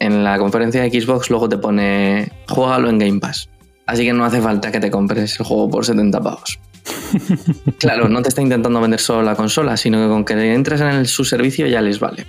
[0.00, 3.50] en la conferencia de Xbox, luego te pone juégalo en Game Pass.
[3.84, 6.58] Así que no hace falta que te compres el juego por 70 pavos.
[7.78, 10.88] Claro, no te está intentando vender solo la consola, sino que con que entres en
[10.88, 12.26] el, su servicio ya les vale.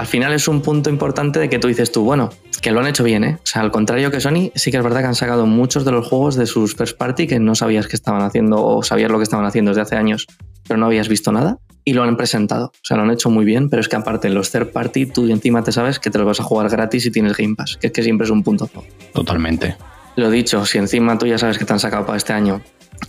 [0.00, 2.30] Al final es un punto importante de que tú dices tú, bueno,
[2.62, 3.36] que lo han hecho bien, ¿eh?
[3.44, 5.92] O sea, al contrario que Sony, sí que es verdad que han sacado muchos de
[5.92, 9.18] los juegos de sus first party que no sabías que estaban haciendo o sabías lo
[9.18, 10.26] que estaban haciendo desde hace años,
[10.66, 12.68] pero no habías visto nada y lo han presentado.
[12.68, 15.28] O sea, lo han hecho muy bien, pero es que aparte los third party, tú
[15.28, 17.88] encima te sabes que te los vas a jugar gratis si tienes Game Pass, que
[17.88, 18.70] es que siempre es un punto.
[19.12, 19.76] Totalmente.
[20.16, 22.62] Lo dicho, si encima tú ya sabes que te han sacado para este año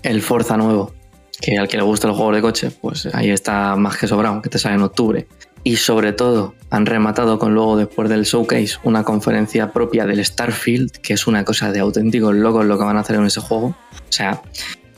[0.04, 0.92] el Forza nuevo,
[1.40, 4.42] que al que le gusta el juego de coche, pues ahí está más que sobrado,
[4.42, 5.26] que te sale en octubre.
[5.64, 10.92] Y sobre todo, han rematado con luego, después del showcase, una conferencia propia del Starfield,
[10.92, 13.68] que es una cosa de auténticos locos lo que van a hacer en ese juego.
[13.68, 14.42] O sea,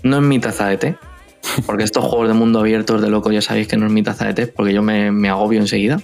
[0.03, 0.98] no es mi taza de té,
[1.65, 4.26] porque estos juegos de mundo abierto de loco ya sabéis que no es mi taza
[4.26, 6.02] de té, porque yo me, me agobio enseguida.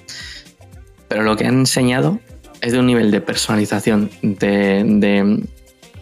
[1.07, 2.19] Pero lo que han enseñado
[2.61, 5.44] es de un nivel de personalización, de, de,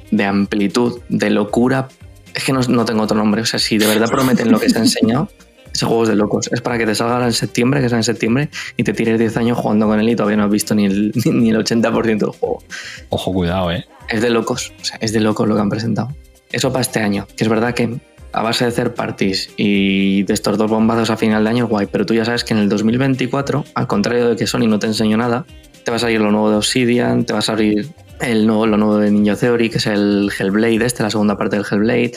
[0.10, 1.90] de amplitud, de locura.
[2.34, 3.42] Es que no, no tengo otro nombre.
[3.42, 5.30] O sea, si de verdad prometen lo que se ha enseñado,
[5.78, 6.50] ese juego es de locos.
[6.52, 9.38] Es para que te salga en septiembre, que sea en septiembre, y te tires 10
[9.38, 12.30] años jugando con él y todavía no has visto ni el, ni el 80% del
[12.32, 12.64] juego.
[13.10, 13.86] Ojo, cuidado, eh.
[14.10, 14.74] Es de locos.
[14.82, 16.16] O sea, es de locos lo que han presentado.
[16.52, 17.28] Eso para este año.
[17.38, 18.00] Que es verdad que
[18.34, 21.86] a base de hacer parties y de estos dos bombazos a final de año, guay.
[21.92, 24.88] Pero tú ya sabes que en el 2024, al contrario de que Sony no te
[24.88, 25.46] enseñó nada,
[25.86, 27.88] te va a salir lo nuevo de Obsidian, te va a salir
[28.20, 31.56] el nuevo, lo nuevo de Ninja Theory, que es el Hellblade, este, la segunda parte
[31.56, 32.14] del Hellblade.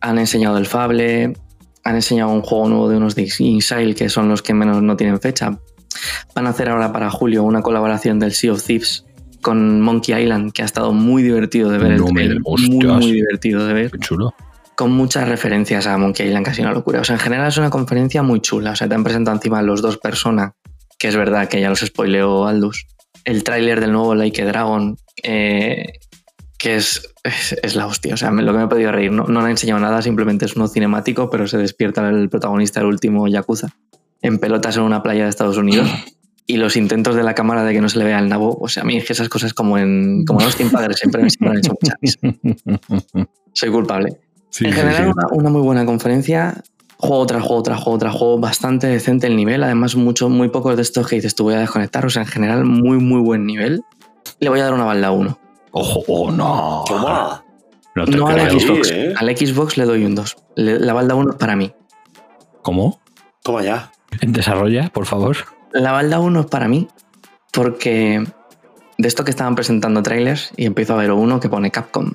[0.00, 1.34] Han enseñado el Fable,
[1.84, 3.26] han enseñado un juego nuevo de unos de
[3.96, 5.58] que son los que menos no tienen fecha.
[6.34, 9.04] Van a hacer ahora para julio una colaboración del Sea of Thieves
[9.40, 11.98] con Monkey Island, que ha estado muy divertido de ver.
[11.98, 13.90] No el trailer, muy, muy divertido de ver.
[13.90, 14.34] Qué chulo.
[14.76, 17.00] Con muchas referencias a Monkey Island, casi una locura.
[17.00, 18.70] O sea, en general es una conferencia muy chula.
[18.70, 20.52] O sea, te han presentado encima los dos personas
[20.98, 22.86] que es verdad que ya los spoileó Aldus.
[23.24, 25.94] El tráiler del nuevo Like a Dragon, eh,
[26.62, 28.14] que es, es, es la hostia.
[28.14, 30.00] O sea, me- lo que me he podido reír, no, no le he enseñado nada,
[30.00, 33.68] simplemente es uno cinemático, pero se despierta el protagonista del último Yakuza
[34.22, 35.88] en pelotas en una playa de Estados Unidos.
[36.44, 38.68] Y los intentos de la cámara de que no se le vea el nabo, o
[38.68, 41.30] sea, a mí es que esas cosas como en, como en Austin Padres siempre, me-
[41.30, 42.18] siempre me han hecho mucha risa.
[43.52, 44.18] Soy culpable.
[44.50, 45.10] Sí, en general, sí.
[45.14, 46.62] Una, una muy buena conferencia.
[46.98, 49.62] Juego tras juego tras juego tras juego, bastante decente el nivel.
[49.62, 52.04] Además, mucho, muy pocos de estos que dices tú voy a desconectar.
[52.04, 53.80] O sea, en general, muy, muy buen nivel.
[54.40, 55.38] Le voy a dar una balda a uno.
[55.72, 56.84] Ojo, oh, no.
[56.86, 57.44] Toma.
[57.94, 58.28] No te No.
[58.28, 58.90] Xbox.
[58.90, 59.14] ¿eh?
[59.16, 60.36] Al Xbox le doy un 2.
[60.56, 61.72] La balda 1 es para mí.
[62.62, 63.00] ¿Cómo?
[63.42, 63.92] Toma ya.
[64.20, 65.36] Desarrolla, por favor.
[65.72, 66.88] La balda 1 es para mí
[67.52, 68.24] porque
[68.98, 72.12] de esto que estaban presentando trailers y empiezo a ver uno que pone Capcom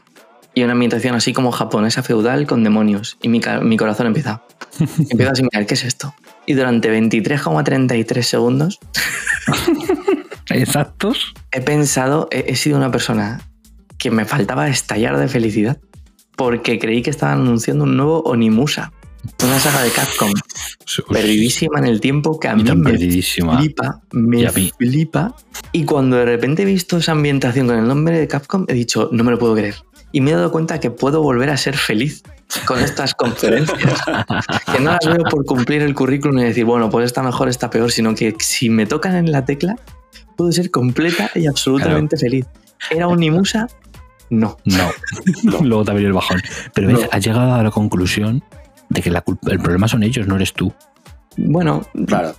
[0.54, 4.42] y una ambientación así como japonesa feudal con demonios y mi, mi corazón empieza
[5.10, 6.16] empieza a asimilar ¿qué es esto?
[6.46, 8.80] Y durante 23,33 segundos
[10.50, 11.34] Exactos.
[11.58, 13.42] He pensado, he, he sido una persona
[13.98, 15.78] que me faltaba estallar de felicidad
[16.36, 18.94] porque creí que estaban anunciando un nuevo Onimusa,
[19.44, 20.32] una saga de Capcom
[21.12, 23.58] perdidísima en el tiempo que a Y mí tan me perdidísima.
[23.58, 25.36] flipa, me Y flipa.
[25.72, 29.10] Y cuando de repente he visto esa ambientación con el nombre de Capcom, he dicho,
[29.12, 29.76] no me lo puedo creer.
[30.12, 32.24] Y me he dado cuenta que puedo volver a ser feliz
[32.66, 34.00] con estas conferencias.
[34.72, 37.70] que no las veo por cumplir el currículum y decir, bueno, pues está mejor, está
[37.70, 39.76] peor, sino que si me tocan en la tecla,
[40.38, 42.46] puedo ser completa y absolutamente feliz.
[42.90, 43.68] ¿Era un Nimusa?
[44.30, 44.58] No.
[44.66, 44.90] No.
[45.62, 46.42] Luego te ha venido el bajón.
[46.74, 47.08] Pero ves, No.
[47.12, 48.44] has llegado a la conclusión
[48.90, 50.72] de que la culpa, el problema son ellos, no eres tú.
[51.36, 52.36] Bueno, Claro.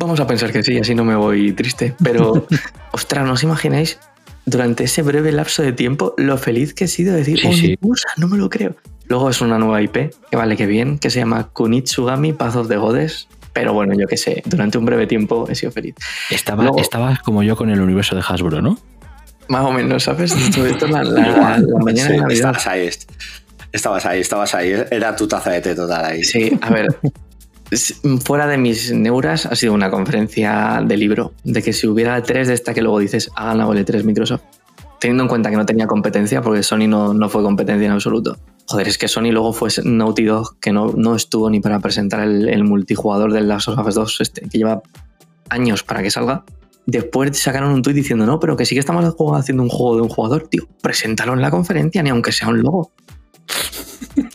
[0.00, 1.92] Vamos a pensar que sí, así no me voy triste.
[2.04, 2.46] Pero,
[2.92, 3.98] ostras, ¿no os imagináis
[4.46, 7.52] durante ese breve lapso de tiempo lo feliz que he sido de decir, Sí, "Oh,
[7.52, 7.76] sí.
[7.80, 8.76] Nimusa, no me lo creo.
[9.08, 12.68] Luego es una nueva IP, que vale que bien, que se llama Kunitsugami Path of
[12.68, 13.26] the Goddess.
[13.58, 15.94] Pero bueno, yo qué sé, durante un breve tiempo he sido feliz.
[16.30, 18.78] Estaba, Luego- Estabas como yo con el universo de Hasbro, ¿no?
[19.48, 20.30] Más o menos, ¿sabes?
[20.54, 21.66] Sobre todo la, la- Igual.
[21.66, 22.36] la mañana Sí, de Navidad.
[22.56, 22.86] estabas ahí.
[22.86, 23.10] est-
[23.72, 24.72] Estabas ahí, estabas ahí.
[24.90, 26.24] Era tu taza de té total ahí.
[26.24, 26.86] Sí, a ver.
[28.24, 32.48] Fuera de mis neuras ha sido una conferencia de libro, de que si hubiera tres
[32.48, 34.40] de esta que luego dices, ha ganado el E3 Microsoft,
[34.98, 38.38] teniendo en cuenta que no tenía competencia, porque Sony no, no fue competencia en absoluto.
[38.68, 42.20] Joder, es que Sony luego fue Naughty Dog, que no, no estuvo ni para presentar
[42.20, 44.82] el, el multijugador del Last of Us 2, este, que lleva
[45.48, 46.44] años para que salga.
[46.84, 49.04] Después sacaron un tuit diciendo, no, pero que sí que estamos
[49.36, 52.60] haciendo un juego de un jugador, tío, preséntalo en la conferencia, ni aunque sea un
[52.62, 52.92] logo.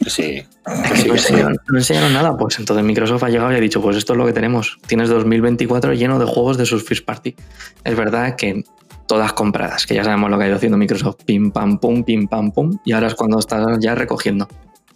[0.08, 0.44] Sí.
[0.66, 1.28] Es Que que sí, no, que sí.
[1.28, 4.18] enseñaron, no enseñaron nada, pues entonces Microsoft ha llegado y ha dicho, pues esto es
[4.18, 4.78] lo que tenemos.
[4.88, 7.36] Tienes 2024 lleno de juegos de sus first party.
[7.84, 8.64] Es verdad que
[9.08, 12.28] todas compradas, que ya sabemos lo que ha ido haciendo Microsoft, pim pam pum, pim
[12.28, 14.48] pam pum, y ahora es cuando está ya recogiendo.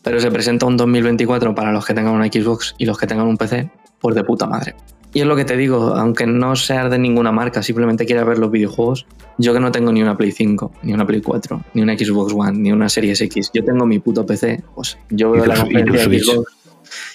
[0.02, 3.28] Pero se presenta un 2024 para los que tengan una Xbox y los que tengan
[3.28, 3.70] un PC,
[4.00, 4.76] pues de puta madre.
[5.14, 8.38] Y es lo que te digo, aunque no seas de ninguna marca, simplemente quieras ver
[8.38, 9.06] los videojuegos,
[9.38, 12.34] yo que no tengo ni una Play 5, ni una Play 4, ni una Xbox
[12.34, 16.08] One, ni una Series X, yo tengo mi puto PC, pues yo veo la conferencia
[16.08, 16.20] de.
[16.20, 16.52] Xbox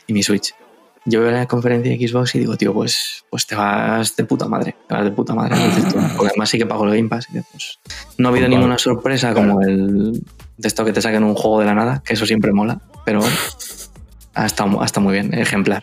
[0.07, 0.55] y mi Switch.
[1.05, 4.47] Yo veo la conferencia de Xbox y digo, tío, pues, pues te vas de puta
[4.47, 5.57] madre, te vas de puta madre.
[6.17, 7.27] Porque además sí que pago el Game Pass.
[7.33, 7.79] y pues,
[8.19, 8.59] no ha habido Claro.
[8.61, 10.13] ninguna sorpresa como el
[10.57, 13.21] de esto que te saquen un juego de la nada, que eso siempre mola, pero
[14.35, 15.83] ha estado, ha estado muy bien, ejemplar.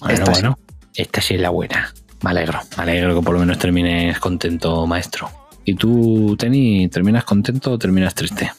[0.00, 0.40] Bueno, Esta sí.
[0.40, 0.58] bueno.
[0.94, 1.92] Esta sí es la buena.
[2.22, 2.60] Me alegro.
[2.76, 5.30] Me alegro que por lo menos termines contento, maestro.
[5.64, 8.50] ¿Y tú, Teni, terminas contento o terminas triste?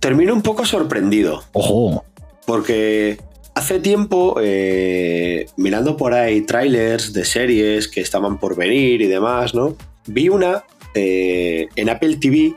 [0.00, 1.42] Termino un poco sorprendido.
[1.52, 2.04] ¡Ojo!
[2.46, 3.20] Porque
[3.58, 9.52] hace tiempo, eh, mirando por ahí trailers de series que estaban por venir y demás,
[9.52, 9.76] ¿no?
[10.06, 10.64] Vi una
[10.94, 12.54] eh, en Apple TV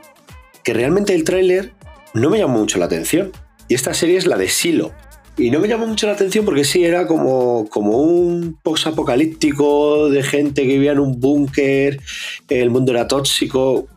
[0.62, 1.72] que realmente el tráiler
[2.14, 3.32] no me llamó mucho la atención.
[3.68, 4.92] Y esta serie es la de Silo.
[5.36, 10.22] Y no me llamó mucho la atención porque sí, era como, como un post-apocalíptico de
[10.22, 11.98] gente que vivía en un búnker,
[12.48, 13.88] el mundo era tóxico.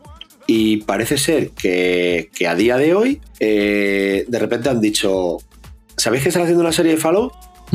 [0.48, 5.40] Y parece ser que, que a día de hoy, eh, de repente han dicho,
[5.98, 7.34] ¿sabéis que están haciendo una serie de Fallout?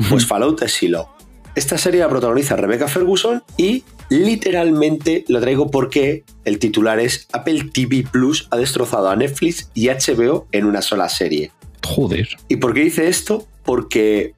[0.09, 1.09] Pues Fallout es Silo.
[1.55, 7.71] Esta serie la protagoniza Rebecca Ferguson y literalmente lo traigo porque el titular es Apple
[7.73, 11.51] TV Plus ha destrozado a Netflix y HBO en una sola serie.
[11.85, 12.29] Joder.
[12.49, 13.47] ¿Y por qué dice esto?
[13.65, 14.35] Porque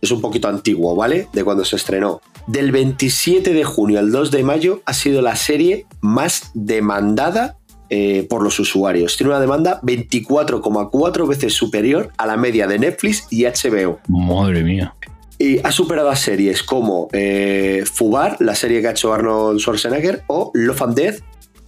[0.00, 1.28] es un poquito antiguo, ¿vale?
[1.32, 2.20] De cuando se estrenó.
[2.46, 7.58] Del 27 de junio al 2 de mayo ha sido la serie más demandada
[7.96, 9.16] eh, por los usuarios.
[9.16, 14.00] Tiene una demanda 24,4 veces superior a la media de Netflix y HBO.
[14.08, 14.94] Madre mía.
[15.38, 20.22] Y ha superado a series como eh, Fubar, la serie que ha hecho Arnold Schwarzenegger,
[20.28, 21.20] o Love and Death,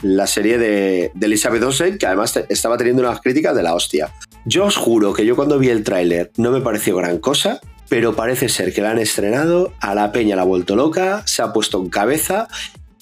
[0.03, 3.75] la serie de, de Elizabeth Olsen, que además te- estaba teniendo unas críticas de la
[3.75, 4.13] hostia.
[4.45, 8.15] Yo os juro que yo cuando vi el tráiler no me pareció gran cosa, pero
[8.15, 11.53] parece ser que la han estrenado, a la peña la ha vuelto loca, se ha
[11.53, 12.47] puesto en cabeza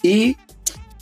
[0.03, 0.37] y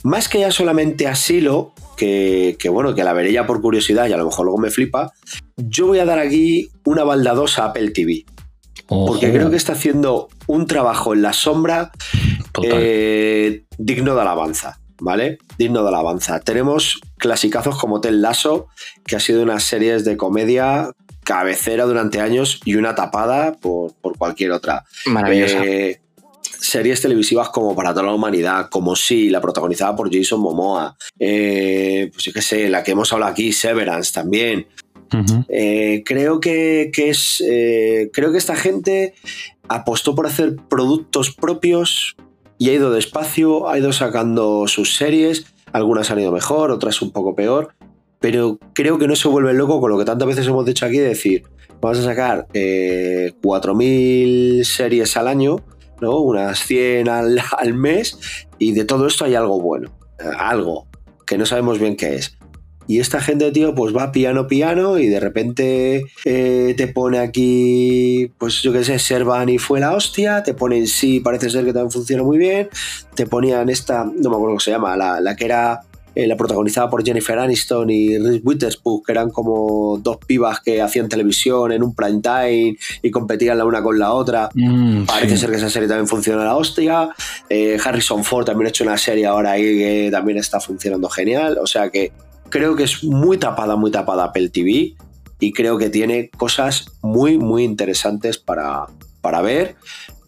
[0.03, 4.13] más que ya solamente asilo, que, que bueno, que la veré ya por curiosidad y
[4.13, 5.11] a lo mejor luego me flipa,
[5.57, 8.25] yo voy a dar aquí una baldadosa a Apple TV.
[8.87, 11.91] Porque creo que está haciendo un trabajo en la sombra
[12.61, 15.39] eh, digno de alabanza, ¿vale?
[15.57, 16.39] Digno de alabanza.
[16.41, 18.67] Tenemos clasicazos como Tel Lasso,
[19.07, 20.91] que ha sido unas series de comedia
[21.23, 24.83] cabecera durante años y una tapada por, por cualquier otra.
[25.05, 25.63] Maravillosa.
[25.65, 26.01] Eh,
[26.63, 30.95] series televisivas como Para toda la humanidad, como Sí, la protagonizada por Jason Momoa.
[31.19, 34.67] Eh, pues yo qué sé, la que hemos hablado aquí, Severance también.
[35.47, 37.43] Eh, creo que, que es.
[37.47, 39.13] eh, creo que esta gente
[39.67, 42.15] apostó por hacer productos propios
[42.57, 45.45] y ha ido despacio, ha ido sacando sus series.
[45.71, 47.75] Algunas han ido mejor, otras un poco peor.
[48.19, 50.97] Pero creo que no se vuelve loco con lo que tantas veces hemos dicho aquí
[50.97, 51.43] de decir,
[51.81, 55.57] vamos a sacar eh, 4.000 series al año,
[56.01, 56.19] ¿no?
[56.19, 58.17] unas 100 al, al mes,
[58.59, 60.87] y de todo esto hay algo bueno, eh, algo
[61.25, 62.37] que no sabemos bien qué es.
[62.85, 68.31] Y esta gente, tío, pues va piano piano y de repente eh, te pone aquí,
[68.37, 71.71] pues yo qué sé, Servan y fue la hostia, te ponen sí, parece ser que
[71.71, 72.69] también funciona muy bien,
[73.15, 75.79] te ponían esta, no me acuerdo cómo se llama, la, la que era
[76.15, 80.81] eh, la protagonizada por Jennifer Aniston y Reese Witherspoon, que eran como dos pibas que
[80.81, 84.49] hacían televisión en un prime time y competían la una con la otra.
[84.53, 85.37] Mm, Parece sí.
[85.37, 87.09] ser que esa serie también funciona a la hostia.
[87.49, 91.57] Eh, Harrison Ford también ha hecho una serie ahora ahí que también está funcionando genial.
[91.61, 92.11] O sea que
[92.49, 94.95] creo que es muy tapada, muy tapada Apple TV
[95.39, 98.85] y creo que tiene cosas muy, muy interesantes para,
[99.21, 99.75] para ver.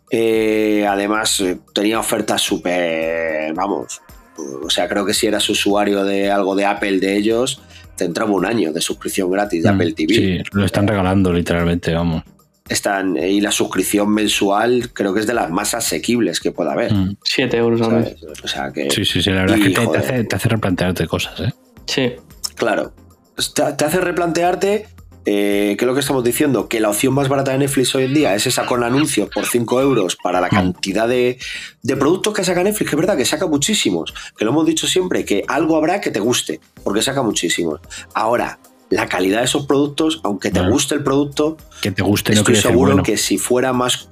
[0.09, 1.43] Eh, además,
[1.73, 4.01] tenía ofertas súper, vamos,
[4.37, 7.61] o sea, creo que si eras usuario de algo de Apple de ellos,
[7.95, 10.13] te entraba un año de suscripción gratis de Mm, Apple TV.
[10.13, 12.23] Sí, lo están regalando literalmente, vamos.
[12.67, 16.93] Están, y la suscripción mensual creo que es de las más asequibles que pueda haber.
[16.93, 17.17] Mm.
[17.23, 18.15] 7 euros al mes.
[18.43, 18.89] O sea que.
[18.89, 21.53] Sí, sí, sí, la verdad y, es que te, hace, te hace replantearte cosas, ¿eh?
[21.85, 22.13] Sí.
[22.55, 22.93] Claro.
[23.35, 24.87] Te, te hace replantearte
[25.25, 28.13] eh, que lo que estamos diciendo, que la opción más barata de Netflix hoy en
[28.13, 31.39] día es esa con anuncios por 5 euros para la cantidad de,
[31.81, 34.87] de productos que saca Netflix, que es verdad que saca muchísimos, que lo hemos dicho
[34.87, 37.79] siempre, que algo habrá que te guste, porque saca muchísimos.
[38.13, 42.39] Ahora, la calidad de esos productos, aunque te guste el producto, Que te guste no
[42.39, 43.03] estoy decir seguro bueno.
[43.03, 44.07] que si fuera más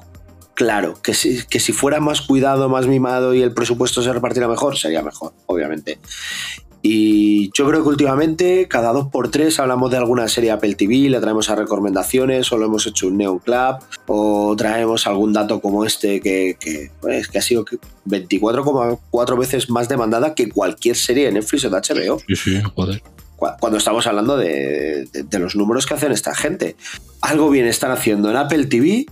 [0.55, 4.47] claro, que si, que si fuera más cuidado, más mimado y el presupuesto se repartiera
[4.47, 5.99] mejor, sería mejor, obviamente.
[6.85, 11.09] Y yo creo que últimamente, cada dos por tres, hablamos de alguna serie Apple TV,
[11.09, 13.77] le traemos a recomendaciones, o lo hemos hecho un Neon Club,
[14.07, 17.63] o traemos algún dato como este que, que, pues, que ha sido
[18.05, 23.01] 24,4 veces más demandada que cualquier serie de Netflix o de HBO Sí, sí, joder.
[23.37, 26.75] cu- cuando estamos hablando de, de- de los números que hacen esta gente.
[27.21, 29.05] Algo bien están haciendo en Apple TV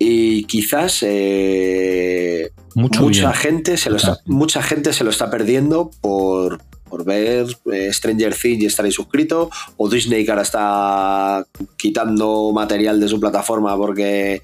[0.00, 3.32] y quizás eh, mucha bien.
[3.34, 8.34] gente se lo está, mucha gente se lo está perdiendo por, por ver eh, Stranger
[8.34, 11.46] Things y estar ahí suscrito o Disney que ahora está
[11.76, 14.42] quitando material de su plataforma porque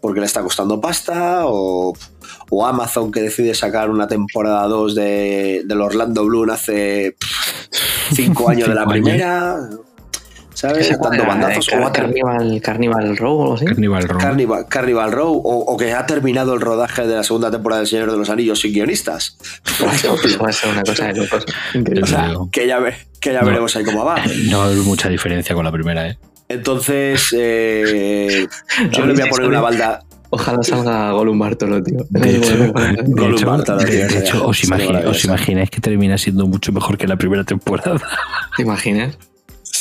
[0.00, 1.92] porque le está costando pasta o,
[2.50, 8.48] o Amazon que decide sacar una temporada 2 de, del Orlando Bloom hace pff, cinco
[8.48, 9.68] años de la primera
[10.54, 10.88] ¿sabes?
[10.90, 13.64] Era, bandazos o ha Carnival, Carnival Row o algo así.
[13.66, 14.18] Carnival Row.
[14.20, 17.88] Carnival, Carnival Row o, o que ha terminado el rodaje de la segunda temporada del
[17.88, 19.36] Señor de los Anillos sin guionistas.
[19.78, 20.44] Por Eso ejemplo.
[20.44, 21.44] va a ser una cosa de locos.
[22.02, 23.46] O sea, que ya, ve- que ya No.
[23.46, 24.16] veremos ahí cómo va.
[24.50, 26.18] No hay mucha diferencia con la primera, ¿eh?
[26.48, 28.46] Entonces, eh,
[28.90, 30.00] yo le voy a poner una balda.
[30.34, 31.98] Ojalá salga Gollum Bartolo, tío.
[32.08, 36.72] De hecho, Gollum hecho, Bartolo, de hecho, os, imagina- os imagináis que termina siendo mucho
[36.72, 38.00] mejor que la primera temporada.
[38.56, 39.18] ¿Te imaginas?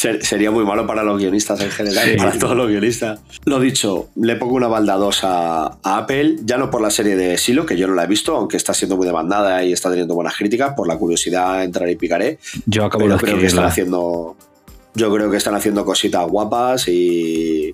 [0.02, 2.18] Ser- sería muy malo para los guionistas en general, Sí.
[2.18, 3.20] para todos los guionistas.
[3.46, 7.16] Lo dicho, le pongo una balda 2 a, a Apple, ya no por la serie
[7.16, 9.90] de Silo, que yo no la he visto, aunque está siendo muy demandada y está
[9.90, 12.40] teniendo buenas críticas, por la curiosidad entraré y picaré.
[12.66, 14.36] Yo acabo pero de creo que están haciendo
[14.96, 17.74] yo creo que están haciendo cositas guapas y,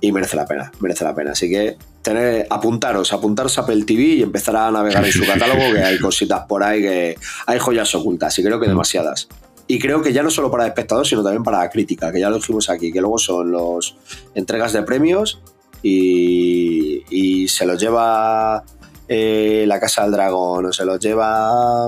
[0.00, 4.02] y merece la pena merece la pena así que tener apuntaros apuntaros a Apple TV
[4.02, 7.94] y empezar a navegar en su catálogo que hay cositas por ahí que hay joyas
[7.94, 8.70] ocultas y creo que Mm.
[8.70, 9.28] demasiadas
[9.68, 12.30] y creo que ya no solo para espectador sino también para la crítica que ya
[12.30, 13.96] lo dijimos aquí que luego son los
[14.34, 15.40] entregas de premios
[15.82, 18.64] y, y se los lleva
[19.08, 21.86] eh, la Casa del Dragón o se los lleva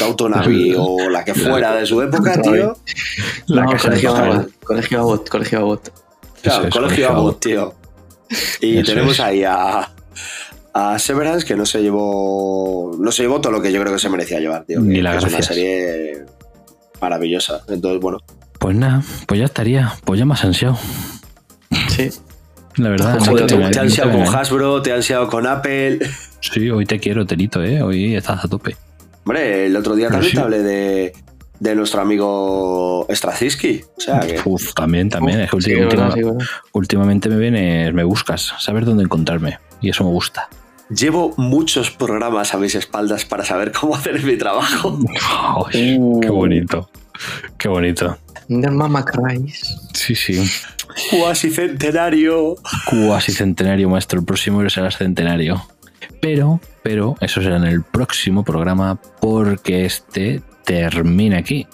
[0.00, 2.76] Autonavi o la que fuera de su época, tío.
[3.46, 4.14] La No, casa colegio
[4.64, 5.90] colegio Abbott, colegio Abbott.
[6.42, 7.74] Claro, Eso es, Colegio Colegio Abbott, tío.
[8.60, 9.20] Y Eso tenemos es.
[9.20, 9.92] ahí a,
[10.72, 13.98] a Severance que no se llevó no se llevó todo lo que yo creo que
[13.98, 14.80] se merecía llevar, tío.
[14.80, 16.24] Ni que es una serie
[17.02, 17.60] maravillosa.
[17.68, 18.18] Entonces, bueno,
[18.58, 19.92] Pues nada, pues ya estaría.
[20.04, 20.78] Pues ya me has ansiado.
[21.88, 22.10] Sí.
[22.76, 24.34] La verdad, no Joder, te te, te han no te sido voy a con.
[24.36, 25.98] Hasbro, te han sido con Apple.
[26.40, 27.82] Sí, hoy te quiero, Tenito, ¿eh?
[27.82, 28.76] Hoy estás a tope.
[29.24, 30.36] Hombre, el otro día Pero también sí.
[30.36, 31.12] te hablé de,
[31.60, 33.82] de nuestro amigo Straczynski.
[33.96, 35.40] O sea, que Uf, también, también.
[35.40, 36.46] es que Sí, última- verdad, última- sí, verdad.
[36.72, 39.58] últimamente me vienes, me buscas, sabes dónde encontrarme.
[39.80, 40.48] Y eso me gusta.
[40.94, 44.98] Llevo muchos programas a mis espaldas para saber cómo hacer mi trabajo.
[45.72, 46.20] Ay, Uh.
[46.20, 46.90] Qué bonito.
[47.58, 48.18] Qué bonito.
[48.48, 49.80] The Mama Cries.
[49.94, 50.42] Sí, sí.
[51.10, 52.56] Cuasi centenario.
[52.88, 54.20] Cuasi centenario, maestro.
[54.20, 55.62] El próximo será centenario.
[56.20, 61.66] Pero, pero, eso será en el próximo programa porque este termina aquí.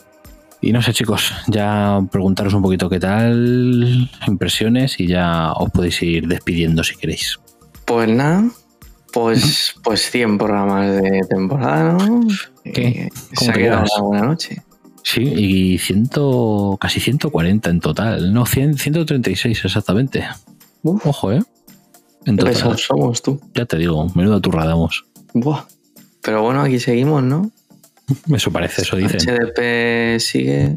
[0.61, 6.03] Y no sé, chicos, ya preguntaros un poquito qué tal, impresiones y ya os podéis
[6.03, 7.39] ir despidiendo si queréis.
[7.85, 8.45] Pues nada,
[9.19, 12.21] pues, pues 100 programas de temporada, ¿no?
[12.63, 13.09] ¿Qué?
[13.35, 14.63] ¿Cómo Se ha quedado una buena noche.
[15.03, 18.33] Sí, y ciento, casi 140 en total.
[18.33, 20.25] No, 100, 136 exactamente.
[20.83, 21.05] Uf.
[21.05, 21.43] Ojo, ¿eh?
[22.27, 22.79] En Qué total.
[22.79, 23.41] somos tú.
[23.55, 25.05] Ya te digo, menuda turra damos.
[25.35, 25.65] Buah.
[26.23, 27.51] Pero bueno, aquí seguimos, ¿no?
[28.33, 29.19] Eso parece, eso dicen.
[29.19, 30.77] HDP sigue.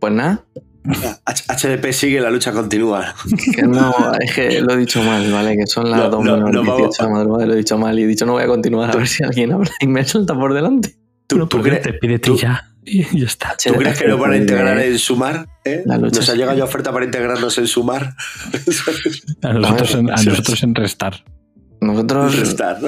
[0.00, 0.42] Pues nada,
[0.88, 3.14] HDP sigue, la lucha continúa.
[3.54, 5.56] que no, es que lo he dicho mal, ¿vale?
[5.56, 6.96] Que son las No, 2 no, menos no, 18 vamos.
[6.98, 8.96] de la madrugada, lo he dicho mal y he dicho no voy a continuar a
[8.96, 10.96] ver si alguien habla y me salta por delante.
[11.26, 12.64] ¿Tú, No, tú crees, despídete tú- ya.
[12.90, 13.54] Y ya está.
[13.62, 15.46] tú crees que nos van a integrar Eh, en Sumar?
[15.62, 15.82] ¿Eh?
[15.84, 18.14] La lucha Nos ha llegado ya oferta para integrarnos en Sumar.
[19.42, 21.22] A nosotros, en, a nosotros en restar.
[21.82, 22.78] Nosotros Restar.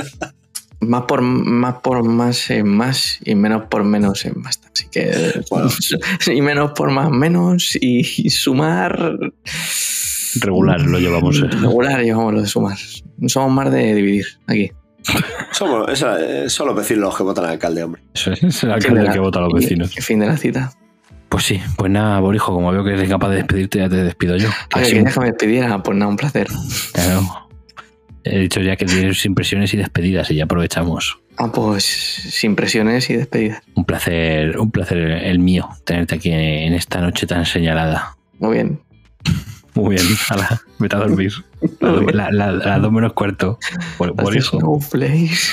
[0.81, 4.61] Más por más por más en más y menos por menos en más.
[4.73, 5.69] Así que Bueno.
[6.35, 9.19] y menos por más menos y, y sumar
[10.40, 11.39] Regular lo llevamos.
[11.39, 11.48] eh.
[11.48, 12.78] regular llevamos lo de sumar.
[13.27, 14.70] Somos más de dividir aquí.
[15.52, 18.02] Somos, esa- eh, son los vecinos los que votan al alcalde, hombre.
[18.15, 19.97] Eso es, es el alcalde el que vota a los vecinos.
[19.97, 20.73] y fin de la cita.
[21.28, 24.36] Pues sí, pues nada, Borijo, como veo que eres capaz de despedirte, ya te despido
[24.36, 24.48] yo.
[24.73, 26.48] Que Así- que me despidiera, pues nada, un placer.
[26.93, 27.48] claro.
[28.25, 31.19] He dicho ya que tienes impresiones y despedidas y ya aprovechamos.
[31.39, 33.63] Ah, pues sin presiones y despedida.
[33.75, 38.17] Un placer, un placer el mío tenerte aquí en esta noche tan señalada.
[38.39, 38.81] Muy bien.
[39.75, 41.33] Muy bien, ala, vete a dormir.
[41.81, 43.59] La, la- dos menos cuarto.
[43.97, 44.59] Por, eso.
[44.59, 45.53] snowflakes.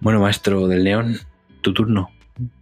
[0.00, 1.18] Bueno, maestro del león,
[1.62, 2.10] tu turno.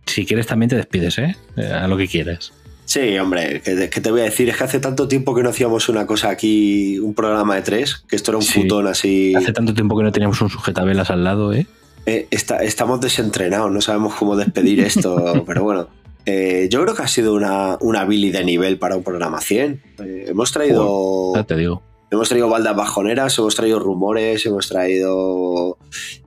[0.06, 1.18] Si quieres también te despides.
[1.18, 1.34] Eh,
[1.72, 2.52] A lo que quieras.
[2.84, 5.48] Sí, hombre, que, que te voy a decir, es que hace tanto tiempo que no
[5.50, 8.60] hacíamos una cosa aquí, un programa de tres, que esto era un Sí.
[8.60, 9.34] putón así.
[9.34, 11.66] Hace tanto tiempo que no teníamos un sujetabelas al lado, ¿eh?
[12.06, 15.14] Eh, está- estamos desentrenados, no sabemos cómo despedir esto,
[15.46, 15.88] pero bueno.
[16.26, 19.82] Eh, yo creo que ha sido una, una Billy de nivel para un programa 100.
[20.04, 21.82] Eh, hemos traído Ya te digo.
[22.12, 25.78] hemos traído baldas bajoneras, hemos traído rumores, hemos traído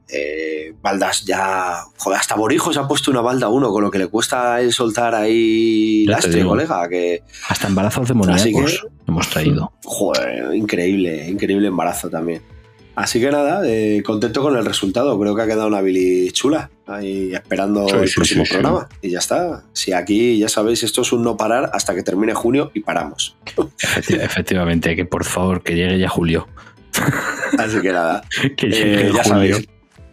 [0.10, 1.84] eh, baldas ya...
[1.98, 4.72] Joder, hasta Borijo se ha puesto una balda uno, con lo que le cuesta el
[4.74, 7.24] soltar ahí Ya lastre, colega, que...
[7.50, 9.72] Hasta embarazos demoníacos hemos traído.
[9.84, 12.42] Joder, increíble, increíble embarazo también.
[12.96, 15.20] Así que nada, eh, contento con el resultado.
[15.20, 18.88] Creo que ha quedado una Billy chula ahí esperando Sí, el sí, próximo sí, programa.
[19.02, 19.64] Y ya está.
[19.74, 23.36] Si aquí, ya sabéis, esto es un no parar hasta que termine junio y paramos.
[23.58, 26.48] Efecti- efectivamente, que por favor, que llegue ya Julio.
[27.58, 28.24] Así que nada,
[28.56, 29.24] Que eh, llegue ya Julio.
[29.24, 29.68] sabéis.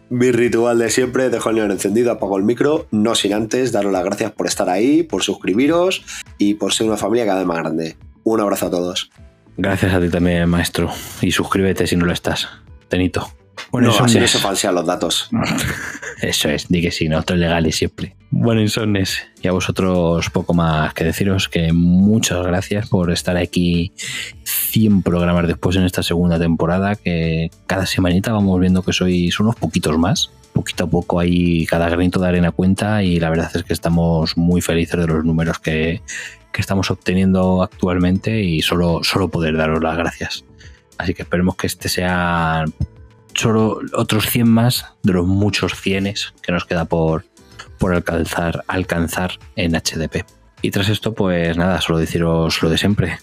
[0.09, 3.91] Mi ritual de siempre, dejo el neón encendido, apago el micro, no sin antes daros
[3.91, 6.03] las gracias por estar ahí, por suscribiros
[6.37, 7.97] y por ser una familia cada vez más grande.
[8.23, 9.09] Un abrazo a todos.
[9.57, 10.89] Gracias a ti también, maestro.
[11.21, 12.47] Y suscríbete si no lo estás.
[12.89, 13.27] Tenito.
[13.71, 15.29] Bueno, no, así no se falsean los datos.
[16.21, 18.15] Eso es, di que sí, nosotros legales siempre.
[18.29, 23.91] Bueno, insomnes, y a vosotros poco más que deciros que muchas gracias por estar aquí
[24.43, 29.55] 100 programas después en esta segunda temporada, que cada semanita vamos viendo que sois unos
[29.55, 30.31] poquitos más.
[30.53, 34.37] Poquito a poco ahí cada granito de arena cuenta y la verdad es que estamos
[34.37, 36.01] muy felices de los números que,
[36.51, 40.45] que estamos obteniendo actualmente y solo, solo poder daros las gracias.
[40.97, 42.65] Así que esperemos que este sea
[43.35, 47.25] solo otros 100 más de los muchos cienes que nos queda por,
[47.79, 50.25] por alcanzar, alcanzar en HDP.
[50.61, 53.19] Y tras esto, pues nada, solo deciros lo de siempre.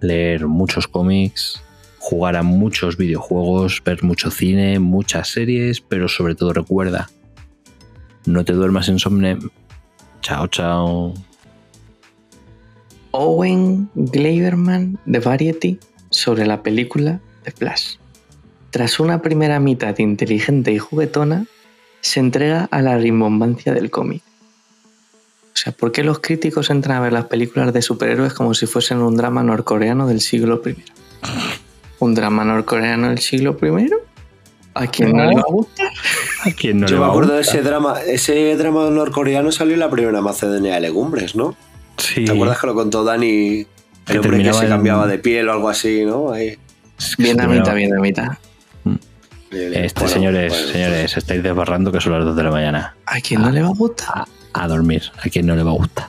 [0.00, 1.62] Leer muchos cómics,
[1.98, 7.10] jugar a muchos videojuegos, ver mucho cine, muchas series, pero sobre todo recuerda,
[8.26, 9.38] no te duermas insomne.
[10.20, 11.14] Chao, chao.
[13.10, 15.78] Owen Gleiberman de Variety
[16.10, 17.96] sobre la película The Flash.
[18.74, 21.46] Tras una primera mitad inteligente y juguetona,
[22.00, 24.20] se entrega a la rimbombancia del cómic.
[25.44, 28.66] O sea, ¿por qué los críticos entran a ver las películas de superhéroes como si
[28.66, 30.74] fuesen un drama norcoreano del siglo I?
[32.00, 33.90] ¿Un drama norcoreano del siglo I?
[34.74, 35.92] ¿A quién no le va a gustar?
[36.44, 39.74] ¿A quién no Yo le me a acuerdo de ese drama, ese drama norcoreano salió
[39.74, 41.56] en la primera Macedenia de Legumbres, ¿no?
[41.98, 42.24] Sí.
[42.24, 43.66] ¿Te acuerdas que lo contó Dani?
[44.04, 46.32] Que El hombre que se en- cambiaba de piel o algo así, ¿no?
[46.32, 46.58] Ahí.
[46.98, 48.32] Es que Bien a mitad, bien a mitad.
[49.50, 52.96] Este, Bueno, señores, bueno, señores, estáis desbarrando que son las 2 de la mañana.
[53.06, 54.24] ¿A quién no le va a gustar?
[54.54, 55.02] A, a dormir.
[55.18, 56.08] A quien no le va a gustar.